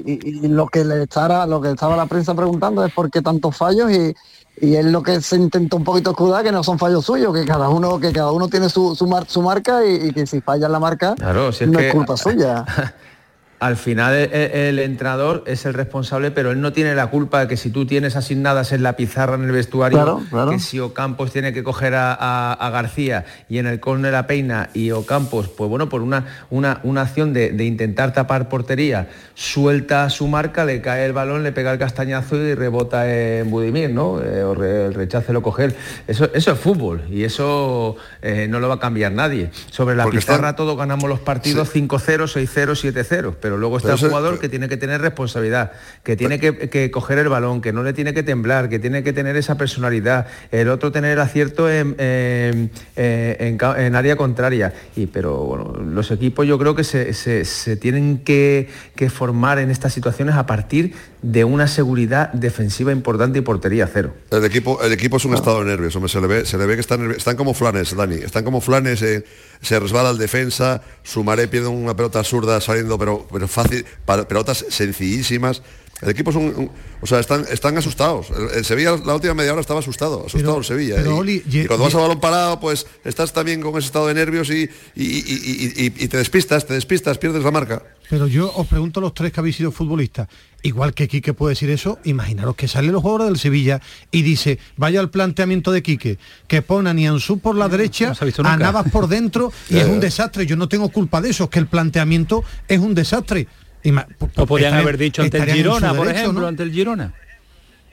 [0.06, 3.56] y- lo que le estaba lo que estaba la prensa preguntando es por qué tantos
[3.56, 4.14] fallos y,
[4.60, 7.44] y él lo que se intentó un poquito escudar que no son fallos suyos que
[7.44, 10.40] cada uno que cada uno tiene su, su, mar- su marca y, y que si
[10.40, 12.64] falla la marca Claro, si es no que- es culpa suya
[13.60, 17.48] Al final el, el entrenador es el responsable, pero él no tiene la culpa de
[17.48, 20.50] que si tú tienes asignadas en la pizarra en el vestuario, Claro, claro.
[20.52, 24.28] que si Ocampos tiene que coger a, a- a García y en el córner a
[24.28, 29.08] Peina y Ocampos, pues bueno, por una, una, una acción de, de intentar tapar portería,
[29.34, 33.90] suelta su marca, le cae el balón, le pega el castañazo y rebota en Budimir,
[33.90, 34.20] ¿no?
[34.22, 35.74] Eh, o re- el rechace lo coge él.
[36.06, 39.50] Eso, eso es fútbol y eso eh, no lo va a cambiar nadie.
[39.70, 43.88] Sobre la Porque pizarra están- todos ganamos los partidos 5-0, 6-0, 7-0, pero luego está
[43.88, 45.72] Pero el jugador que tiene que tener responsabilidad,
[46.02, 49.02] que tiene que, que coger el balón, que no le tiene que temblar, que tiene
[49.02, 54.74] que tener esa personalidad, el otro tener acierto en, en- eh, en área contraria.
[54.96, 59.58] Y, pero bueno, los equipos yo creo que se, se- se tienen que, que formar
[59.58, 60.92] en estas situaciones a partir
[61.22, 64.14] de una seguridad defensiva importante y portería cero.
[64.30, 66.66] El equipo, el equipo es un estado de nervios, hombre, se le ve, se le
[66.66, 69.24] ve que están, están como flanes, Dani, están como flanes, eh,
[69.60, 73.84] se resbala el defensa, Sumaré pierde una pelota absurda saliendo, pero, pero fácil,
[74.28, 75.62] pelotas sencillísimas.
[76.00, 76.70] El equipo es un, un-
[77.00, 78.28] o sea, están, están asustados.
[78.30, 80.94] El, el Sevilla la última media hora estaba asustado, asustado Pero- el Sevilla.
[80.96, 83.86] pero, y, Oli, y ye- cuando vas a balón parado, pues estás también con ese
[83.86, 84.62] estado de nervios y,
[84.94, 87.82] y- y- y- y- y te despistas, te despistas, pierdes la marca.
[88.10, 90.28] Pero yo os pregunto a los tres que habéis sido futbolistas,
[90.62, 94.58] igual que Quique puede decir eso, imaginaros que salen los jugadores del Sevilla y dice,
[94.76, 98.56] vaya al planteamiento de Quique, que pone a Nianzú por la derecha, visto a.
[98.56, 100.46] Navas por dentro y es un desastre.
[100.46, 103.46] Yo no tengo culpa de eso, es que el planteamiento es un desastre.
[103.88, 106.46] Ima- O podían estarían- haber dicho ante el Girona, por derecho, ejemplo, ¿no?
[106.48, 107.14] ante el Girona.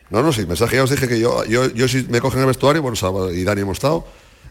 [0.09, 2.45] No, no, sí, mensaje ya os dije que yo, yo, yo si me cogen el
[2.47, 4.05] vestuario, bueno, y Dani hemos estado,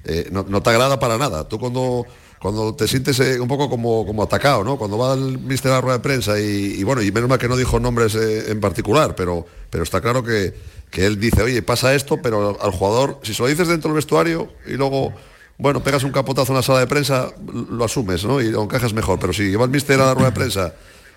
[0.04, 1.48] eh, no, no te agrada para nada.
[1.48, 2.04] Tú cuando,
[2.40, 4.76] cuando te sientes eh, un poco como, como atacado, ¿no?
[4.76, 7.38] Cuando va el mister a la rueda de prensa y, y bueno, y menos mal
[7.38, 10.54] que no dijo nombres eh, en particular, pero, pero está claro que,
[10.90, 13.96] que él dice, oye, pasa esto, pero al jugador, si se lo dices dentro del
[13.96, 15.12] vestuario y luego,
[15.56, 17.30] bueno, pegas un capotazo en la sala de prensa,
[17.70, 18.40] lo asumes, ¿no?
[18.40, 19.20] Y lo encajas mejor.
[19.20, 20.74] Pero si va el mister a la rueda de prensa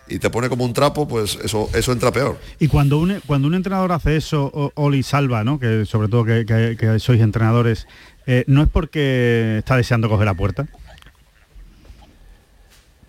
[0.10, 2.38] y te pone como un trapo, pues eso, eso entra peor.
[2.60, 5.60] Y cuando un, cuando un entrenador hace eso, o- Oli Salva, ¿no?
[5.60, 7.88] que sobre todo que, que- que sois entrenadores,
[8.26, 10.68] eh, ¿no es porque está deseando coger la puerta?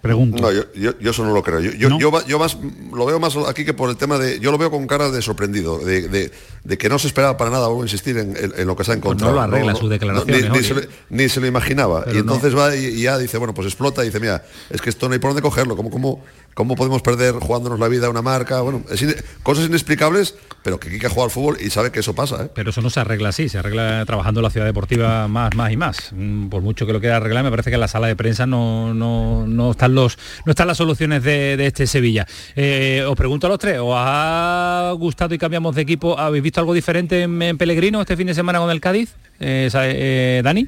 [0.00, 0.40] Pregunto.
[0.40, 1.58] No, yo, yo, yo eso no lo creo.
[1.58, 1.98] Yo, yo, ¿No?
[1.98, 2.56] yo más
[2.94, 4.38] lo veo más aquí que por el tema de.
[4.38, 6.30] Yo lo veo con cara de sorprendido, de, de-
[6.62, 8.84] de que no se esperaba para nada, vuelvo a insistir en, en- en lo que
[8.84, 9.34] se ha encontrado.
[9.34, 10.80] Pues lo arregla sus declaraciones, ni, se, lo-
[11.10, 12.04] ni se lo imaginaba.
[12.04, 12.32] Pero y no.
[12.34, 15.08] entonces va y, y ya dice, bueno, pues explota y dice, mira, es que esto
[15.08, 15.76] no hay por dónde cogerlo.
[15.76, 16.24] ¿Cómo, cómo,
[16.54, 18.60] cómo podemos perder jugándonos la vida a una marca?
[18.60, 22.00] Bueno, es ine- cosas inexplicables, pero que Kike ha jugado al fútbol y sabe que
[22.00, 22.44] eso pasa.
[22.44, 22.50] ¿eh?
[22.54, 25.70] Pero eso no se arregla así, se arregla trabajando en la ciudad deportiva más, más
[25.72, 26.10] y más.
[26.12, 28.46] Mm, Por mucho que lo quiera arreglar, me parece que en la sala de prensa
[28.46, 32.26] no, no, no están los no están las soluciones de, este Sevilla.
[32.56, 36.18] Eh, os pregunto a los tres, ¿os ha gustado y cambiamos de equipo?
[36.18, 39.14] ¿Habéis visto algo diferente en, en Pellegrino este fin de semana con el Cádiz?
[39.40, 40.66] Eh, Dani.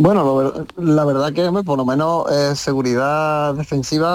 [0.00, 4.14] Bueno, lo la verdad que por lo menos eh, seguridad defensiva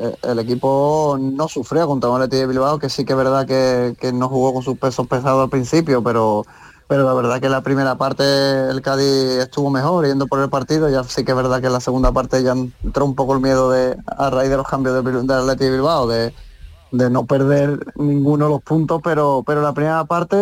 [0.00, 3.44] eh, el equipo no sufrió contra un Athletic de Bilbao, que sí que es verdad
[3.44, 6.44] que, no jugó con sus pesos pesados al principio, pero
[6.86, 8.22] pero la verdad que la primera parte
[8.70, 9.06] el Cádiz
[9.42, 12.12] estuvo mejor yendo por el partido, ya sí que es verdad que en la segunda
[12.12, 15.30] parte ya entró un poco el miedo de a raíz de los cambios de, del
[15.32, 16.32] Athletic de Bilbao, de,
[16.90, 20.36] de no perder ninguno de los puntos, pero pero la primera parte,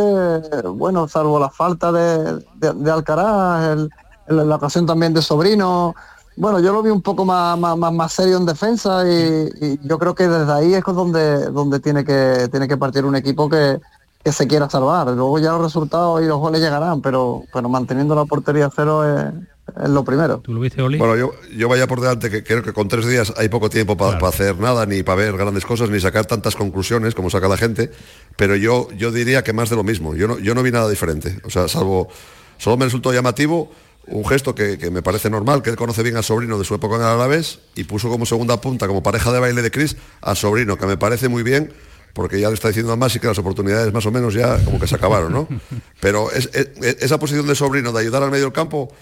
[0.74, 3.90] bueno, salvo la falta de, de- de Alcaraz, el-
[4.30, 5.94] la ocasión también de Sobrino,
[6.36, 9.80] bueno, yo lo vi un poco más, más, más, más serio en defensa y, y
[9.82, 13.48] yo creo que desde ahí es donde, donde tiene, que, tiene que partir un equipo
[13.48, 13.78] que,
[14.24, 15.08] que se quiera salvar.
[15.08, 19.04] Luego ya los resultados y los goles llegarán, pero, pero manteniendo la portería a cero
[19.04, 19.34] es,
[19.82, 20.38] es lo primero.
[20.38, 20.98] ¿Tú lo viste, Oli?
[20.98, 23.96] Bueno, yo, yo vaya por delante que creo que con tres días hay poco tiempo
[23.96, 27.56] para hacer nada, ni para ver grandes cosas, ni sacar tantas conclusiones como saca la
[27.56, 27.90] gente,
[28.36, 30.14] pero yo, yo diría que más de lo mismo.
[30.14, 31.38] Yo no, yo no vi nada diferente.
[31.44, 32.08] O sea, salvo,
[32.56, 33.70] solo me resultó llamativo
[34.10, 36.74] un gesto que, que me parece normal, que él conoce bien a Sobrino de su
[36.74, 39.96] época en el Alavés y puso como segunda punta, como pareja de baile de Cris,
[40.20, 41.72] a Sobrino, que me parece muy bien,
[42.12, 44.78] porque ya le está diciendo a Masi que las oportunidades más o menos ya como
[44.80, 45.48] que se acabaron, ¿no?
[46.00, 46.68] Pero es- es-
[47.02, 48.92] esa posición de Sobrino de ayudar al medio del campo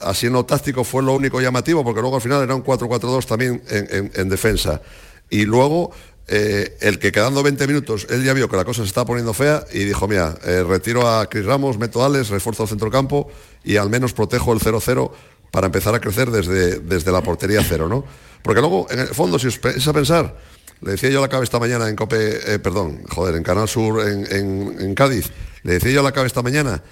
[0.00, 3.26] así en lo táctico fue lo único llamativo, porque luego al final era un 4-4-2
[3.26, 4.80] también en, en- en defensa.
[5.28, 5.90] Y luego
[6.34, 9.34] eh, el que quedando 20 minutos, él ya vio que la cosa se estaba poniendo
[9.34, 13.30] fea y dijo, mira, eh, retiro a Cris Ramos, meto a Alex, refuerzo el centrocampo
[13.62, 15.12] y al menos protejo el 0-0
[15.50, 18.06] para empezar a crecer desde, desde la portería cero, ¿no?
[18.42, 20.38] Porque luego, en el fondo, si os a pensar,
[20.80, 23.68] le decía yo a la cabe esta mañana en Cope, eh, perdón, joder, en Canal
[23.68, 25.30] Sur, en, Cádiz,
[25.64, 26.82] le decía yo a la cabe esta mañana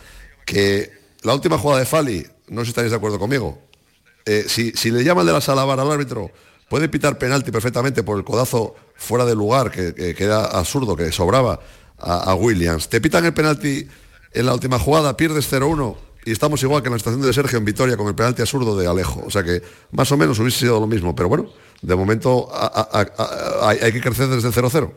[0.44, 3.58] que la última jugada de Fali, no sé si estaréis de acuerdo conmigo,
[4.48, 6.30] si, si le llaman de la sala al árbitro,
[6.70, 11.10] puede pitar penalti perfectamente por el codazo fuera de lugar, que, que- era absurdo, que
[11.10, 11.58] sobraba
[11.98, 12.88] a, Williams.
[12.88, 13.86] Te pitan el penalti
[14.32, 17.58] en la última jugada, pierdes 0-1 y estamos igual que en la estación de Sergio
[17.58, 19.20] en Vitoria con el penalti absurdo de Alejo.
[19.26, 19.60] O sea que
[19.90, 21.50] más o menos hubiese sido lo mismo, pero bueno,
[21.82, 22.48] de momento
[23.62, 24.92] hay que crecer desde 0-0.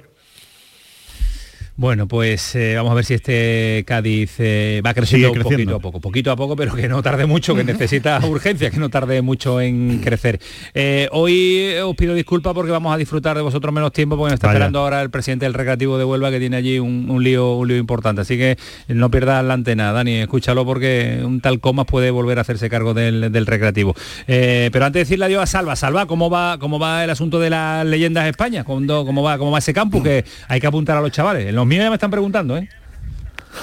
[1.75, 5.49] Bueno, pues eh, vamos a ver si este Cádiz eh, va creciendo, creciendo.
[5.49, 8.77] poquito a poco, poquito a poco, pero que no tarde mucho, que necesita urgencia, que
[8.77, 10.39] no tarde mucho en crecer.
[10.75, 14.35] Eh, hoy os pido disculpas porque vamos a disfrutar de vosotros menos tiempo, porque nos
[14.35, 14.57] está Vaya.
[14.57, 17.67] esperando ahora el presidente del Recreativo de Huelva, que tiene allí un, un lío, un
[17.67, 18.21] lío importante.
[18.21, 18.55] Así que
[18.87, 22.93] no pierdas la antena, Dani, escúchalo porque un tal Comas puede volver a hacerse cargo
[22.93, 23.95] del, del Recreativo.
[24.27, 27.49] Pero antes de decirle adiós a Salva, Salva, ¿cómo va, cómo va el asunto de
[27.49, 28.63] las leyendas de España?
[28.63, 30.03] ¿Cómo, cómo va, ¿Cómo va ese campus?
[30.03, 31.51] Que hay que apuntar a los chavales.
[31.63, 32.67] Los míos ya me están preguntando, ¿eh?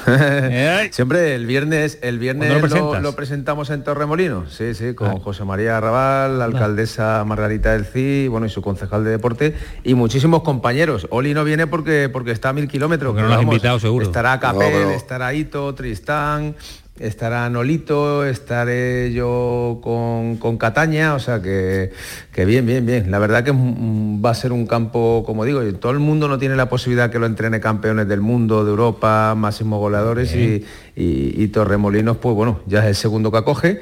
[0.92, 3.02] Siempre el viernes, el viernes ¿Cuándo lo lo, presentas?
[3.02, 5.14] lo presentamos en Torremolinos, sí, sí, con Ah.
[5.22, 9.54] José María Arrabal, la alcaldesa Margarita del CI, bueno, y su concejal de deporte,
[9.84, 11.08] y muchísimos compañeros.
[11.10, 13.10] Oli no viene porque, porque está a mil kilómetros.
[13.10, 14.06] Porque no lo has invitado, seguro.
[14.06, 16.54] Estará No, Capel, pero- estará Ito, Tristán,
[17.00, 21.90] estará Nolito, estaré yo con, con Cataña, o sea que,
[22.32, 23.10] que bien, bien, bien.
[23.10, 26.38] La verdad que va a ser un campo, como digo, y todo el mundo no
[26.38, 30.64] tiene la posibilidad que lo entrene campeones del mundo, de Europa, máximos goleadores y,
[30.94, 33.80] y- y Torremolinos, pues bueno, ya es el segundo que acoge.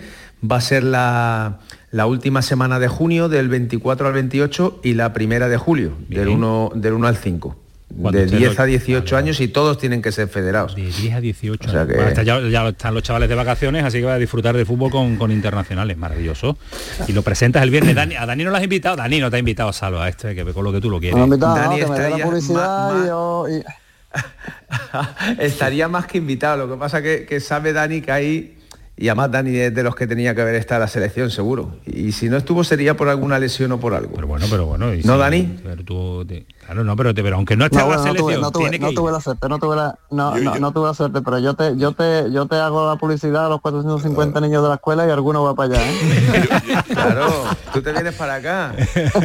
[0.49, 1.59] Va a ser la,
[1.91, 6.29] la última semana de junio, del 24 al 28, y la primera de julio, del
[6.29, 7.57] 1, del 1 al 5.
[7.89, 10.77] Cuando De esté 10 a lo- 18 años y todos tienen que ser federados.
[10.77, 11.89] De 10 a 18 O sea años.
[11.91, 14.57] que- Bueno, está- ya, ya están los chavales de vacaciones, así que va a disfrutar
[14.57, 16.59] de fútbol con, con internacionales, maravilloso.
[17.09, 17.95] Y lo presentas el viernes.
[17.95, 20.35] Dani, a Dani no lo has invitado, Dani no te ha invitado, Salva, a este,
[20.35, 21.17] que con lo que tú lo quieres.
[21.19, 23.47] No, me invitaba, Dani no, que me dé la estaría publicidad ma- y yo...
[23.49, 23.63] y-
[25.39, 28.59] Estaría más que invitado, lo que pasa que, que sabe Dani que hay,
[28.97, 31.77] y además Dani es de los que tenía que haber estado en la selección, seguro.
[31.87, 34.15] Y si no estuvo sería por alguna lesión o por algo.
[34.15, 34.93] Pero bueno, pero bueno.
[34.95, 35.59] y ¿No, si- Dani?
[35.63, 38.05] pero tú te- claro, no, pero, te- pero aunque no esté No, en la bueno,
[38.13, 40.37] no tuve, selección, no tuve- tiene que no tuve la suerte, no tuve la, no,
[40.39, 43.47] no, no tuve la suerte, pero yo te, yo te, yo te hago la publicidad
[43.47, 46.49] a los 450 niños de la escuela y alguno va para allá, ¿eh?
[46.99, 48.73] Claro, tú te vienes para acá.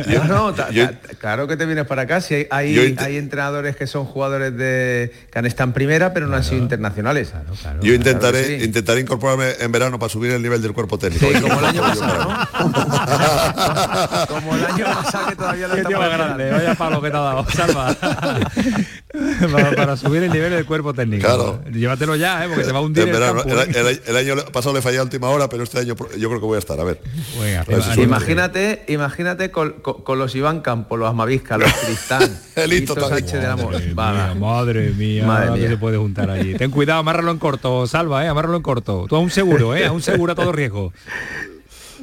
[0.07, 2.21] No, no, ta- ta- claro que te vienes para acá.
[2.21, 6.13] Si hay, hay, Yo hay entrenadores que son jugadores de que han estado en primera,
[6.13, 7.33] pero no han sido internacionales.
[7.81, 8.65] Yo intentaré, Claro que sí.
[8.65, 11.25] intentaré incorporarme en verano para subir el nivel del cuerpo técnico.
[11.33, 12.29] Sí, como el año pasado,
[14.27, 17.51] Como el año pasado que todavía lo más grande, vaya palo que te ha dado,
[17.51, 17.95] Salva.
[19.51, 21.25] para, para subir el nivel del cuerpo técnico.
[21.25, 21.61] Claro.
[21.71, 22.47] Llévatelo ya, ¿eh?
[22.49, 23.43] porque te va a hundir En el verano.
[23.43, 24.01] campo, El, ¿eh?
[24.05, 26.45] el- el año pasado le fallé a última hora, pero este año yo creo que
[26.45, 26.79] voy a estar.
[26.79, 26.99] A ver.
[27.39, 28.01] Venga, A ver si suerte.
[28.03, 32.95] Imagínate, imagínate con, con- con los Iván Campo, los Amavisca, los Tristán, El Hito.
[33.07, 33.73] Sánchez del Amor.
[33.93, 35.69] Madre mía, madre mía, Madre mía.
[35.69, 36.55] se puede juntar allí.
[36.55, 39.05] Ten cuidado, amárralo en corto, salva, eh, amárralo en corto.
[39.07, 40.93] Tú a un seguro, eh, a un seguro a todo riesgo.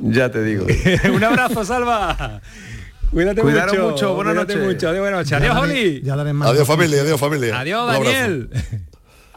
[0.02, 0.66] Ya te digo.
[1.15, 2.40] un abrazo, salva.
[3.11, 3.91] Cuídate Cuidaros mucho.
[3.91, 4.57] mucho, buenas noches.
[4.59, 4.89] mucho.
[4.89, 5.32] Adiós, buenas noches.
[5.32, 6.01] Adiós, Oli.
[6.03, 7.59] ya daré más Adiós familia, adiós familia.
[7.59, 7.93] Adiós.
[7.93, 8.51] Daniel.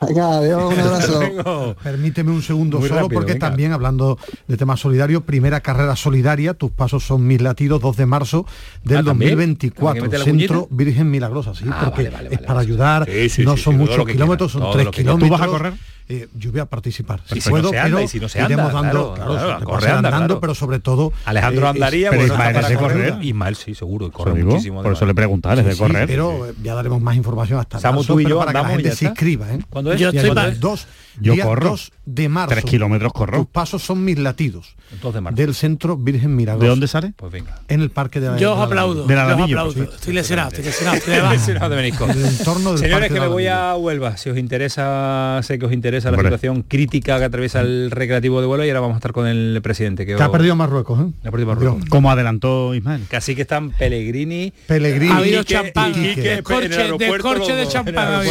[0.06, 1.76] Venga, adiós, un abrazo.
[1.82, 3.48] Permíteme un segundo Muy solo rápido, porque venga.
[3.48, 8.06] también hablando de temas solidarios, primera carrera solidaria, tus pasos son mis latidos, 2 de
[8.06, 8.45] marzo
[8.84, 9.32] del Ah, ¿también?
[9.32, 10.76] 2024, ¿Hay que meter la Centro cuñita?
[10.76, 12.68] Virgen Milagrosa, sí, Ah, porque vale, vale, es vale, para vale.
[12.68, 15.16] ayudar, Sí, sí, no sí, son muchos kilómetros, quieras, son todo 3 lo que quieras.
[15.16, 15.30] kilómetros.
[15.30, 15.74] ¿Tú vas a correr?
[16.09, 18.27] Eh, yo voy a participar, si si puedo, no se anda, pero y si no
[18.27, 19.55] se iremos anda, dando, claro, anda,
[19.97, 20.39] andando, claro.
[20.41, 23.17] pero sobre todo Alejandro eh, andaría, pero bueno, Ismael es de correr.
[23.23, 24.84] Ismael sí, seguro, y corre digo, muchísimo.
[24.84, 26.05] por eso le preguntaba, es de Sí, correr.
[26.07, 28.57] pero eh, ya daremos más información hasta Samu, marzo, tú y pero yo para que
[28.67, 29.59] la gente se inscriba, ¿eh?
[29.97, 30.88] Yo estoy dos,
[31.19, 31.69] Yo día corro.
[31.72, 32.53] 2 de marzo.
[32.56, 33.38] Tres kilómetros corro.
[33.40, 34.76] Tus pasos son mis latidos.
[35.02, 35.35] 2 de marzo.
[35.38, 36.64] Del Centro Virgen Milagrosa.
[36.64, 37.14] ¿De dónde sale?
[37.15, 37.60] Pues venga.
[37.68, 39.06] En el parque de la Yo os de la- aplaudo.
[39.07, 39.94] Del yo os Alamillo, aplaudo.
[39.94, 40.98] Estoy lesionado, estoy lesionado.
[40.98, 41.34] estoy de baja.
[41.34, 42.06] Lesionado de menisco.
[42.06, 44.18] En el entorno del Señores, que me del voy a Huelva.
[44.18, 46.30] Si os interesa, sé que os interesa la Hombre.
[46.30, 49.60] situación crítica que atraviesa el recreativo de Huelva y ahora vamos a estar con el
[49.64, 50.06] presidente.
[50.06, 51.11] Que Que ha perdido Marruecos, ¿eh?
[51.27, 51.85] Ha perdido Marruecos.
[51.90, 53.03] Como adelantó Ismael.
[53.10, 54.53] Casi que están Pellegrini.
[54.68, 55.11] Pellegrini.
[55.11, 58.23] Ha habido champán, descorche- de champán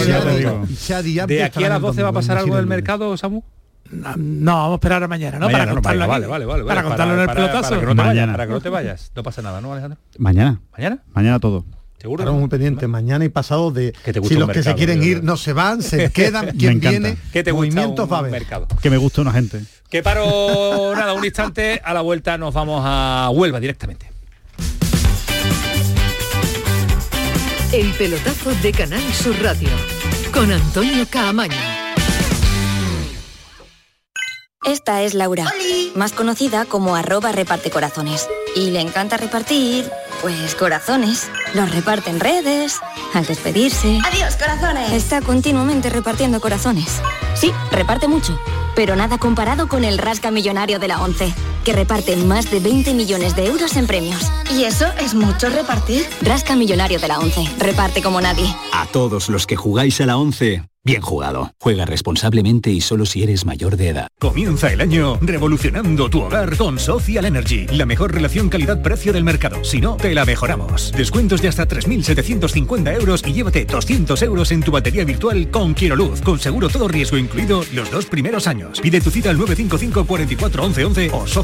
[1.26, 3.42] ¿De aquí a las en 12 va a pasar algo del mercado, Samu?
[3.90, 5.46] No, no, vamos a esperar a mañana, ¿no?
[5.46, 6.10] Mañana, para no, contarlo aquí.
[6.10, 7.68] vale, vale, vale, Para contarlo en el para- pelotazo.
[7.70, 8.32] Para que no te vayas, Mañana.
[8.32, 9.12] para que no te vayas.
[9.14, 9.98] No pasa nada, ¿no, Alejandro?
[10.18, 10.60] Mañana.
[10.72, 10.98] ¿Mañana?
[11.12, 11.64] Mañana todo.
[11.98, 12.22] ¿Seguro?
[12.22, 15.02] Estaremos muy pendientes mañana y pasado de Que te gusta si los que se quieren
[15.02, 16.90] ir no se van, se quedan, encanta.
[16.90, 18.32] viene, ¿Qué te gusta movimientos un va a haber.
[18.32, 18.66] mercado?
[18.80, 19.60] Que me gusta una gente.
[19.88, 24.10] Que paro nada, un instante, a la vuelta nos vamos a Huelva directamente.
[27.72, 29.68] El pelotazo de Canal Sur Radio
[30.32, 31.54] con Antonio Caamaño.
[34.64, 35.52] Esta es Laura,
[35.96, 38.28] más conocida como arroba reparte corazones.
[38.54, 39.90] Y le encanta repartir,
[40.20, 41.28] pues corazones.
[41.54, 42.78] Los reparte en redes,
[43.12, 43.98] al despedirse.
[44.04, 44.92] Adiós, corazones.
[44.92, 47.00] Está continuamente repartiendo corazones.
[47.34, 48.38] Sí, reparte mucho,
[48.76, 52.94] pero nada comparado con el Rasca Millonario de la ONCE, que reparte más de 20
[52.94, 54.30] millones de euros en premios.
[54.52, 56.04] ¿Y eso es mucho repartir?
[56.22, 58.46] Rasca Millonario de la ONCE, reparte como nadie.
[58.72, 61.52] A todos los que jugáis a la 11, Bien jugado.
[61.60, 64.08] Juega responsablemente y solo si eres mayor de edad.
[64.18, 69.62] Comienza el año revolucionando tu hogar con Social Energy, la mejor relación calidad-precio del mercado.
[69.62, 70.90] Si no, te la mejoramos.
[70.90, 75.94] Descuentos de hasta 3.750 euros y llévate 200 euros en tu batería virtual con Quiero
[75.94, 78.80] Luz, con seguro todo riesgo incluido los dos primeros años.
[78.80, 81.26] Pide tu cita al 955 44 11 11 o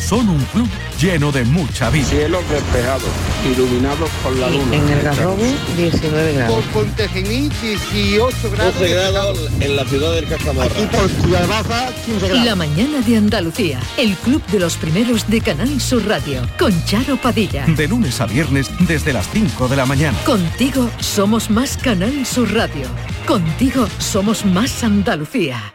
[0.00, 0.68] Son un club
[1.00, 2.06] lleno de mucha vida.
[2.06, 3.08] Cielos despejados,
[3.44, 4.76] iluminados por la luna.
[4.76, 5.42] En el Garrobo,
[5.76, 6.54] 19 grados.
[6.54, 8.74] Por Pontejení, 18 grados.
[8.74, 10.80] 12 grados en la ciudad del Castamarra.
[10.80, 12.44] Y por Ciudad Baja, 15 grados.
[12.44, 17.16] La mañana de Andalucía, el club de los primeros de Canal Sur Radio, con Charo
[17.16, 17.66] Padilla.
[17.66, 20.18] De lunes a viernes desde las 5 de la mañana.
[20.24, 22.86] Contigo somos más Canal Sur Radio.
[23.26, 25.74] Contigo somos más Andalucía.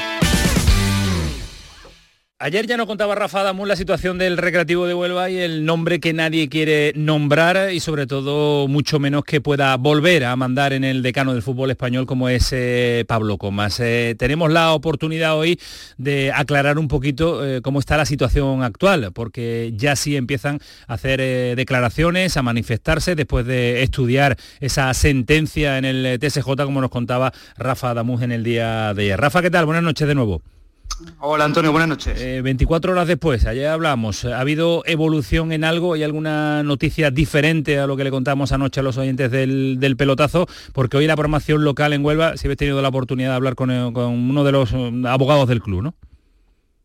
[2.43, 5.99] Ayer ya nos contaba Rafa Damun la situación del Recreativo de Huelva y el nombre
[5.99, 10.83] que nadie quiere nombrar y sobre todo mucho menos que pueda volver a mandar en
[10.83, 13.79] el decano del fútbol español como es eh, Pablo Comas.
[13.79, 15.59] Eh, tenemos la oportunidad hoy
[15.99, 20.57] de aclarar un poquito eh, cómo está la situación actual, porque ya sí empiezan
[20.87, 21.19] a hacer
[21.55, 27.93] declaraciones, a manifestarse después de estudiar esa sentencia en el TSJ, como nos contaba Rafa
[27.93, 29.21] Damus en el día de ayer.
[29.21, 29.67] Rafa, ¿qué tal?
[29.67, 30.41] Buenas noches de nuevo.
[31.19, 32.19] Hola Antonio, buenas noches.
[32.19, 35.93] Eh, 24 horas después, ayer hablamos, ¿ha habido evolución en algo?
[35.93, 39.97] ¿Hay alguna noticia diferente a lo que le contamos anoche a los oyentes del, del
[39.97, 40.47] pelotazo?
[40.73, 43.71] Porque hoy la programación local en Huelva, si habéis tenido la oportunidad de hablar con,
[43.71, 45.95] eh, con uno de los eh, abogados del club, ¿no?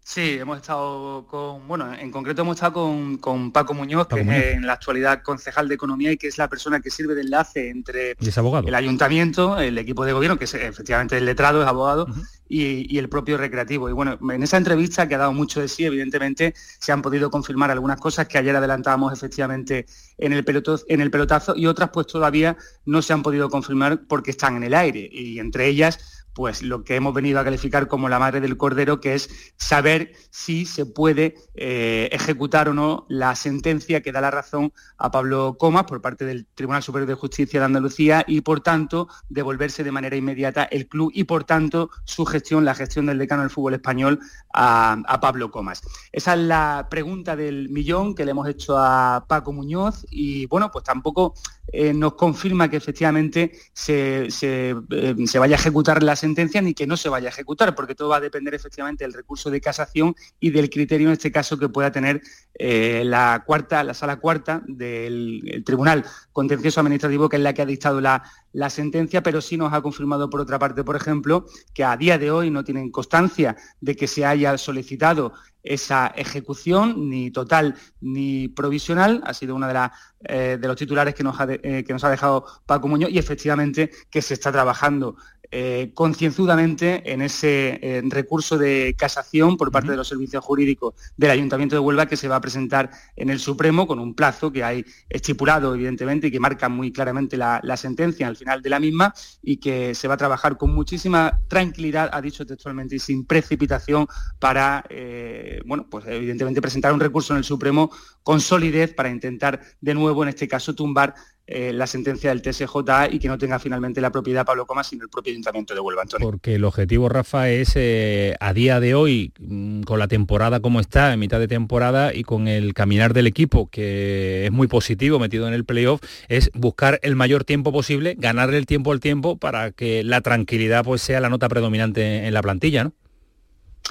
[0.08, 4.54] Sí, hemos estado con, bueno, en concreto hemos estado con, con Paco Muñoz, que es
[4.54, 7.70] en la actualidad concejal de Economía y que es la persona que sirve de enlace
[7.70, 11.66] entre ¿Y es el ayuntamiento, el equipo de gobierno, que es efectivamente el letrado, es
[11.66, 12.06] abogado,
[12.48, 13.88] y, el propio recreativo.
[13.88, 17.30] Y bueno, en esa entrevista que ha dado mucho de sí, evidentemente se han podido
[17.30, 19.86] confirmar algunas cosas que ayer adelantábamos efectivamente
[20.18, 24.06] en el, peloto- en el pelotazo y otras pues todavía no se han podido confirmar
[24.06, 25.08] porque están en el aire.
[25.10, 29.00] Y entre ellas pues lo que hemos venido a calificar como la madre del cordero,
[29.00, 34.30] que es saber si se puede eh, ejecutar o no la sentencia que da la
[34.30, 38.60] razón a Pablo Comas por parte del Tribunal Superior de Justicia de Andalucía y, por
[38.60, 43.16] tanto, devolverse de manera inmediata el club y, por tanto, su gestión, la gestión del
[43.16, 44.20] decano del fútbol español
[44.52, 45.80] a, a Pablo Comas.
[46.12, 50.70] Esa es la pregunta del millón que le hemos hecho a Paco Muñoz y, bueno,
[50.70, 51.32] pues tampoco
[51.72, 56.86] eh, nos confirma que efectivamente se, eh, se vaya a ejecutar la sentencia ni que
[56.86, 60.14] no se vaya a ejecutar, porque todo va a depender efectivamente del recurso de casación
[60.38, 62.22] y del criterio en este caso que pueda tener
[62.54, 67.62] eh, la cuarta, la sala cuarta del el Tribunal Contencioso Administrativo, que es la que
[67.62, 68.22] ha dictado la,
[68.56, 72.16] la sentencia, pero sí nos ha confirmado por otra parte, por ejemplo, que a día
[72.16, 78.48] de hoy no tienen constancia de que se haya solicitado esa ejecución, ni total ni
[78.48, 79.90] provisional, ha sido una de,
[80.24, 83.18] eh, de los titulares que nos, ha eh, que nos ha dejado Paco Muñoz y
[83.18, 85.16] efectivamente que se está trabajando
[85.50, 91.30] eh, concienzudamente en ese eh, recurso de casación por parte de los servicios jurídicos del
[91.30, 94.64] Ayuntamiento de Huelva que se va a presentar en el Supremo con un plazo que
[94.64, 98.80] hay estipulado evidentemente y que marca muy claramente la, la sentencia al final de la
[98.80, 103.24] misma y que se va a trabajar con muchísima tranquilidad, ha dicho textualmente, y sin
[103.24, 104.06] precipitación
[104.38, 107.90] para, eh, bueno, pues evidentemente presentar un recurso en el Supremo
[108.22, 111.14] con solidez para intentar de nuevo, en este caso, tumbar
[111.48, 112.76] eh, la sentencia del TSJ
[113.10, 116.02] y que no tenga finalmente la propiedad Pablo Comas, sino el propio Ayuntamiento de Huelva,
[116.02, 116.28] Antonio.
[116.28, 120.80] Porque el objetivo, Rafa, es eh, a día de hoy, mm, con la temporada como
[120.80, 125.20] está, en mitad de temporada, y con el caminar del equipo, que es muy positivo,
[125.20, 129.36] metido en el playoff, es buscar el mayor tiempo posible, ganarle el tiempo al tiempo
[129.36, 132.92] para que la tranquilidad pues sea la nota predominante en la plantilla, ¿no?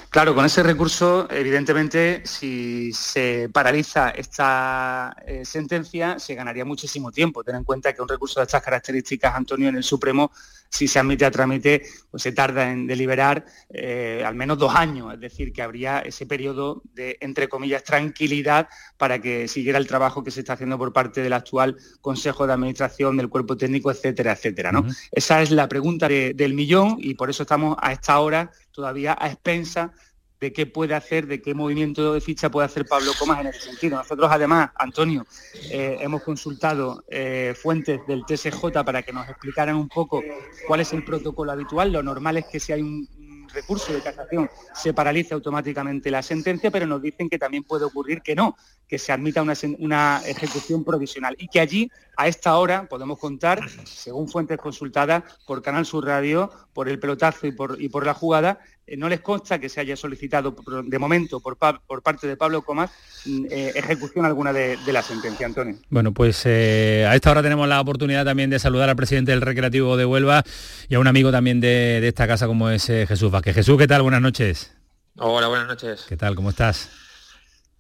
[0.10, 7.44] Claro, con ese recurso, evidentemente, si se paraliza esta eh, sentencia, se ganaría muchísimo tiempo.
[7.44, 10.32] Ten en cuenta que un recurso de estas características, Antonio, en el Supremo,
[10.70, 15.14] si se admite a trámite, pues se tarda en deliberar eh, al menos dos años.
[15.14, 20.24] Es decir, que habría ese periodo de, entre comillas, tranquilidad para que siguiera el trabajo
[20.24, 24.32] que se está haciendo por parte del actual Consejo de Administración, del cuerpo técnico, etcétera,
[24.32, 24.72] etcétera.
[24.72, 24.86] ¿no?
[25.12, 29.18] Esa es la pregunta de- del millón y por eso estamos a esta hora todavía
[29.20, 29.94] a expensa
[30.40, 33.62] de qué puede hacer, de qué movimiento de ficha puede hacer Pablo Comas en ese
[33.62, 33.98] sentido.
[33.98, 35.26] Nosotros además, Antonio,
[35.72, 40.22] eh, hemos consultado eh, fuentes del TSJ para que nos explicaran un poco
[40.68, 41.92] cuál es el protocolo habitual.
[41.92, 43.25] Lo normal es que si hay un, un
[43.56, 48.22] recurso de casación se paralice automáticamente la sentencia, pero nos dicen que también puede ocurrir
[48.22, 48.56] que no,
[48.88, 51.36] que se admita una, ejecución provisional.
[51.40, 56.52] Y que allí a esta hora podemos contar, según fuentes consultadas por Canal Sur Radio,
[56.74, 58.60] por el pelotazo y por, la jugada,
[58.98, 62.38] no les consta que se haya solicitado por- de momento por, Pa- por parte de
[62.38, 62.92] Pablo Comas
[63.26, 65.76] mm, eh, ejecución alguna de, de la sentencia, Antonio.
[65.90, 69.42] Bueno, pues eh, a esta hora tenemos la oportunidad también de saludar al presidente del
[69.42, 70.44] Recreativo de Huelva
[70.88, 73.56] y a un amigo también de, de esta casa como es eh, Jesús Vázquez.
[73.56, 74.04] Jesús, ¿qué tal?
[74.04, 74.72] Buenas noches.
[75.18, 76.06] Hola, buenas noches.
[76.08, 76.36] ¿Qué tal?
[76.36, 76.90] ¿Cómo estás?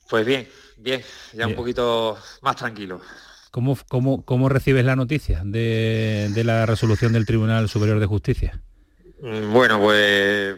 [0.09, 1.01] Pues bien, bien,
[1.33, 3.01] ya un poquito más tranquilo.
[3.51, 8.61] ¿Cómo, cómo, cómo recibes la noticia de, de la resolución del Tribunal Superior de Justicia?
[9.21, 10.55] Mm, Bueno, pues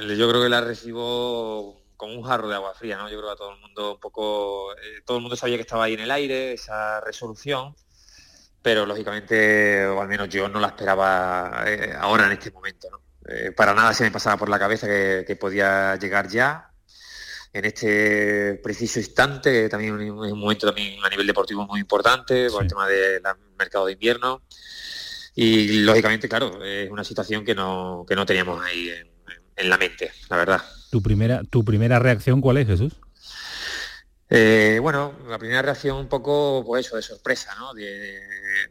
[0.00, 3.08] yo creo que la recibo con un jarro de agua fría, ¿no?
[3.08, 5.62] Yo creo que a todo el mundo un poco, eh, todo el mundo sabía que
[5.62, 7.76] estaba ahí en el aire esa resolución,
[8.60, 13.00] pero lógicamente, o al menos yo no la esperaba eh, ahora en este momento, ¿no?
[13.28, 16.72] Eh, para nada se me pasaba por la cabeza que, que podía llegar ya
[17.52, 22.48] en este preciso instante, que también es un momento también a nivel deportivo muy importante,
[22.50, 23.22] por el tema del
[23.58, 24.42] mercado de invierno.
[25.34, 29.11] Y lógicamente, claro, es una situación que no, que no teníamos ahí en,
[29.62, 30.62] en la mente, la verdad.
[30.90, 32.92] ¿Tu primera, ¿Tu primera reacción cuál es, Jesús?
[34.28, 37.74] Eh, bueno, la primera reacción un poco, pues eso, de sorpresa, ¿no?
[37.74, 38.20] De,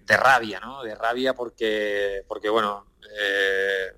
[0.05, 0.83] de rabia, ¿no?
[0.83, 2.85] De rabia porque, porque bueno,
[3.19, 3.93] eh,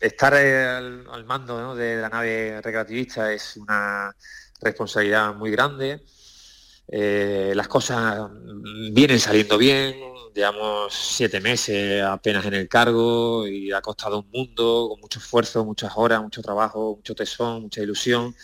[0.00, 1.74] estar al, al mando ¿no?
[1.74, 4.14] de la nave recreativista es una
[4.60, 6.04] responsabilidad muy grande.
[6.90, 8.30] Eh, las cosas
[8.92, 9.94] vienen saliendo bien,
[10.34, 15.64] llevamos siete meses apenas en el cargo y ha costado un mundo, con mucho esfuerzo,
[15.64, 18.34] muchas horas, mucho trabajo, mucho tesón, mucha ilusión.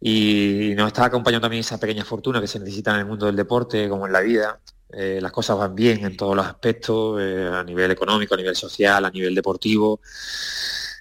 [0.00, 3.36] Y nos está acompañando también esa pequeña fortuna que se necesita en el mundo del
[3.36, 4.60] deporte, como en la vida.
[4.92, 8.54] Eh, las cosas van bien en todos los aspectos, eh, a nivel económico, a nivel
[8.54, 10.00] social, a nivel deportivo.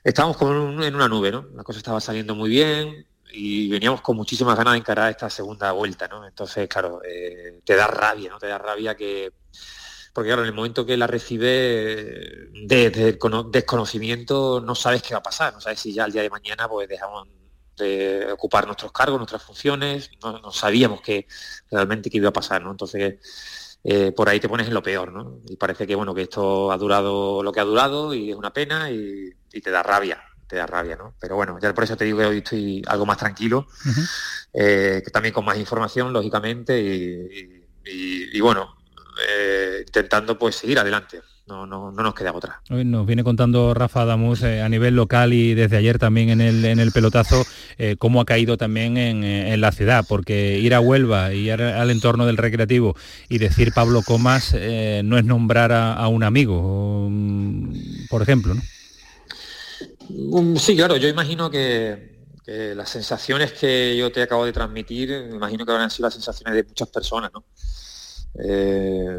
[0.04, 1.46] Estábamos como en, un- en una nube, ¿no?
[1.56, 3.06] La cosa estaba saliendo muy bien
[3.36, 6.26] y veníamos con muchísimas ganas de encarar esta segunda vuelta, ¿no?
[6.28, 8.38] Entonces, claro, eh, te da rabia, ¿no?
[8.40, 9.34] Te da rabia que...
[10.14, 11.48] Porque claro, en el momento que la recibe
[12.54, 16.12] de, de cono- desconocimiento no sabes qué va a pasar, no sabes si ya el
[16.14, 17.28] día de mañana pues dejamos
[17.78, 21.28] de ocupar nuestros cargos, nuestras funciones, no, sabíamos que
[21.70, 22.72] realmente qué iba a pasar, ¿no?
[22.72, 23.20] Entonces,
[23.84, 25.42] eh, por ahí te pones en lo peor, ¿no?
[25.50, 28.54] Y parece que bueno, que esto ha durado lo que ha durado y es una
[28.54, 31.16] pena y te da rabia, te da rabia, ¿no?
[31.20, 33.68] Pero bueno, ya por eso te digo que hoy estoy algo más tranquilo,
[34.54, 38.76] eh, que también con más información, lógicamente, y, y- y bueno,
[39.30, 41.22] eh, intentando pues seguir adelante.
[41.48, 42.60] No, no, no nos queda otra.
[42.72, 46.66] Nos viene contando Rafa Damus eh, a nivel local y desde ayer también en el,
[46.66, 47.46] en el pelotazo
[47.78, 51.62] eh, cómo ha caído también en, en la ciudad, porque ir a Huelva y ir
[51.62, 52.96] al entorno del recreativo
[53.30, 58.56] y decir Pablo Comas eh, no es nombrar a, a un amigo, mm, por ejemplo,
[58.56, 58.64] ¿no?
[60.10, 62.14] Um, Sí, claro, yo imagino que,
[62.46, 66.54] las sensaciones que yo te acabo de transmitir, me imagino que habrán sido las sensaciones
[66.56, 67.44] de muchas personas, ¿no?
[68.44, 69.18] Eh,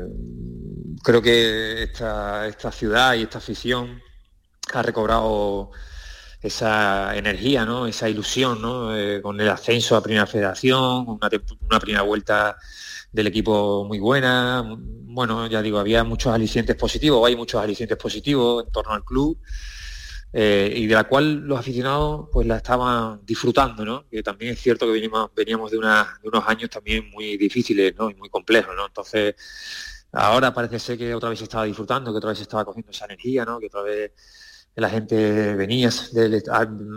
[1.03, 4.01] creo que esta, ciudad y esta afición
[4.73, 5.71] ha recobrado
[6.43, 7.87] esa energía, ¿no?
[7.87, 8.97] esa ilusión ¿no?
[8.97, 11.31] Eh, con el ascenso a Primera Federación, una,
[11.63, 12.57] una primera vuelta
[13.11, 14.63] del equipo muy buena.
[14.69, 19.39] Bueno, ya digo, había muchos alicientes positivos, hay muchos alicientes positivos en torno al club.
[20.33, 24.09] Eh, y de la cual los aficionados pues la estaban disfrutando, ¿no?
[24.09, 28.11] Que también es cierto que venimos, veníamos de, de unos años también muy difíciles, ¿no?
[28.11, 28.87] Y muy complejos, ¿no?
[28.87, 29.35] Entonces,
[30.13, 32.91] ahora parece ser que otra vez se estaba disfrutando, que otra vez se estaba cogiendo
[32.91, 33.59] esa energía, ¿no?
[33.61, 34.13] Que otra vez
[34.77, 35.89] la gente venía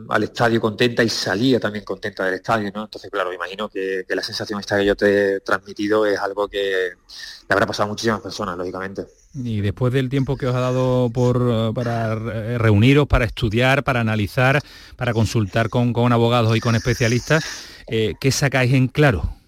[0.09, 2.83] al, estadio contenta y salía también contenta del estadio, ¿no?
[2.83, 6.59] Entonces, claro, imagino que, la sensación esta que yo te he transmitido es algo que
[6.59, 9.05] le habrá pasado a muchísimas personas, lógicamente.
[9.33, 14.01] Y después del tiempo que os ha dado por, eh, para reuniros, para estudiar, para
[14.01, 14.61] analizar,
[14.97, 17.45] para consultar con, con abogados y con especialistas,
[17.87, 19.39] eh, ¿qué sacáis en claro?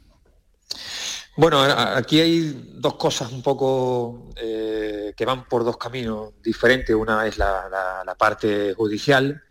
[1.42, 6.96] Bueno, aquí hay dos cosas un poco eh, que van por dos caminos diferentes.
[6.96, 9.42] Una es la, parte judicial,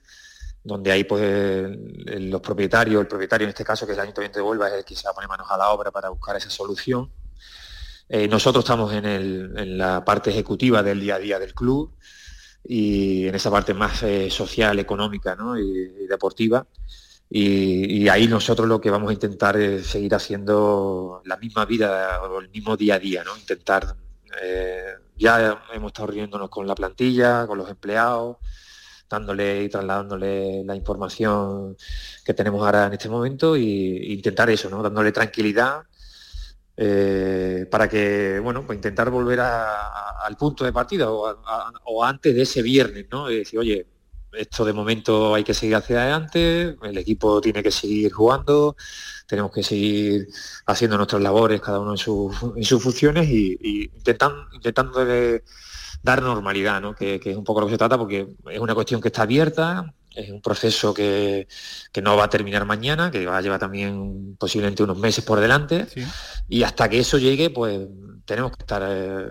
[0.63, 1.69] donde ahí pues
[2.07, 4.85] los propietarios, el propietario en este caso que es el Ayuntamiento de Huelva, es el
[4.85, 7.11] que se va a poner manos a la obra para buscar esa solución.
[8.09, 11.93] Eh, nosotros estamos en, la parte ejecutiva del día a día del club
[12.63, 16.65] y en esa parte más eh, social, económica y deportiva.
[17.33, 22.41] Y, ahí nosotros lo que vamos a intentar es seguir haciendo la misma vida o
[22.41, 23.37] el mismo día a día, ¿no?
[23.37, 23.95] Intentar,
[24.43, 28.39] eh, ya hemos estado reuniéndonos con la plantilla, con los empleados,
[29.09, 31.77] dándole y trasladándole la información
[32.25, 34.83] que tenemos ahora en este momento y intentar eso, ¿no?
[34.83, 35.83] Dándole tranquilidad
[36.77, 42.05] eh, para que, bueno, pues intentar volver a- al punto de partida o, a- o
[42.05, 43.31] antes de ese viernes, ¿no?
[43.31, 43.87] Y decir, oye,
[44.33, 48.77] esto de momento hay que seguir hacia adelante, el equipo tiene que seguir jugando,
[49.27, 50.29] tenemos que seguir
[50.67, 55.05] haciendo nuestras labores, cada uno en, en sus funciones y, y intentando, intentando
[56.03, 56.95] dar normalidad, ¿no?
[56.95, 59.93] que, es un poco lo que se trata, porque es una cuestión que está abierta,
[60.15, 61.47] es un proceso que,
[61.93, 65.41] que, no va a terminar mañana, que va a llevar también posiblemente unos meses por
[65.41, 65.87] delante,
[66.49, 67.87] y hasta que eso llegue, pues
[68.25, 69.31] tenemos que estar eh,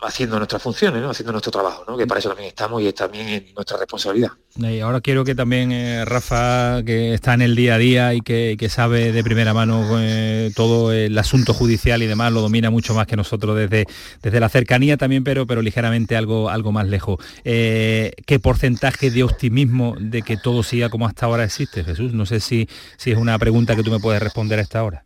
[0.00, 3.78] haciendo nuestras funciones, haciendo nuestro trabajo, que para eso también estamos y es también nuestra
[3.78, 4.30] responsabilidad.
[4.58, 8.20] Y ahora quiero que también eh, Rafa, que está en el día a día y
[8.20, 12.94] que, sabe de primera mano eh, todo el asunto judicial y demás, lo domina mucho
[12.94, 13.86] más que nosotros desde,
[14.22, 17.18] desde la cercanía también, pero, pero ligeramente algo, algo más lejos.
[17.44, 22.12] Eh, ¿Qué porcentaje de optimismo de que todo siga como hasta ahora existe, Jesús?
[22.12, 25.05] No sé si, si es una pregunta que tú me puedes responder a esta hora.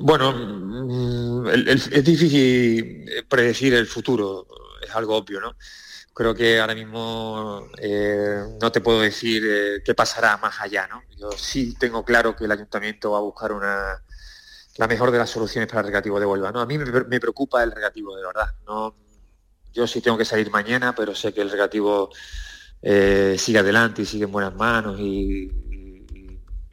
[0.00, 4.46] Bueno, mm, es difícil predecir el futuro,
[4.82, 5.56] es algo obvio, ¿no?
[6.12, 11.02] Creo que ahora mismo eh, no te puedo decir eh, qué pasará más allá, ¿no?
[11.18, 14.00] Yo sí tengo claro que el ayuntamiento va a buscar una,
[14.76, 16.52] la mejor de las soluciones para el recreativo de Huelva.
[16.52, 16.60] ¿no?
[16.60, 18.48] A mí me, preocupa el recreativo, de verdad.
[18.66, 18.94] ¿no?
[19.72, 22.10] Yo sí tengo que salir mañana, pero sé que el recreativo
[22.82, 25.50] eh, sigue adelante y sigue en buenas manos y,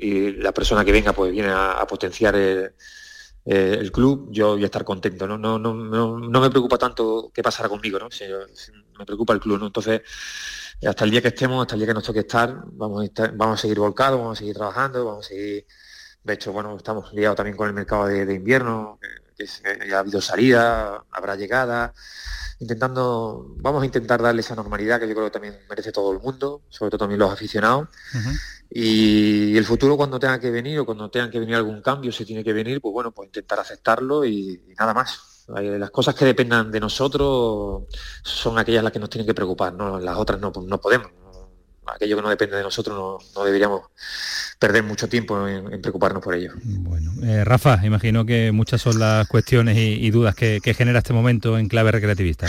[0.02, 4.84] y la persona que venga pues viene a, potenciar el, club, yo voy a estar
[4.84, 5.28] contento.
[5.28, 5.38] ¿no?
[5.38, 8.10] No, no, no, me preocupa tanto qué pasará conmigo, ¿no?
[8.98, 9.60] me preocupa el club.
[9.60, 9.68] ¿no?
[9.68, 10.02] Entonces,
[10.86, 13.60] hasta el día que estemos, hasta el día que nos toque estar, vamos a, vamos
[13.60, 15.65] a seguir volcados, vamos a seguir trabajando, vamos a seguir...
[16.23, 18.99] De hecho, bueno, estamos liados también con el mercado de, invierno,
[19.36, 19.45] que,
[19.88, 21.94] ya ha habido salida, habrá llegada,
[22.60, 26.19] intentando, vamos a intentar darle esa normalidad que yo creo que también merece todo el
[26.19, 27.88] mundo, sobre todo también los aficionados.
[28.73, 32.23] Y el futuro cuando tenga que venir o cuando tenga que venir algún cambio, si
[32.23, 35.45] tiene que venir, pues bueno, pues intentar aceptarlo y, nada más.
[35.48, 37.84] Las cosas que dependan de nosotros
[38.23, 39.99] son aquellas las que nos tienen que preocupar, ¿no?
[39.99, 41.11] las otras no, no podemos.
[41.85, 43.81] Aquello que no depende de nosotros no, deberíamos
[44.57, 46.53] perder mucho tiempo en, preocuparnos por ello.
[46.64, 51.57] Bueno, eh, Rafa, imagino que muchas son las cuestiones y, dudas que, genera este momento
[51.57, 52.48] en clave recreativista.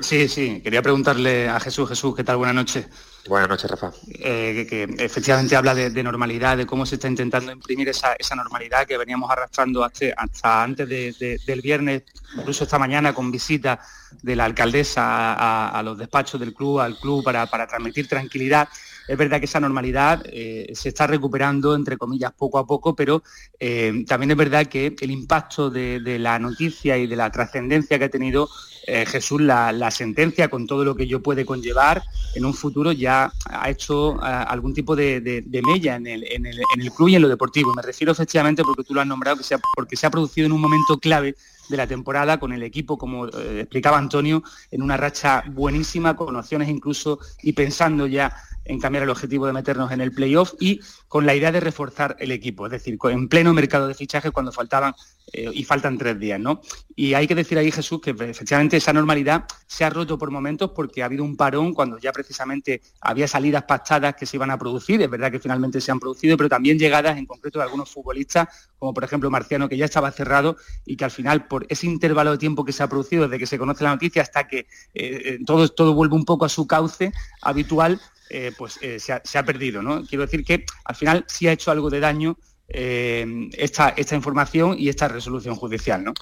[0.00, 2.38] Sí, sí, quería preguntarle a Jesús, Jesús, ¿qué tal?
[2.38, 2.86] Buenas noches.
[3.26, 3.92] Buenas noches, Rafa.
[4.08, 8.96] Eh, que, efectivamente habla de, normalidad, de cómo se está intentando imprimir esa, normalidad que
[8.96, 12.04] veníamos arrastrando hasta, antes del viernes,
[12.36, 13.80] incluso esta mañana con visita
[14.22, 18.68] de la alcaldesa a, los despachos del club, al club, para, transmitir tranquilidad.
[19.06, 23.22] Es verdad que esa normalidad eh, se está recuperando, entre comillas, poco a poco, pero
[23.58, 28.04] eh, también es verdad que el impacto de la noticia y de la trascendencia que
[28.04, 28.48] ha tenido
[28.90, 32.02] eh, Jesús, la, sentencia con todo lo que yo puede conllevar
[32.34, 37.16] en un futuro ya ha hecho eh, algún tipo de, mella en el, club y
[37.16, 37.74] en lo deportivo.
[37.74, 39.42] Me refiero efectivamente porque tú lo has nombrado,
[39.74, 41.36] porque se ha producido en un momento clave
[41.68, 46.34] de la temporada con el equipo, como eh, explicaba Antonio, en una racha buenísima, con
[46.36, 48.34] opciones incluso y pensando ya
[48.68, 52.16] en cambiar el objetivo de meternos en el playoff y con la idea de reforzar
[52.20, 54.94] el equipo, es decir, en pleno mercado de fichajes cuando faltaban
[55.32, 56.60] eh, y faltan tres días, ¿no?
[56.94, 60.70] Y hay que decir ahí, Jesús, que efectivamente esa normalidad se ha roto por momentos
[60.74, 64.58] porque ha habido un parón cuando ya precisamente había salidas pactadas que se iban a
[64.58, 67.90] producir, es verdad que finalmente se han producido, pero también llegadas en concreto de algunos
[67.90, 71.86] futbolistas, como por ejemplo Marciano, que ya estaba cerrado y que al final, por ese
[71.86, 74.58] intervalo de tiempo que se ha producido desde que se conoce la noticia hasta que
[74.58, 77.12] eh, eh, todo, todo vuelve un poco a su cauce
[77.42, 78.00] habitual,
[78.30, 79.82] eh, pues eh, se, ha, perdido.
[79.82, 80.04] ¿no?
[80.04, 82.36] Quiero decir que al final sí ha hecho algo de daño
[82.68, 86.04] eh, esta, esta información y esta resolución judicial.
[86.04, 86.14] ¿no?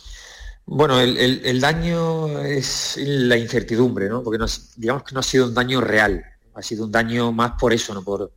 [0.65, 4.23] Bueno, el, daño es la incertidumbre, ¿no?
[4.23, 4.45] porque
[4.77, 6.25] digamos que no ha sido un daño real,
[6.55, 8.03] ha sido un daño más por eso, ¿no?
[8.03, 8.33] por,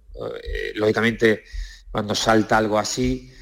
[0.75, 1.43] lógicamente
[1.91, 3.33] cuando salta algo así,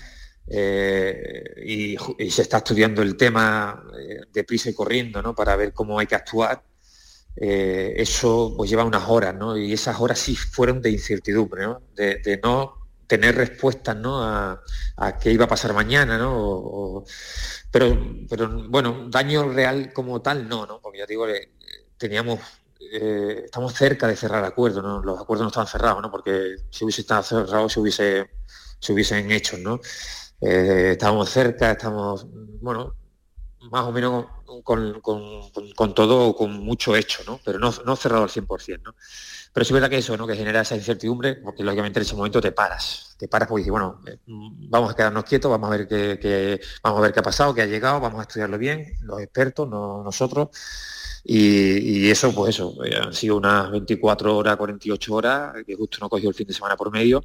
[0.49, 3.83] y, y, se está estudiando el tema
[4.31, 5.35] deprisa y corriendo ¿no?
[5.35, 6.63] para ver cómo hay que actuar,
[7.39, 9.55] eh, eso pues lleva unas horas, ¿no?
[9.55, 11.81] Y esas horas sí fueron de incertidumbre, ¿no?
[11.95, 12.73] De, no
[13.05, 14.23] tener respuestas, ¿no?
[14.23, 14.61] A,
[15.21, 17.03] qué iba a pasar mañana, ¿no?
[17.71, 17.97] pero,
[18.29, 20.81] pero bueno, daño real como tal, no, ¿no?
[20.81, 21.51] Porque ya digo, eh,
[21.97, 22.39] teníamos,
[22.79, 25.01] eh, estamos cerca de cerrar acuerdos, ¿no?
[25.03, 26.09] Los acuerdos no estaban cerrados, ¿no?
[26.09, 28.29] Porque si hubiese estado cerrado se hubiese,
[28.79, 29.79] se hubiesen hecho, ¿no?
[30.39, 32.27] estábamos cerca, estamos,
[32.61, 32.95] bueno,
[33.71, 34.25] más o menos
[34.63, 37.39] con, todo, con mucho hecho, ¿no?
[37.43, 38.95] Pero no, no cerrado al 100%, ¿no?
[39.53, 40.27] Pero sí es verdad que eso, ¿no?
[40.27, 43.71] Que genera esa incertidumbre, porque lógicamente en ese momento te paras, te paras porque dices,
[43.71, 47.23] bueno, eh, vamos a quedarnos quietos, vamos a ver qué, vamos a ver qué ha
[47.23, 50.49] pasado, qué ha llegado, vamos a estudiarlo bien, los expertos, no nosotros.
[51.23, 56.09] Y, eso, pues eso, eh, han sido unas 24 horas, 48 horas, que justo no
[56.09, 57.23] cogió el fin de semana por medio.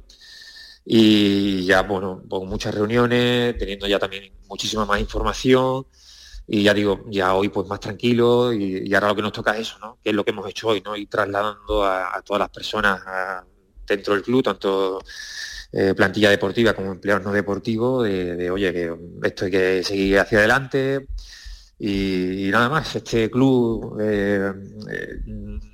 [0.85, 5.85] Y ya, bueno, con muchas reuniones, teniendo ya también muchísima más información,
[6.47, 9.61] y ya digo, ya hoy pues más tranquilo y, ahora lo que nos toca es
[9.61, 9.97] eso, ¿no?
[10.03, 10.95] Que es lo que hemos hecho hoy, ¿no?
[10.95, 13.01] Y trasladando a, todas las personas
[13.87, 15.01] dentro del club, tanto
[15.71, 20.39] eh, plantilla deportiva como empleados no deportivos, de, oye, que esto hay que seguir hacia
[20.39, 21.07] adelante
[21.79, 22.95] y, nada más.
[22.95, 24.53] Este club eh,
[24.91, 25.19] eh,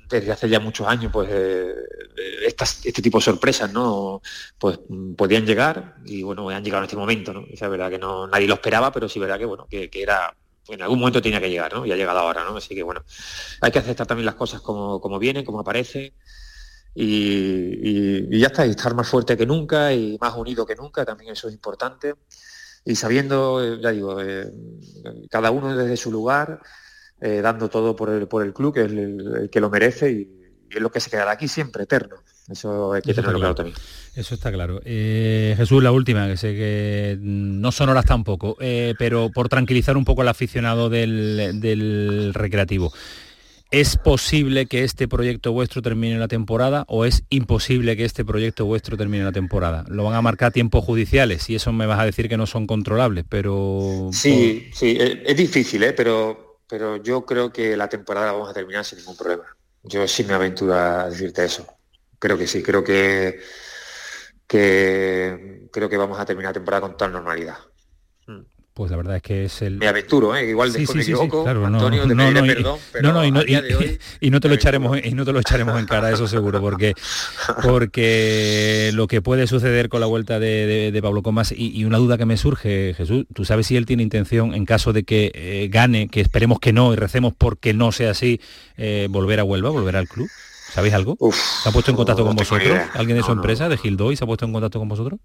[0.08, 1.28] desde hace ya muchos años, pues
[2.46, 4.22] estas, este tipo de sorpresas, ¿no?
[4.58, 4.78] Pues
[5.16, 7.44] podían llegar y bueno, han llegado en este momento, ¿no?
[7.50, 10.34] Es verdad que no nadie lo esperaba, pero sí verdad que bueno, que era
[10.74, 11.86] en algún momento tenía que llegar, ¿no?
[11.86, 12.56] Y ha llegado ahora, ¿no?
[12.56, 13.04] Así que bueno,
[13.60, 16.12] hay que aceptar también las cosas como, como vienen, como aparecen.
[16.94, 21.32] Y, ya está, y estar más fuerte que nunca y más unido que nunca, también
[21.32, 22.14] eso es importante.
[22.84, 24.50] Y sabiendo, eh, ya digo, eh,
[25.30, 26.60] cada uno desde su lugar,
[27.20, 30.40] eh, dando todo por el, por el club, que es el, que lo merece y
[30.70, 32.16] es lo que se quedará aquí siempre, eterno.
[32.50, 33.54] Eso hay que tenerlo claro claro.
[33.54, 33.76] también.
[34.14, 34.80] Eso está claro.
[34.84, 39.96] Eh, Jesús, la última, que sé que no son horas tampoco, eh, pero por tranquilizar
[39.96, 42.92] un poco al aficionado del, del recreativo.
[43.70, 48.64] ¿Es posible que este proyecto vuestro termine la temporada o es imposible que este proyecto
[48.64, 49.84] vuestro termine la temporada?
[49.86, 52.66] Lo van a marcar tiempos judiciales y eso me vas a decir que no son
[52.66, 54.10] controlables, pero...
[54.12, 55.92] Sí, sí, es, es difícil, ¿eh?
[55.92, 59.44] pero, pero yo creo que la temporada la vamos a terminar sin ningún problema.
[59.84, 61.64] Yo sí me aventuro a decirte eso.
[62.20, 63.40] Creo que sí, creo que,
[64.46, 67.56] que creo que vamos a terminar la temporada con total normalidad.
[68.72, 69.78] Pues la verdad es que es el...
[69.78, 70.48] Me aventuro, ¿eh?
[70.48, 73.08] igual después sí, me sí, equivoco, claro, no, Antonio, no, pediré no, y- perdón, pero
[73.08, 75.10] no, no, y no, a día y- de hoy y no te lo echaremos y
[75.12, 76.94] no te lo echaremos en cara eso seguro porque
[77.62, 81.84] porque lo que puede suceder con la vuelta de, de- de Pablo Comas y, y
[81.84, 85.02] una duda que me surge Jesús tú sabes si él tiene intención en caso de
[85.02, 88.40] que eh, gane que esperemos que no y recemos porque no sea así
[88.76, 90.28] eh, volver a Huelva volver al club
[90.72, 91.16] ¿sabéis algo?
[91.62, 92.66] ¿se ha puesto en contacto con no vosotros?
[92.66, 92.90] idea.
[92.94, 93.40] ¿alguien de su no.
[93.40, 95.20] empresa de Gildoy se ha puesto en contacto con vosotros?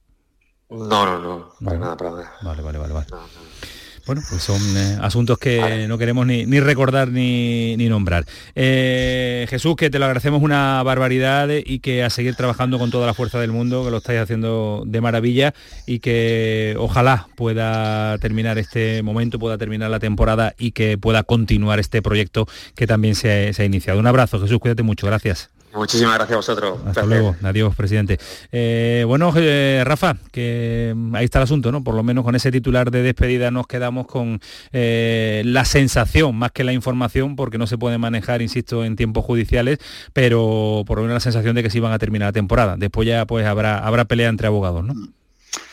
[0.70, 2.34] No, no, no, para nada, para nada.
[2.42, 3.08] Vale, vale, vale, vale.
[4.06, 8.26] Bueno, pues son eh, asuntos que no queremos ni, ni recordar ni, ni nombrar.
[8.54, 13.08] Eh, Jesús, que te lo agradecemos una barbaridad y que a seguir trabajando con toda
[13.08, 15.56] la fuerza del mundo, que lo estáis haciendo de maravilla
[15.88, 21.80] y que ojalá pueda terminar este momento, pueda terminar la temporada y que pueda continuar
[21.80, 24.00] este proyecto que también se ha, se ha iniciado.
[24.00, 25.55] Un abrazo, Jesús, cuídate mucho, gracias.
[25.76, 26.80] Muchísimas gracias a vosotros.
[26.86, 28.18] Hasta luego, adiós, presidente.
[28.52, 31.84] Eh, bueno, eh, Rafa, que mm, ahí está el asunto, ¿no?
[31.84, 34.40] Por lo menos con ese titular de despedida nos quedamos con
[34.72, 39.26] eh, la sensación, más que la información, porque no se puede manejar, insisto, en tiempos
[39.26, 39.80] judiciales,
[40.14, 42.78] pero por lo menos la sensación de que sí van a terminar la temporada.
[42.78, 44.94] Después ya pues habrá, habrá pelea entre abogados, ¿no?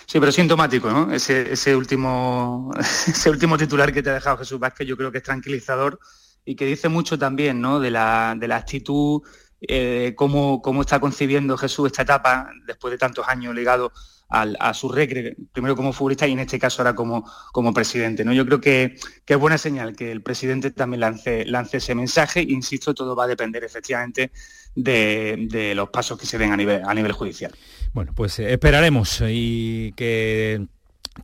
[0.06, 1.12] Sí, pero sintomático, ¿no?
[1.12, 2.72] Ese, ese último,
[3.06, 6.00] ese último titular que te ha dejado Jesús Vázquez, yo creo que es tranquilizador
[6.44, 7.80] y que dice mucho también, ¿no?
[7.80, 9.22] De la, de la actitud,
[9.68, 13.92] eh, cómo, cómo está concibiendo Jesús esta etapa después de tantos años ligado
[14.28, 18.24] al- a su recre, primero como futbolista y en este caso ahora como, como presidente.
[18.24, 18.32] ¿no?
[18.32, 22.42] Yo creo que, que es buena señal que el presidente también lance, lance ese mensaje.
[22.42, 24.32] Insisto, todo va a depender efectivamente
[24.74, 27.52] de, de los pasos que se den a nivel, a nivel judicial.
[27.92, 30.66] Bueno, pues eh, esperaremos y que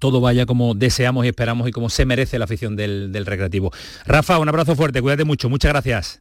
[0.00, 3.72] todo vaya como deseamos y esperamos y como se merece la afición del, del recreativo.
[4.04, 6.20] Rafa, un abrazo fuerte, cuídate mucho, muchas gracias.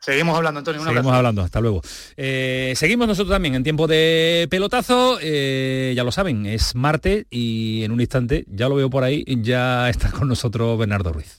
[0.00, 0.82] Seguimos hablando, Antonio.
[0.82, 1.82] Seguimos hablando, hasta luego.
[2.16, 7.82] Eh, seguimos nosotros también en tiempo de pelotazo, eh, ya lo saben, es martes y
[7.84, 11.38] en un instante, ya lo veo por ahí, ya está con nosotros Bernardo Ruiz.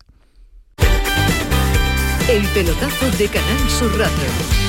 [2.29, 4.68] El pelotazo de Canal Sur Radio.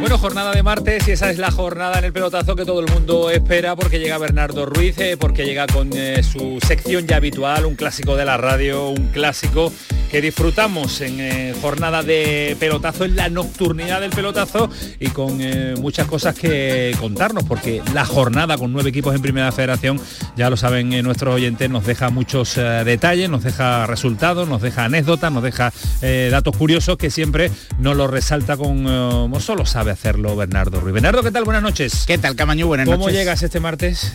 [0.00, 2.90] Bueno, jornada de martes y esa es la jornada en el pelotazo que todo el
[2.90, 7.66] mundo espera porque llega Bernardo Ruiz, eh, porque llega con eh, su sección ya habitual,
[7.66, 9.70] un clásico de la radio, un clásico
[10.10, 15.38] que disfrutamos en eh, jornada de pelotazo, en la nocturnidad del pelotazo y con
[15.80, 20.00] muchas cosas que contarnos, porque la jornada con nueve equipos en Primera Federación,
[20.34, 25.30] ya lo saben nuestros oyentes, nos deja muchos detalles, nos deja resultados, nos deja anécdotas,
[25.30, 30.94] nos deja datos curiosos que siempre nos lo resalta con, solo sabe hacerlo Bernardo Ruiz.
[30.94, 31.44] Bernardo, ¿qué tal?
[31.44, 32.04] Buenas noches.
[32.06, 32.66] ¿Qué tal, Camaño?
[32.66, 33.12] Buenas ¿Cómo noches.
[33.12, 34.12] ¿Cómo llegas este martes?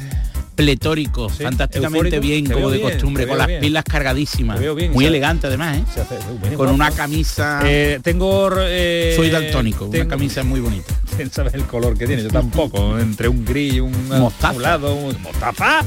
[0.55, 4.59] pletórico, fantásticamente bien, como de costumbre, con las pilas cargadísimas.
[4.59, 6.55] Bien, muy elegante además, ¿eh?
[6.55, 7.61] Con una camisa...
[7.65, 8.49] Eh, tengo...
[8.57, 10.93] Eh, Soy daltónico, tengo, una camisa muy bonita.
[11.31, 12.23] ¿Sabes el color que tiene?
[12.23, 14.55] Yo tampoco, entre un gris y un mostaza.
[14.55, 15.83] Un lado, un mostaza.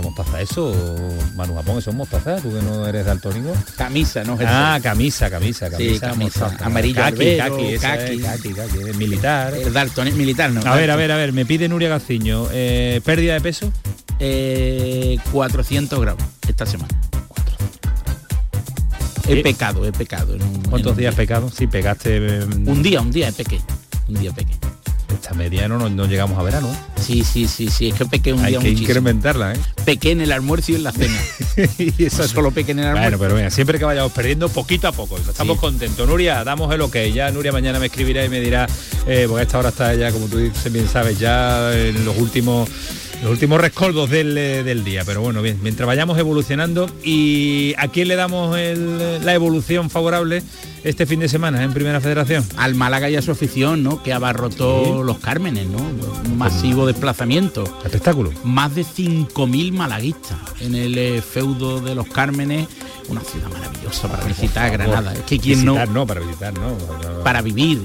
[0.00, 1.06] ¿Se mostaza eso?
[1.36, 2.36] Manu Japón, ¿eso es mostaza?
[2.36, 3.52] ¿Tú que no eres daltónico?
[3.76, 4.38] Camisa, ¿no?
[4.46, 5.92] Ah, camisa, camisa, camisa.
[5.92, 6.56] Sí, camisa.
[6.60, 7.66] Amarillo, albero, kaki.
[7.74, 7.84] Es,
[8.88, 9.52] es militar.
[9.54, 10.62] El daltónico, militar, ¿no?
[10.64, 13.70] A ver, a ver, a ver, me pide Nuria Gaciño, eh, ¿pérdida de peso?
[14.18, 16.98] Eh, 400 gramos esta semana.
[19.28, 20.34] He pecado, he pecado.
[20.34, 21.24] En un, ¿Cuántos en días día.
[21.24, 21.50] pecado?
[21.54, 22.40] Sí, pegaste...
[22.66, 23.60] Un día, un día he pequé.
[24.08, 24.59] Un día pequé.
[25.12, 26.74] Esta media no, no llegamos a verano.
[27.00, 28.88] Sí, sí, sí, sí, es que pequé un Hay día que muchísimo.
[28.88, 29.58] incrementarla, ¿eh?
[29.84, 31.18] Pequé en el almuerzo y en la cena.
[31.78, 33.08] y eso solo pequé en el almuerzo.
[33.10, 35.16] Bueno, pero venga, siempre que vayamos perdiendo, poquito a poco.
[35.18, 35.60] Estamos Sí.
[35.60, 36.08] contentos.
[36.08, 36.96] Nuria, damos el ok.
[37.12, 38.66] Ya Nuria mañana me escribirá y me dirá,
[39.06, 42.16] eh, porque a esta hora está ya, como tú dices, bien sabes, ya en los
[42.18, 42.68] últimos
[43.22, 45.02] los últimos rescoldos del, eh, del día.
[45.04, 50.42] Pero bueno, bien, mientras vayamos evolucionando y a quién le damos el- la evolución favorable
[50.84, 52.42] este fin de semana en Primera Federación.
[52.56, 54.02] Al Málaga y a su afición, ¿no?
[54.02, 55.78] Que abarrotó los Cármenes, ¿no?
[55.78, 57.64] Un masivo desplazamiento.
[57.84, 58.32] Espectáculo.
[58.44, 62.66] Más de 5.000 malaguistas en el eh, feudo de los Cármenes.
[63.08, 65.12] Una ciudad maravillosa para visitar Granada.
[65.12, 65.84] Es que quien no...
[65.86, 66.78] No, para visitar, no.
[67.24, 67.82] Para vivir.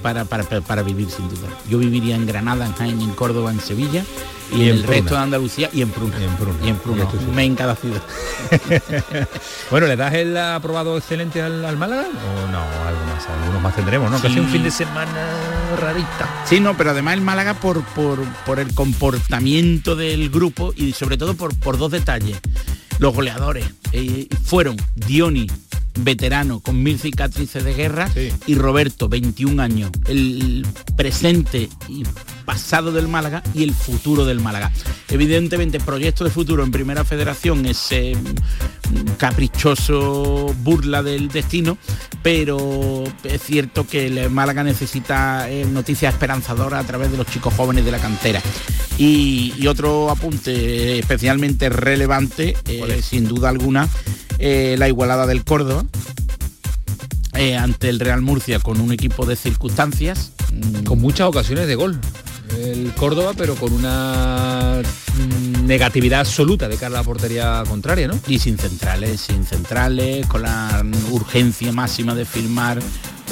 [0.00, 1.48] Para, para- para vivir, sin duda.
[1.68, 4.04] Yo viviría en Granada, en Jaén, en Córdoba, en Sevilla
[4.52, 4.96] y, Y en en el Pruna.
[4.96, 6.16] resto de Andalucía y en Pruna.
[6.20, 6.58] Y en Pruna.
[6.64, 7.04] Y en Pruna.
[7.12, 7.24] Y sí.
[7.34, 8.02] Me en cada ciudad.
[9.70, 12.02] Bueno, ¿le das el aprobado excelente al, al Málaga?
[12.04, 14.20] O no, algo más, algunos más tendremos, ¿no?
[14.20, 14.54] Que ha sido un Sí.
[14.54, 15.26] fin de semana
[15.80, 16.28] rarita.
[16.44, 21.16] Sí, no, pero además el Málaga por, por, por el comportamiento del grupo y sobre
[21.16, 22.38] todo por, por dos detalles.
[22.98, 25.46] Los goleadores eh, fueron Dioni,
[25.98, 28.08] veterano con mil cicatrices de guerra,
[28.46, 30.66] y Roberto, 21 años, el
[30.96, 32.04] presente y
[32.52, 34.70] pasado del Málaga y el futuro del Málaga.
[35.08, 38.14] Evidentemente, proyecto de futuro en Primera Federación es eh,
[39.16, 41.78] caprichoso burla del destino,
[42.22, 47.54] pero es cierto que el Málaga necesita eh, noticias esperanzadoras a través de los chicos
[47.54, 48.42] jóvenes de la cantera.
[48.98, 53.88] Y, y otro apunte especialmente relevante, eh, sin duda alguna,
[54.38, 55.84] eh, la igualada del Córdoba.
[57.34, 60.32] eh, ante el Real Murcia con un equipo de circunstancias.
[60.84, 61.98] Con muchas ocasiones de gol.
[62.58, 68.18] El Córdoba, pero con una mm, negatividad absoluta de cara a la portería contraria, ¿no?
[68.26, 72.78] Y sin centrales, sin centrales, con la urgencia máxima de firmar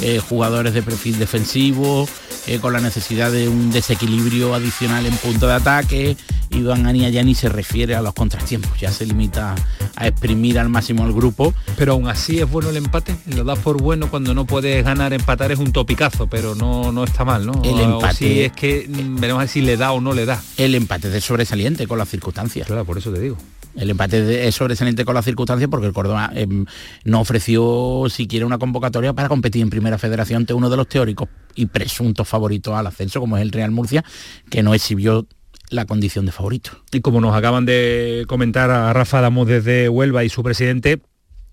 [0.01, 2.07] eh, jugadores de perfil defensivo,
[2.47, 6.17] eh, con la necesidad de un desequilibrio adicional en punto de ataque.
[6.53, 9.55] Iván Ania ya ni se refiere a los contratiempos, ya se limita
[9.95, 11.53] a exprimir al máximo el grupo.
[11.77, 13.15] Pero aún así es bueno el empate.
[13.35, 17.05] Lo das por bueno cuando no puedes ganar, empatar es un topicazo, pero no, no
[17.05, 17.53] está mal, ¿no?
[17.63, 20.13] El O empate- si es que mm, veremos a ver si le da o no
[20.13, 20.41] le da.
[20.57, 22.67] El empate es de sobresaliente con las circunstancias.
[22.67, 23.37] Claro, por eso te digo.
[23.75, 26.65] El empate es sobresaliente con las circunstancias porque el Córdoba em,
[27.03, 31.29] no ofreció siquiera una convocatoria para competir en Primera Federación ante uno de los teóricos
[31.55, 34.03] y presuntos favoritos al ascenso, como es el Real Murcia,
[34.49, 35.27] que no exhibió
[35.69, 36.71] la condición de favorito.
[36.91, 41.01] Y como nos acaban de comentar a Rafa Damos desde Huelva y su presidente,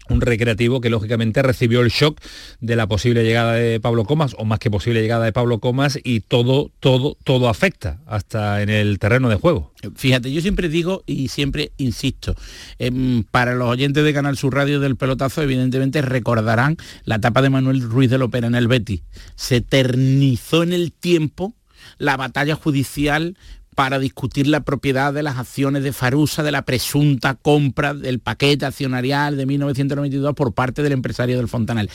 [0.09, 2.21] un recreativo que lógicamente recibió el shock
[2.61, 5.99] de la posible llegada de Pablo Comas o más que posible llegada de Pablo Comas
[6.03, 9.73] y todo todo todo afecta hasta en el terreno de juego.
[9.97, 12.35] Fíjate, yo siempre digo y siempre insisto,
[12.79, 17.51] em, para los oyentes de Canal Sur Radio del pelotazo, evidentemente recordarán la etapa de
[17.51, 19.03] Manuel Ruiz de Lopera en el Betis.
[19.37, 21.55] Se eternizó en el tiempo
[21.99, 23.37] la batalla judicial
[23.79, 28.67] para discutir la propiedad de las acciones de Farusa, de la presunta compra del paquete
[28.67, 31.89] accionarial de 1992 por parte del empresario del Fontanal.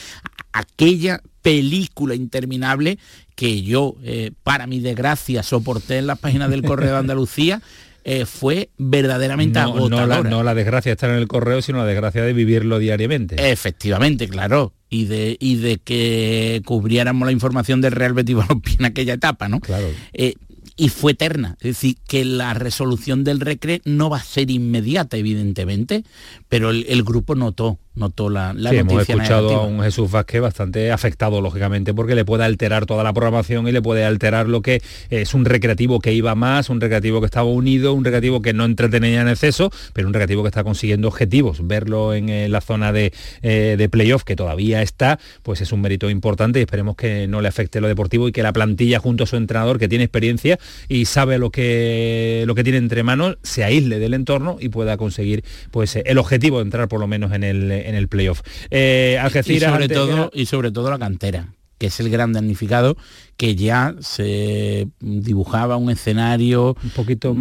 [0.54, 2.98] Aquella película interminable
[3.34, 7.60] que yo, eh, para mi desgracia, soporté en las páginas del Correo de Andalucía,
[8.04, 10.16] eh, fue verdaderamente no, agotadora.
[10.16, 12.78] No la, no la desgracia de estar en el correo, sino la desgracia de vivirlo
[12.78, 13.52] diariamente.
[13.52, 14.72] Efectivamente, claro.
[14.88, 19.50] Y de, y de que cubriéramos la información del Real Betis Balompié en aquella etapa,
[19.50, 19.60] ¿no?
[19.60, 19.88] Claro.
[20.14, 20.36] Eh,
[20.76, 21.56] y fue eterna.
[21.60, 26.04] Es decir, que la resolución del recre no va a ser inmediata, evidentemente,
[26.48, 29.62] pero el, el grupo notó, notó la, la Sí, hemos noticia escuchado negativa.
[29.64, 33.72] a un Jesús Vázquez bastante afectado, lógicamente, porque le puede alterar toda la programación y
[33.72, 37.46] le puede alterar lo que es un recreativo que iba más, un recreativo que estaba
[37.48, 41.66] unido, un recreativo que no entretenía en exceso, pero un recreativo que está consiguiendo objetivos.
[41.66, 43.12] Verlo en eh, la zona de,
[43.42, 47.40] eh, de playoff, que todavía está, pues es un mérito importante y esperemos que no
[47.40, 50.58] le afecte lo deportivo y que la plantilla junto a su entrenador, que tiene experiencia
[50.88, 54.96] y sabe lo que, lo que tiene entre manos, se aísle del entorno y pueda
[54.96, 58.40] conseguir pues el objetivo de entrar por lo menos en el, en el playoff.
[58.70, 62.32] Eh, y Algeciras, sobre ante- todo y sobre todo la cantera que es el gran
[62.32, 62.96] damnificado
[63.36, 66.76] que ya se dibujaba un escenario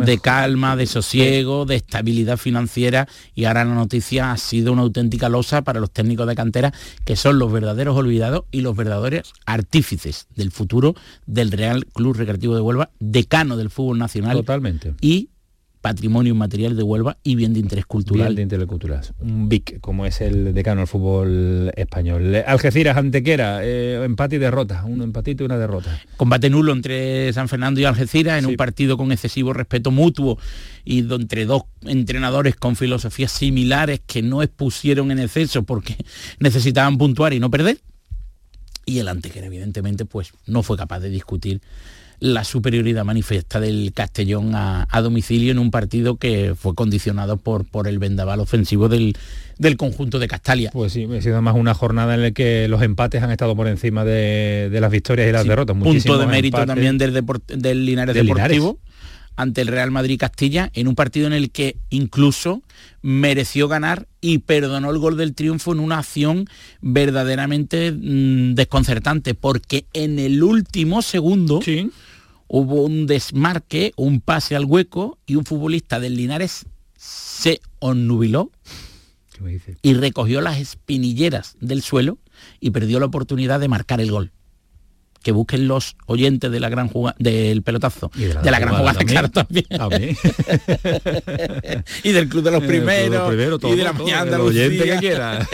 [0.06, 5.30] de calma, de sosiego, de estabilidad financiera y ahora la noticia ha sido una auténtica
[5.30, 6.74] losa para los técnicos de cantera
[7.06, 10.96] que son los verdaderos olvidados y los verdaderos artífices del futuro
[11.28, 14.96] del Real Club Recreativo de Huelva, decano del fútbol nacional Totalmente.
[15.00, 15.30] y
[15.84, 18.28] patrimonio inmaterial de Huelva y bien de interés cultural.
[18.28, 19.02] Bien de interés cultural.
[19.20, 22.42] Un BIC, como es el decano del fútbol español.
[22.48, 24.86] Algeciras, Antequera, eh, empate y derrota.
[24.86, 26.00] Un empatito y una derrota.
[26.16, 30.40] combate nulo entre San Fernando y Algeciras en un partido con excesivo respeto mutuo
[30.86, 35.98] y entre dos entrenadores con filosofías similares que no expusieron en exceso porque
[36.40, 37.80] necesitaban puntuar y no perder.
[38.86, 41.60] Y el Antequera, evidentemente, pues no fue capaz de discutir
[42.26, 47.66] la superioridad manifiesta del Castellón a, a domicilio en un partido que fue condicionado por,
[47.66, 49.18] por el vendaval ofensivo del,
[49.58, 50.70] del conjunto de Castalia.
[50.72, 53.68] Pues sí, ha sido más una jornada en la que los empates han estado por
[53.68, 55.74] encima de, de las victorias y las derrotas.
[55.74, 56.68] punto de Muchísimos mérito empates.
[56.68, 58.80] también del, deport- del Linares Del Deportivo
[59.36, 62.62] ante el Real Madrid Castilla en un partido en el que incluso
[63.02, 66.46] mereció ganar y perdonó el gol del triunfo en una acción
[66.82, 71.60] verdaderamente mm, desconcertante porque en el último segundo
[72.54, 78.52] hubo un desmarque, un pase al hueco y un futbolista del Linares se onnubiló
[79.82, 82.20] y recogió las espinilleras del suelo
[82.60, 84.34] y perdió la oportunidad de marcar el gol.
[85.24, 88.60] Que busquen los oyentes de la gran jugada, del pelotazo, Y de la de la
[88.60, 89.66] gran jugada jugada, también.
[89.70, 90.18] claro, también.
[92.04, 94.42] Y del club de los de los primeros, todo, y de la todo, mañana el
[94.42, 95.00] oyente que Andalucía.
[95.00, 95.48] quiera.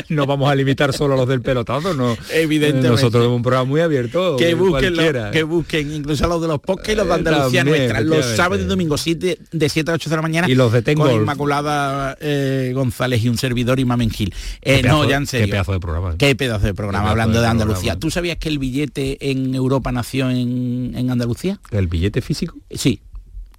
[0.08, 2.16] no vamos a limitar solo a los del pelotazo, no.
[2.32, 2.88] Evidentemente.
[2.88, 4.36] Nosotros un programa muy abierto.
[4.36, 5.30] que busquen, lo- cualquiera.
[5.30, 8.00] que busquen incluso a los de los podcasts y los de Eh, Andalucía también, nuestra,
[8.00, 10.82] los sábados y domingos siete- de 7 a 8 de la mañana Y los de
[10.82, 11.20] Ten con Golf.
[11.22, 14.32] Inmaculada eh, González y un servidor y Mamen Gil.
[14.62, 15.46] Eh, no, ya en serio.
[15.46, 16.14] Qué pedazo de programa.
[16.16, 17.62] Qué pedazo de programa, pedazo hablando de de, programa.
[17.64, 17.96] Andalucía.
[17.98, 21.58] ¿Tú sabías que el billete en Europa nació en, en Andalucía?
[21.70, 22.58] ¿El billete físico?
[22.70, 23.00] Sí,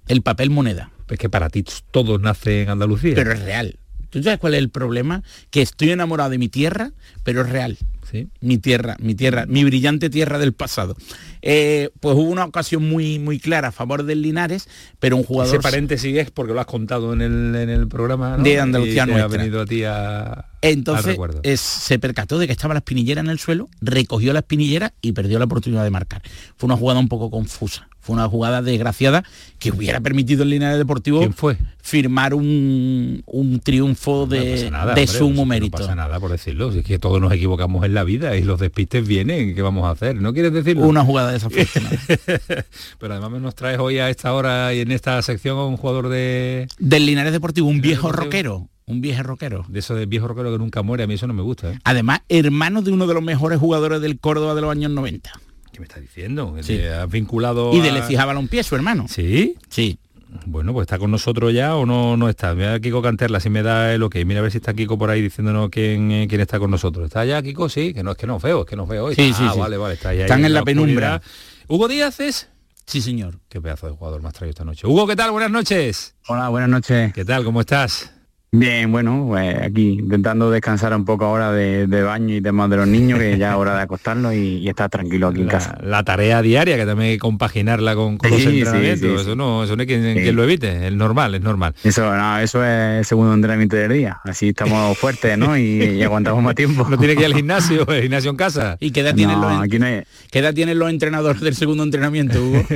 [0.06, 0.92] el papel moneda.
[1.08, 3.16] Es que para ti todo nace en Andalucía.
[3.16, 3.80] Pero es real.
[4.10, 5.24] ¿Tú sabes cuál es el problema?
[5.50, 6.92] Que estoy enamorado de mi tierra,
[7.24, 7.76] pero es real.
[8.12, 8.28] Sí.
[8.40, 10.94] Mi tierra, mi tierra, mi brillante tierra del pasado.
[11.40, 14.68] Eh, pues hubo una ocasión muy, muy clara a favor del Linares,
[15.00, 15.54] pero un jugador...
[15.56, 18.44] Ese paréntesis es porque lo has contado en el, en el programa ¿no?
[18.44, 21.40] De Andalucía y te ha venido a ti a, Entonces recuerdo.
[21.42, 25.12] es- se percató de que estaba la espinillera en el suelo, recogió la espinillera y
[25.12, 26.22] perdió la oportunidad de marcar.
[26.56, 29.24] Fue una jugada un poco confusa, fue una jugada desgraciada
[29.58, 31.56] que hubiera permitido al Linares Deportivo ¿Quién fue?
[31.82, 35.78] firmar un, un triunfo de, No nada, de hombre, sumo no mérito.
[35.78, 36.70] pasa nada por decirlo.
[36.72, 39.54] Si es que todos nos equivocamos en la vida y los despistes vienen.
[39.54, 40.16] ¿Qué vamos a hacer?
[40.16, 40.86] ¿No quieres decirlo?
[40.86, 41.96] Una jugada desafortunada.
[42.98, 46.08] Pero además nos traes hoy a esta hora y en esta sección a un jugador
[46.08, 46.68] de...
[46.78, 48.24] Del Linares Deportivo, un viejo Deportivo.
[48.24, 49.64] rockero, un viejo rockero.
[49.68, 51.72] De eso de viejo rockero que nunca muere, a mí eso no me gusta.
[51.72, 51.78] ¿eh?
[51.84, 55.30] Además, hermano de uno de los mejores jugadores del Córdoba de los años 90.
[55.72, 56.54] ¿Qué me estás diciendo?
[56.60, 56.76] Sí.
[56.76, 59.06] ¿Te has vinculado Y de a- Lecija Balompié, su hermano.
[59.08, 59.54] ¿Sí?
[59.70, 59.98] Sí.
[60.46, 62.54] Bueno, pues está con nosotros ya o no, no está.
[62.54, 64.16] Mira Kiko Canterla, si me da el ok.
[64.24, 67.04] Mira a ver si está Kiko por ahí diciéndonos quién, eh, quién está con nosotros.
[67.06, 67.68] ¿Está ya Kiko?
[67.68, 69.14] Sí, que no es que no veo, es que no veo hoy.
[69.14, 69.58] Sí, ah, sí, sí.
[69.58, 71.16] vale, vale, está ahí, ahí Están en la penumbra.
[71.16, 71.22] oscuridad.
[71.68, 72.48] ¿Hugo Díaz es?
[72.86, 73.38] Sí, señor.
[73.48, 74.86] Qué pedazo de jugador más traído esta noche.
[74.86, 75.30] Hugo, ¿qué tal?
[75.30, 76.14] Buenas noches.
[76.28, 77.12] Hola, buenas noches.
[77.12, 77.44] ¿Qué tal?
[77.44, 78.10] ¿Cómo estás?
[78.54, 82.76] Bien, bueno, pues aquí intentando descansar un poco ahora de, de baño y demás de
[82.76, 85.52] los niños, que ya es hora de acostarlos y, y estar tranquilo aquí en La,
[85.52, 85.78] casa.
[85.82, 89.00] la tarea diaria, que también hay que compaginarla con, con los Sí, entrenamientos.
[89.00, 89.22] sí, sí.
[89.22, 90.20] Eso no, eso no hay quien, Sí.
[90.20, 91.74] quien lo evite, es normal, es normal.
[91.82, 94.20] Eso, no, eso es el segundo entrenamiento del día.
[94.22, 95.56] Así estamos fuertes, ¿no?
[95.56, 96.86] Y, y aguantamos más tiempo.
[96.90, 98.76] No tiene que ir al gimnasio, el gimnasio en casa.
[98.80, 101.54] ¿Y qué edad tienen No, los aquí no hay- ¿Qué edad tienen los entrenadores del
[101.54, 102.62] segundo entrenamiento, Hugo?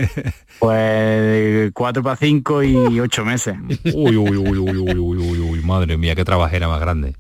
[0.59, 3.57] Pues 4 para 5 y 8 meses.
[3.93, 7.14] Uy, uy, uy, uy, uy, uy, uy, uy, madre mía, qué trabajera más grande.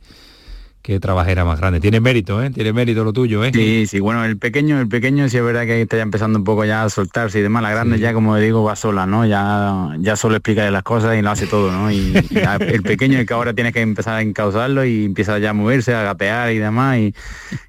[0.86, 1.80] Qué trabajera más grande.
[1.80, 2.50] Tiene mérito, ¿eh?
[2.50, 3.50] Tiene mérito lo tuyo, ¿eh?
[3.52, 6.44] Sí, sí, bueno, el pequeño, el pequeño sí es verdad que está ya empezando un
[6.44, 7.64] poco ya a soltarse y demás.
[7.64, 9.26] La grande ya, como digo, va sola, ¿no?
[9.26, 11.90] Ya, ya solo explica las cosas y lo hace todo, ¿no?
[11.90, 11.96] Y,
[12.30, 15.36] y ya el pequeño es el que ahora tienes que empezar a encauzarlo y empieza
[15.40, 17.14] ya a moverse, a gatear y demás, y,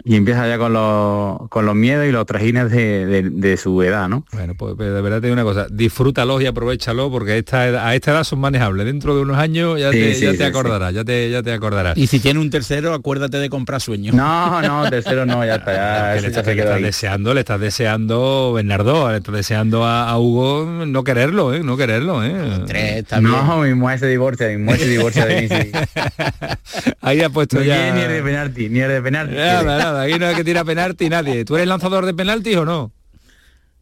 [0.04, 3.82] y empieza ya con los, con los miedos y los trajines de, de- de su
[3.82, 4.26] edad, ¿no?
[4.32, 7.68] Bueno, pues pero de verdad te digo una cosa, disfrútalo y aprovechalo porque a esta
[7.68, 8.86] edad, a esta edad son manejables.
[8.86, 10.50] Dentro de unos años ya Sí, te, sí, ya sí, te sí.
[10.50, 11.98] acordarás, ya te, ya te acordarás.
[11.98, 14.12] Y si tiene un tercero, acuérdate de comprar sueño.
[14.14, 16.78] No, no, tercero no, ya está, ya, Que le ya estás, se le quedó estás
[16.78, 16.84] ahí.
[16.84, 21.62] deseando, le estás deseando, Bernardo, le estás deseando a, a Hugo no quererlo, ¿eh?
[21.64, 23.04] No quererlo, ¿eh?
[23.22, 25.72] No, mi mujer se divorcia, mi mujer se divorcia de mí, sí.
[27.02, 27.94] Ahí ha puesto No ya...
[27.94, 29.36] ni el de penalti, ni el de penalti.
[29.36, 31.46] Nada, nada, aquí no hay que tirar penalti nadie.
[31.46, 32.92] ¿Tú eres lanzador de penaltis o no?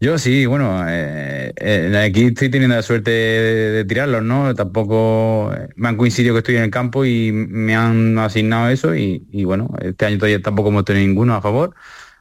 [0.01, 4.53] Yo sí, bueno, eh, eh, aquí estoy teniendo la suerte de, de tirarlos, ¿no?
[4.53, 8.93] Tampoco eh, me han coincidido que estoy en el campo y me han asignado eso
[8.93, 11.73] y, bueno, este año todavía tampoco hemos tenido ninguno a favor,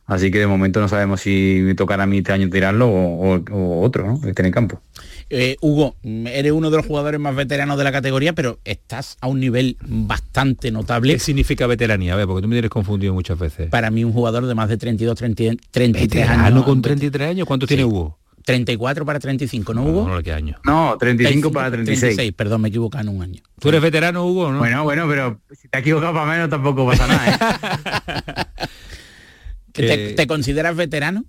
[0.07, 3.37] así que de momento no sabemos si me tocará a mí este año tirarlo o,
[3.37, 4.21] o- o otro, ¿no?
[4.21, 4.83] Que esté en el campo.
[5.31, 9.27] Eh, Hugo, eres uno de los jugadores más veteranos de la categoría, pero estás a
[9.27, 11.15] un nivel bastante notable.
[11.15, 12.13] ¿Qué significa veteranía?
[12.15, 13.69] A ver, porque tú me tienes confundido muchas veces.
[13.71, 16.65] Para mí un jugador de más de 32, 30, 33 Veterano años.
[16.65, 18.19] con 33 años, ¿cuánto tiene Hugo?
[18.45, 20.07] 34 para 35, ¿no, Hugo?
[20.07, 20.59] No, no, ¿qué año?
[20.65, 22.01] No, 35 para 36.
[22.17, 23.43] 36, perdón, me he equivocado en un año.
[23.59, 24.59] ¿Tú eres veterano, Hugo, no?
[24.59, 28.65] Bueno, bueno, pero si te has equivocado para menos tampoco pasa nada, ¿eh?
[29.73, 31.25] ¿Te, te consideras veterano?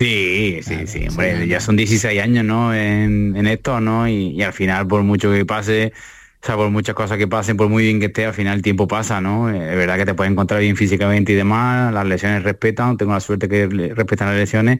[0.00, 2.72] Sí, sí, sí, hombre, ya son 16 años, ¿no?
[2.72, 4.06] En, en esto, ¿no?
[4.06, 5.92] Y, y al final, por mucho que pase,
[6.40, 8.62] o sea, por muchas cosas que pasen, por muy bien que esté, al final el
[8.62, 9.50] tiempo pasa, ¿no?
[9.50, 13.18] Es verdad que te puedes encontrar bien físicamente y demás, las lesiones respetan, tengo la
[13.20, 14.78] suerte que respetan las lesiones.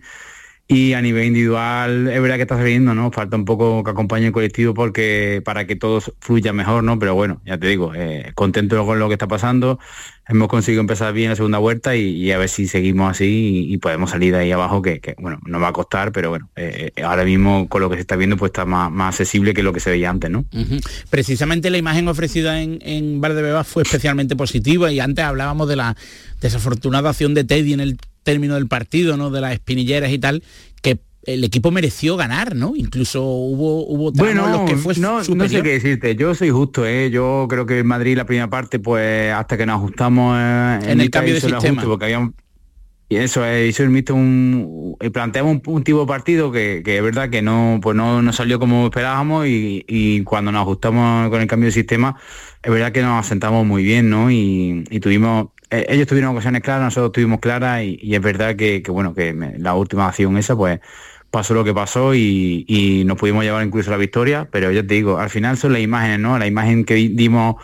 [0.71, 3.11] Y a nivel individual, es verdad que está saliendo, ¿no?
[3.11, 6.99] Falta un poco que acompañe el colectivo porque para que todo fluya mejor, ¿no?
[6.99, 9.79] Pero bueno, ya te digo, eh, contento con lo que está pasando.
[10.29, 14.11] Hemos conseguido empezar bien la segunda vuelta y, a ver si seguimos así y, podemos
[14.11, 17.67] salir de ahí abajo, que, bueno, nos va a costar, pero bueno, eh, ahora mismo
[17.71, 19.89] con lo que se está viendo, pues está más, más accesible que lo que se
[19.89, 20.45] veía antes, ¿no?
[21.09, 25.97] Precisamente la imagen ofrecida en, en Valdebebas fue especialmente positiva y antes hablábamos de la
[26.43, 27.99] desafortunada acción de Teddy en el
[28.29, 29.31] término del partido, ¿no?
[29.31, 30.43] De las espinilleras y tal,
[30.83, 32.75] que el equipo mereció ganar, ¿no?
[32.77, 36.35] Incluso hubo hubo tramos en Bueno, los que fue no, no sé qué decirte, yo
[36.35, 37.11] soy justo, ¿eh?
[37.11, 41.01] yo creo que el Madrid la primera parte, pues hasta que nos ajustamos eh, En
[41.01, 41.83] el cambio de sistema.
[41.83, 42.05] porque
[43.09, 47.03] y eso es, hizo el míster un planteamos un, tipo de partido que, que es
[47.03, 51.41] verdad que no pues no, no salió como esperábamos y, y cuando nos ajustamos con
[51.41, 52.17] el cambio de sistema
[52.63, 56.63] es verdad que nos asentamos muy bien no y, y tuvimos eh, ellos tuvieron ocasiones
[56.63, 60.81] claras nosotros tuvimos claras y, es verdad que, bueno que la última acción esa pues
[61.31, 64.95] pasó lo que pasó y, y nos pudimos llevar incluso la victoria pero yo te
[64.95, 67.57] digo al final son las imágenes no la imagen que di- dimos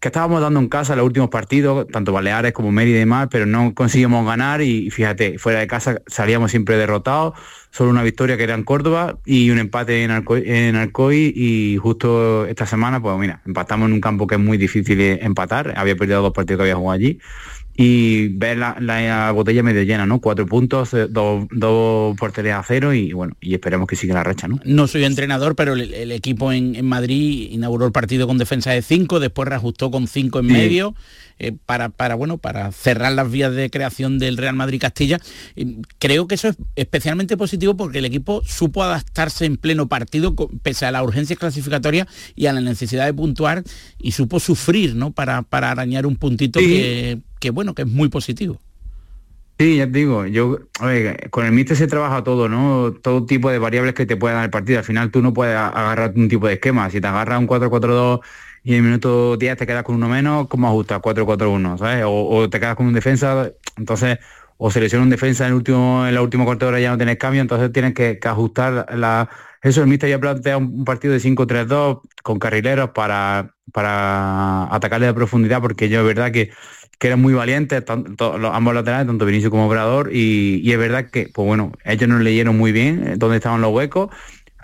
[0.00, 3.46] que estábamos dando en casa los últimos partidos, tanto Baleares como Mérida y demás, pero
[3.46, 7.34] no conseguimos ganar y fíjate, fuera de casa salíamos siempre derrotados,
[7.70, 10.92] solo una victoria que era en Córdoba y un empate en Alcoy, en
[11.34, 15.18] y justo esta semana, pues mira, empatamos en un campo que es muy difícil de
[15.22, 17.18] empatar, había perdido dos partidos que había jugado allí
[17.80, 20.20] y ver la, la botella medio llena, ¿no?
[20.20, 24.24] Cuatro puntos, eh, dos, dos porterías a cero y bueno, y esperemos que siga la
[24.24, 24.58] racha, ¿no?
[24.64, 28.72] No soy entrenador, pero el, el equipo en, en Madrid inauguró el partido con defensa
[28.72, 30.52] de 5, después reajustó con 5 en Sí.
[30.52, 30.94] medio
[31.38, 35.18] eh, para, para, bueno, para cerrar las vías de creación del Real Madrid Castilla.
[35.54, 40.34] Y creo que eso es especialmente positivo porque el equipo supo adaptarse en pleno partido
[40.62, 43.62] pese a las urgencias clasificatorias y a la necesidad de puntuar
[43.98, 45.10] y supo sufrir ¿no?
[45.12, 46.66] para, para arañar un puntito Sí.
[46.66, 48.60] que, que, bueno, que es muy positivo.
[49.60, 52.92] Sí, ya te digo, yo, a ver, con el míster se trabaja todo, ¿no?
[53.02, 54.78] Todo tipo de variables que te puede dar el partido.
[54.78, 56.88] Al final tú no puedes agarrar un tipo de esquema.
[56.90, 58.20] Si te agarras un 4-4-2
[58.68, 61.00] y en el minuto 10 te quedas con uno menos, ¿cómo ajustas?
[61.00, 62.04] 4-4-1, ¿sabes?
[62.04, 64.18] O, o te quedas con un defensa, entonces,
[64.58, 67.16] o selecciona un defensa en el último, en la última cuarta hora ya no tienes
[67.16, 69.30] cambio, entonces tienes que, ajustar la.
[69.62, 75.14] Eso el míster ya plantea un, partido de 5-3-2 con carrileros para, para atacarle de
[75.14, 76.50] profundidad, porque yo es verdad que
[76.98, 80.78] que eran muy valientes, tanto, los, ambos laterales, tanto Vinicio como Obrador, y, y es
[80.78, 84.10] verdad que, pues bueno, ellos nos leyeron muy bien eh, dónde estaban los huecos,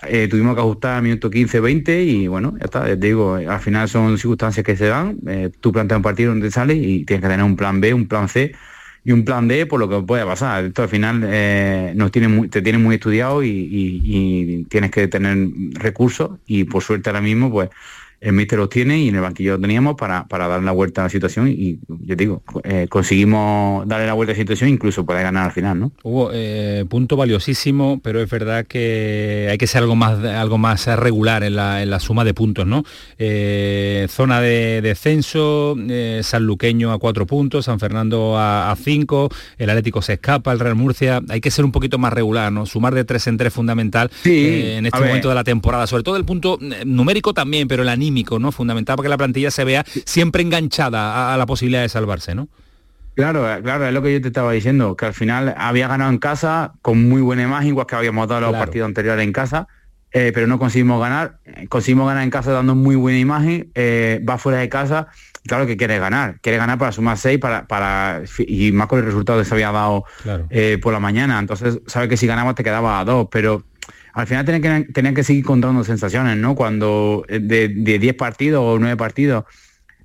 [0.03, 3.35] eh, tuvimos que ajustar a minuto 15, 20 y bueno, ya está, ya te digo,
[3.35, 7.05] al final son circunstancias que se dan, eh, tú planteas un partido donde sales y
[7.05, 8.53] tienes que tener un plan B, un plan C
[9.03, 10.65] y un plan D por lo que pueda pasar.
[10.65, 15.37] Esto al final eh, nos tiene muy- te tiene muy estudiado y tienes que tener
[15.73, 17.69] recursos y por suerte ahora mismo pues
[18.21, 21.01] el míster los tiene y en el banquillo lo teníamos para, para dar la vuelta
[21.01, 25.05] a la situación y yo digo, eh, conseguimos darle la vuelta a la situación incluso
[25.05, 25.91] poder ganar al final, ¿no?
[26.03, 30.85] Hubo eh, punto valiosísimo, pero es verdad que hay que ser algo más algo más
[30.87, 32.83] regular en la, en la suma de puntos, ¿no?
[33.17, 35.75] Eh, zona de descenso,
[36.21, 40.75] Sanluqueño a cuatro puntos, San Fernando a, a cinco, el Atlético se escapa, el Real
[40.75, 42.65] Murcia, hay que ser un poquito más regular, ¿no?
[42.65, 45.07] Sumar de tres en tres fundamental eh, en este ver.
[45.07, 48.51] momento de la temporada, sobre todo el punto numérico también, pero el anímico, ¿no?
[48.51, 52.35] Fundamental para que la plantilla se vea siempre enganchada a, a la posibilidad de salvarse,
[52.35, 52.47] ¿no?
[53.15, 56.11] Claro, eh, claro, es lo que yo te estaba diciendo, que al final había ganado
[56.11, 58.65] en casa con muy buena imagen, igual que habíamos dado los Claro.
[58.65, 59.67] partidos anteriores en casa,
[60.11, 61.39] eh, pero no conseguimos ganar.
[61.45, 65.07] Eh, Conseguimos ganar en casa dando muy buena imagen, eh, va fuera de casa,
[65.47, 69.05] claro que quiere ganar, quiere ganar para sumar seis, para, para, y más con el
[69.05, 70.47] resultado que se había dado Claro.
[70.49, 73.63] eh, por la mañana, entonces sabe que si ganabas te quedaba a dos, pero
[74.15, 76.55] al final tenía que, tenía que seguir contando sensaciones, ¿no?
[76.55, 79.43] Cuando eh, de de 10 partidos o 9 partidos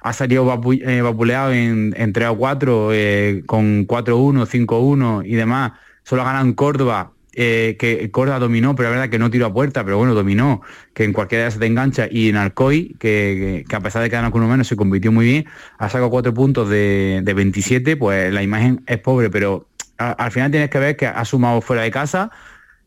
[0.03, 5.35] ha salido vapu- eh, vapuleado en, en 3 o 4, eh, con 4-1, 5-1 y
[5.35, 5.73] demás.
[6.03, 9.85] Solo en Córdoba, eh, que Córdoba dominó, pero es verdad que no tiró a puerta,
[9.85, 10.63] pero bueno, dominó,
[10.95, 12.09] que en cualquiera de esas te engancha.
[12.11, 15.13] Y en Alcoy, que, que- a pesar de que ganó con uno menos, se convirtió
[15.13, 15.45] muy bien,
[15.79, 19.69] ha sacado 4 puntos de, de 27, pues la imagen es pobre, pero
[19.99, 22.31] al final tienes que ver que ha sumado fuera de casa,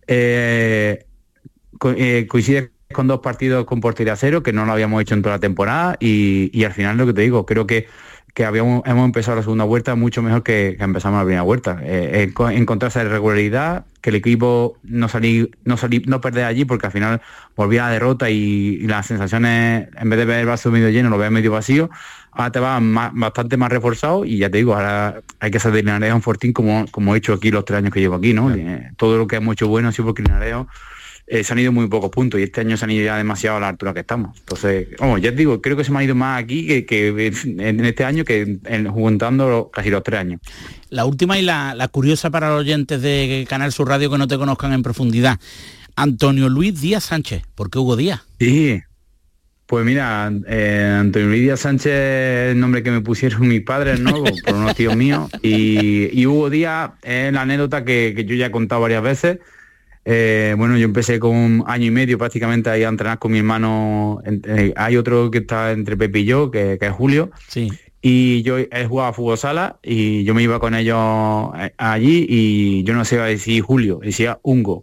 [0.07, 1.05] eh,
[1.91, 5.35] eh, coincide con dos partidos con portería cero, que no lo habíamos hecho en toda
[5.35, 7.87] la temporada, y, y al final lo que te digo, creo que,
[8.35, 11.79] que habíamos, hemos empezado la segunda vuelta mucho mejor que, que empezamos la primera vuelta.
[11.81, 16.65] Eh, enco- encontrar esa regularidad, que el equipo no salí, no salí, no perder allí,
[16.65, 17.21] porque al final
[17.55, 20.89] volvía a la derrota y, y las sensaciones, en vez de ver el vaso medio
[20.89, 21.89] lleno, lo ves medio vacío,
[22.31, 25.71] ahora te vas más- bastante más reforzado y ya te digo, ahora hay que hacer
[25.71, 28.33] de Linares un fortín como, como he hecho aquí los tres años que llevo aquí,
[28.33, 28.53] ¿no?
[28.53, 30.55] Eh, todo lo que hemos hecho bueno ha sido porque Linares
[31.27, 33.57] eh, se han ido muy pocos puntos y este año se han ido ya demasiado
[33.57, 34.37] a la altura que estamos.
[34.39, 37.07] Entonces, vamos, ya te digo, creo que se me ha ido más aquí que, que
[37.43, 40.41] en este año que en- juntando casi los tres años.
[40.89, 44.27] La última y la, la curiosa para los oyentes de Canal Sur Radio que no
[44.27, 45.39] te conozcan en profundidad.
[45.95, 47.43] Antonio Luis Díaz Sánchez.
[47.55, 48.21] ¿Por qué Hugo Díaz?
[48.39, 48.81] Sí,
[49.65, 53.99] pues mira, eh, Antonio Luis Díaz Sánchez es el nombre que me pusieron mis padres,
[53.99, 54.23] ¿no?
[54.23, 55.29] Por unos tíos míos.
[55.41, 59.39] Y, y Hugo Díaz es la anécdota que, que yo ya he contado varias veces.
[60.05, 63.39] Eh, bueno, yo empecé con un año y medio prácticamente ahí a entrenar con mi
[63.39, 64.21] hermano.
[64.25, 67.31] Eh, hay otro que está entre Pepe y yo, que, que es Julio.
[67.47, 67.71] Sí.
[68.05, 72.83] Y yo él jugaba fútbol sala y yo me iba con ellos eh, allí y
[72.83, 74.81] yo no sé decir Julio, decía Ungo.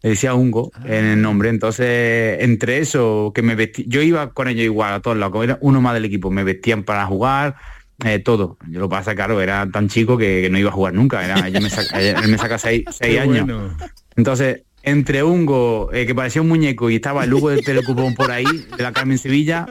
[0.00, 1.50] Le decía Ungo en el nombre.
[1.50, 5.58] Entonces, entre eso, que me vestí, yo iba con ellos igual a todos lados, era
[5.60, 7.56] uno más del equipo, me vestían para jugar,
[8.04, 8.56] eh, todo.
[8.70, 11.22] Yo lo pasa, claro, era tan chico que, que no iba a jugar nunca.
[11.22, 13.44] Era, ella me saca, él me saca seis, años.
[13.44, 13.76] bueno.
[14.18, 18.32] Entonces, entre Ungo, eh, que parecía un muñeco, y estaba el Hugo del Telecupón por
[18.32, 18.44] ahí,
[18.76, 19.66] de la Carmen Sevilla,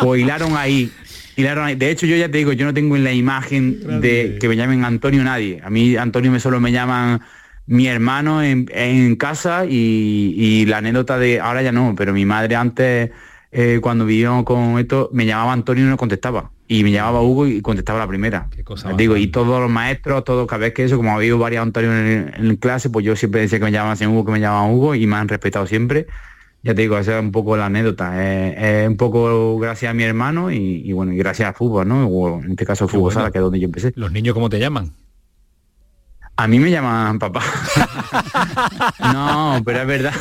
[0.00, 0.92] pues hilaron ahí.
[1.34, 1.74] Hilaron ahí.
[1.74, 4.54] De hecho, yo ya te digo, yo no tengo en la imagen de que me
[4.54, 5.60] llamen Antonio nadie.
[5.64, 7.22] A mí Antonio me solo me llaman
[7.66, 12.24] mi hermano en, en casa y, y la anécdota de, ahora ya no, pero mi
[12.24, 13.10] madre antes,
[13.50, 16.52] eh, cuando vivió con esto, me llamaba Antonio y no contestaba.
[16.72, 18.48] Y me llamaba Hugo y contestaba la primera.
[18.64, 21.62] cosa Digo, y todos los maestros, todos, cada vez que eso, como ha habido varios
[21.62, 24.70] Antonio en, en clase, pues yo siempre decía que me llamaban Hugo, que me llamaban
[24.70, 26.06] Hugo y me han respetado siempre.
[26.62, 28.14] Ya te digo, esa es un poco la anécdota.
[28.54, 32.06] Es, un poco gracias a mi hermano y, y bueno, y gracias al fútbol, ¿no?
[32.06, 33.20] O en este caso fútbol bueno.
[33.20, 33.92] sala, que es donde yo empecé.
[33.94, 34.94] ¿Los niños cómo te llaman?
[36.34, 37.42] A mí me llaman papá.
[39.12, 40.14] no, pero es verdad.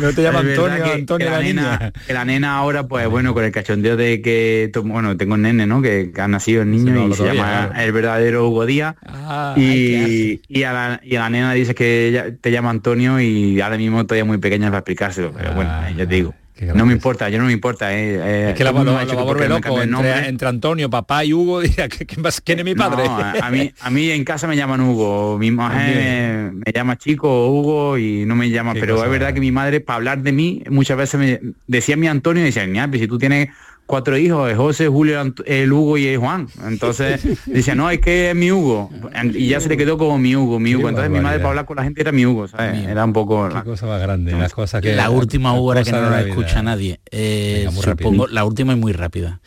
[0.00, 3.06] No te llama Antonio, que- Antonio que la, la nena, que la nena ahora, pues
[3.08, 5.82] bueno, con el cachondeo de que, bueno, tengo un nene, ¿no?
[5.82, 7.84] Que, que ha nacido el niño no y se todavía, llama claro.
[7.84, 8.94] el verdadero Hugo Díaz.
[9.06, 13.60] Ah, y, y, a la, y a la nena dice que te llama Antonio y
[13.60, 15.32] ahora mismo todavía muy pequeña para explicárselo.
[15.32, 16.34] Pero bueno, ya te digo.
[16.60, 17.92] No me importa, yo no me importa.
[17.92, 21.60] eh, eh, Es que la, lo, va a volver loco entre, Antonio, papá y Hugo.
[21.62, 23.04] Dirá, ¿qué- ¿quién, es mi padre?
[23.04, 27.48] No, a, mí, a mí en casa me llaman Hugo, mi mujer me llama chico
[27.50, 30.32] Hugo y no me llama, pero cosa es verdad que mi madre para hablar de
[30.32, 33.48] mí muchas veces me decía mi Antonio y decía, mira, si tú tienes
[33.86, 36.48] cuatro hijos, el José, Julio, Ant- el Hugo y el Juan.
[36.66, 38.90] Entonces decía, no, es que es mi Hugo.
[39.32, 40.88] Y ya se le quedó como mi Hugo, mi Hugo.
[40.88, 42.86] Entonces mi madre para hablar con la gente era mi Hugo, ¿sabes?
[42.86, 43.48] Era un poco...
[43.48, 44.94] Qué cosa más grande, las cosas que...
[44.94, 47.00] la última hora que no la escucha nadie.
[47.10, 48.26] Eh, Venga, supongo, rápido.
[48.34, 49.40] la última es muy rápida.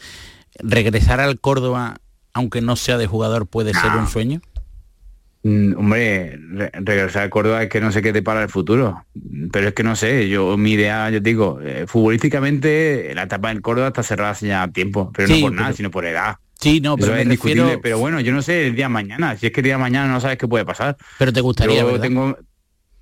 [0.61, 1.97] Regresar al Córdoba,
[2.33, 4.41] aunque no sea de jugador, puede ser un sueño.
[5.43, 9.05] Mm, hombre, re- regresar a Córdoba es que no sé qué te para el futuro.
[9.51, 13.61] Pero es que no sé, yo mi idea, yo digo, eh, futbolísticamente la etapa del
[13.61, 16.35] Córdoba está cerrada hace ya tiempo, pero Sí, no por nada, sino por edad.
[16.59, 19.37] Sí, no, pero es indiscutible, refiero- pero bueno, yo no sé el día de mañana.
[19.37, 20.97] Si es que el día de mañana no sabes qué puede pasar.
[21.17, 22.01] Pero te gustaría, yo ¿verdad?
[22.01, 22.37] tengo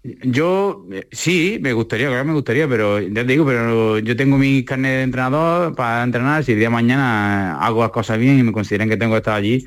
[0.03, 4.37] yo eh, sí, me gustaría, claro me gustaría, pero ya te digo, pero yo tengo
[4.37, 8.39] mi carnet de entrenador para entrenar, si el día de mañana hago las cosas bien
[8.39, 9.65] y me consideran que tengo que estar allí,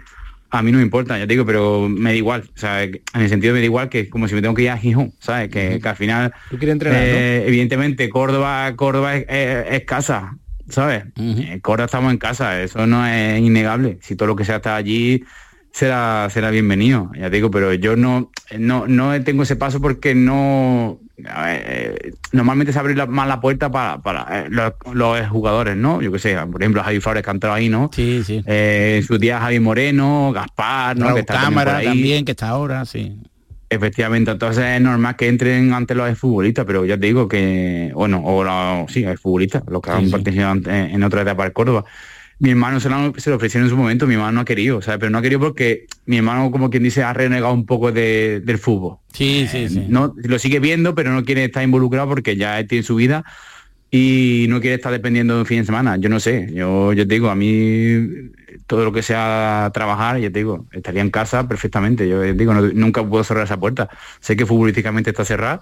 [0.51, 3.01] a mí no me importa, ya te digo, pero me da igual, o sea, en
[3.15, 5.13] el sentido me da igual que es como si me tengo que ir a Gijón,
[5.21, 5.49] ¿sabes?
[5.49, 7.07] Que, que al final, Tú quieres entrenar, ¿no?
[7.07, 10.37] eh, evidentemente, Córdoba, Córdoba es, es- es casa,
[10.69, 11.05] ¿sabes?
[11.17, 13.99] En Córdoba estamos en casa, eso no es innegable.
[14.03, 15.23] Si todo lo que sea está allí
[15.73, 20.15] será será bienvenido, ya te digo, pero yo no no no tengo ese paso porque
[20.15, 25.77] no eh, normalmente se abre la- más la puerta para, para eh, los, los jugadores,
[25.77, 26.01] ¿no?
[26.01, 27.91] Yo qué sé, por ejemplo, Javi Flores que ha entrado ahí, ¿no?
[27.95, 28.43] Sí, sí.
[28.47, 31.05] Eh, en su día Javi Moreno, Gaspar, ¿no?
[31.07, 33.19] Raúl que está Cámara también, que está ahora, sí.
[33.69, 38.21] Efectivamente, entonces es normal que entren ante los futbolistas, pero ya te digo que, bueno,
[38.25, 41.85] o los, sí, futbolistas, los que han participado en, en otra etapa del Córdoba.
[42.41, 44.81] Mi hermano se lo, se lo ofrecieron en su momento, mi hermano no ha querido,
[44.81, 44.99] ¿sabes?
[44.99, 48.41] Pero no ha querido porque mi hermano, como quien dice, ha renegado un poco de-
[48.43, 48.97] del fútbol.
[49.13, 49.85] Sí, sí, sí.
[49.89, 53.25] No, lo sigue viendo, pero no quiere estar involucrado porque ya tiene su vida
[53.91, 55.97] y no quiere estar dependiendo de un fin de semana.
[55.99, 58.07] Yo no sé, yo, yo te digo, a mí
[58.67, 62.09] todo lo que sea trabajar, ya te digo, estaría en casa perfectamente.
[62.09, 63.89] Yo te digo, no- nunca puedo cerrar esa puerta.
[64.21, 65.61] Sé que futbolísticamente está cerrada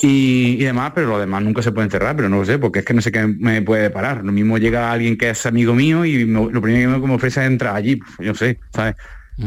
[0.00, 2.80] y, y demás, pero lo demás nunca se puede cerrar, pero no lo sé, porque
[2.80, 4.24] es que no sé qué me puede parar.
[4.24, 7.40] Lo mismo llega alguien que es amigo mío y me- lo primero que me ofrece
[7.40, 8.94] es entrar allí, yo sé, ¿sabes?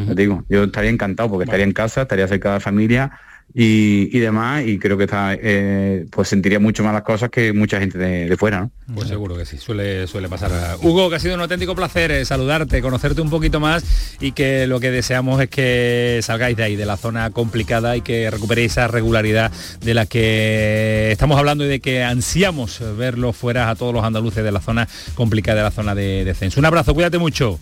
[0.04, 3.12] Te digo, yo estaría encantado porque estaría en casa, estaría cerca de la familia
[3.54, 7.52] y, y demás, y creo que está, eh, pues sentiría mucho más las cosas que
[7.52, 8.70] mucha gente de, de fuera, ¿no?
[8.94, 10.50] Pues seguro que sí, suele, suele pasar.
[10.82, 13.84] Hugo, que ha sido un auténtico placer eh, saludarte, conocerte un poquito más
[14.20, 18.02] y que lo que deseamos es que salgáis de ahí, de la zona complicada y
[18.02, 23.70] que recuperéis esa regularidad de la que estamos hablando y de que ansiamos verlo fuera
[23.70, 26.60] a todos los andaluces de la zona complicada, de la zona de descenso.
[26.60, 27.58] Un abrazo, cuídate mucho.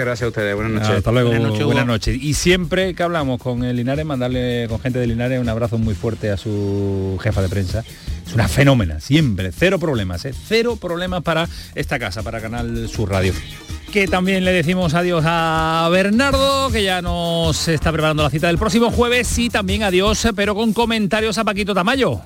[0.00, 0.96] Muchas gracias a ustedes, buenas noches.
[0.96, 2.24] Hasta luego, Buenas buenas noches, Hugo.
[2.24, 5.94] Y siempre que hablamos con el Linares, mandarle con gente de Linares un abrazo muy
[5.94, 7.84] fuerte a su jefa de prensa.
[8.26, 10.32] Es una fenómena, siempre, cero problemas, ¿eh?
[10.46, 13.34] cero problemas para esta casa, para Canal Sur Radio.
[13.92, 18.56] Que también le decimos adiós a Bernardo, que ya nos está preparando la cita del
[18.56, 22.22] próximo jueves, y también adiós, pero con comentarios a Paquito Tamayo.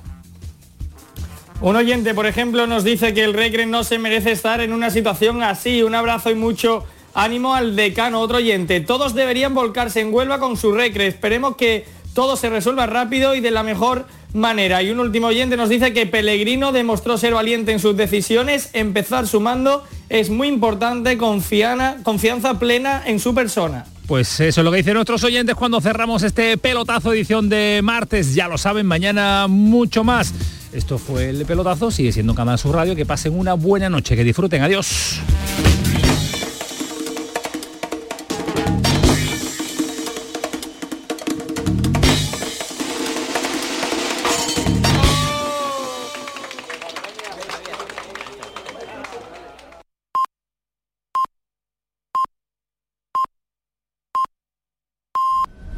[1.61, 4.91] Un oyente, por ejemplo, nos dice que el Recre no se merece estar en una
[4.91, 5.83] situación así.
[5.83, 6.85] Un abrazo y mucho
[7.15, 8.21] ánimo al decano.
[8.21, 11.07] Otro oyente, todos deberían volcarse en Huelva con su Recre.
[11.07, 14.83] Esperemos que todo se resuelva rápido y de la mejor manera.
[14.83, 18.71] Y un último oyente nos dice que Pellegrino demostró ser valiente en sus decisiones.
[18.73, 23.87] Empezar sumando es muy importante, confianza plena en su persona.
[24.07, 28.35] Pues eso es lo que dicen nuestros oyentes cuando cerramos este pelotazo edición de martes.
[28.35, 30.35] Ya lo saben, mañana mucho más.
[30.75, 32.95] Esto fue el pelotazo, sigue siendo Canal Sur Radio.
[32.95, 34.63] Que pasen una buena noche, que disfruten.
[34.63, 35.21] Adiós.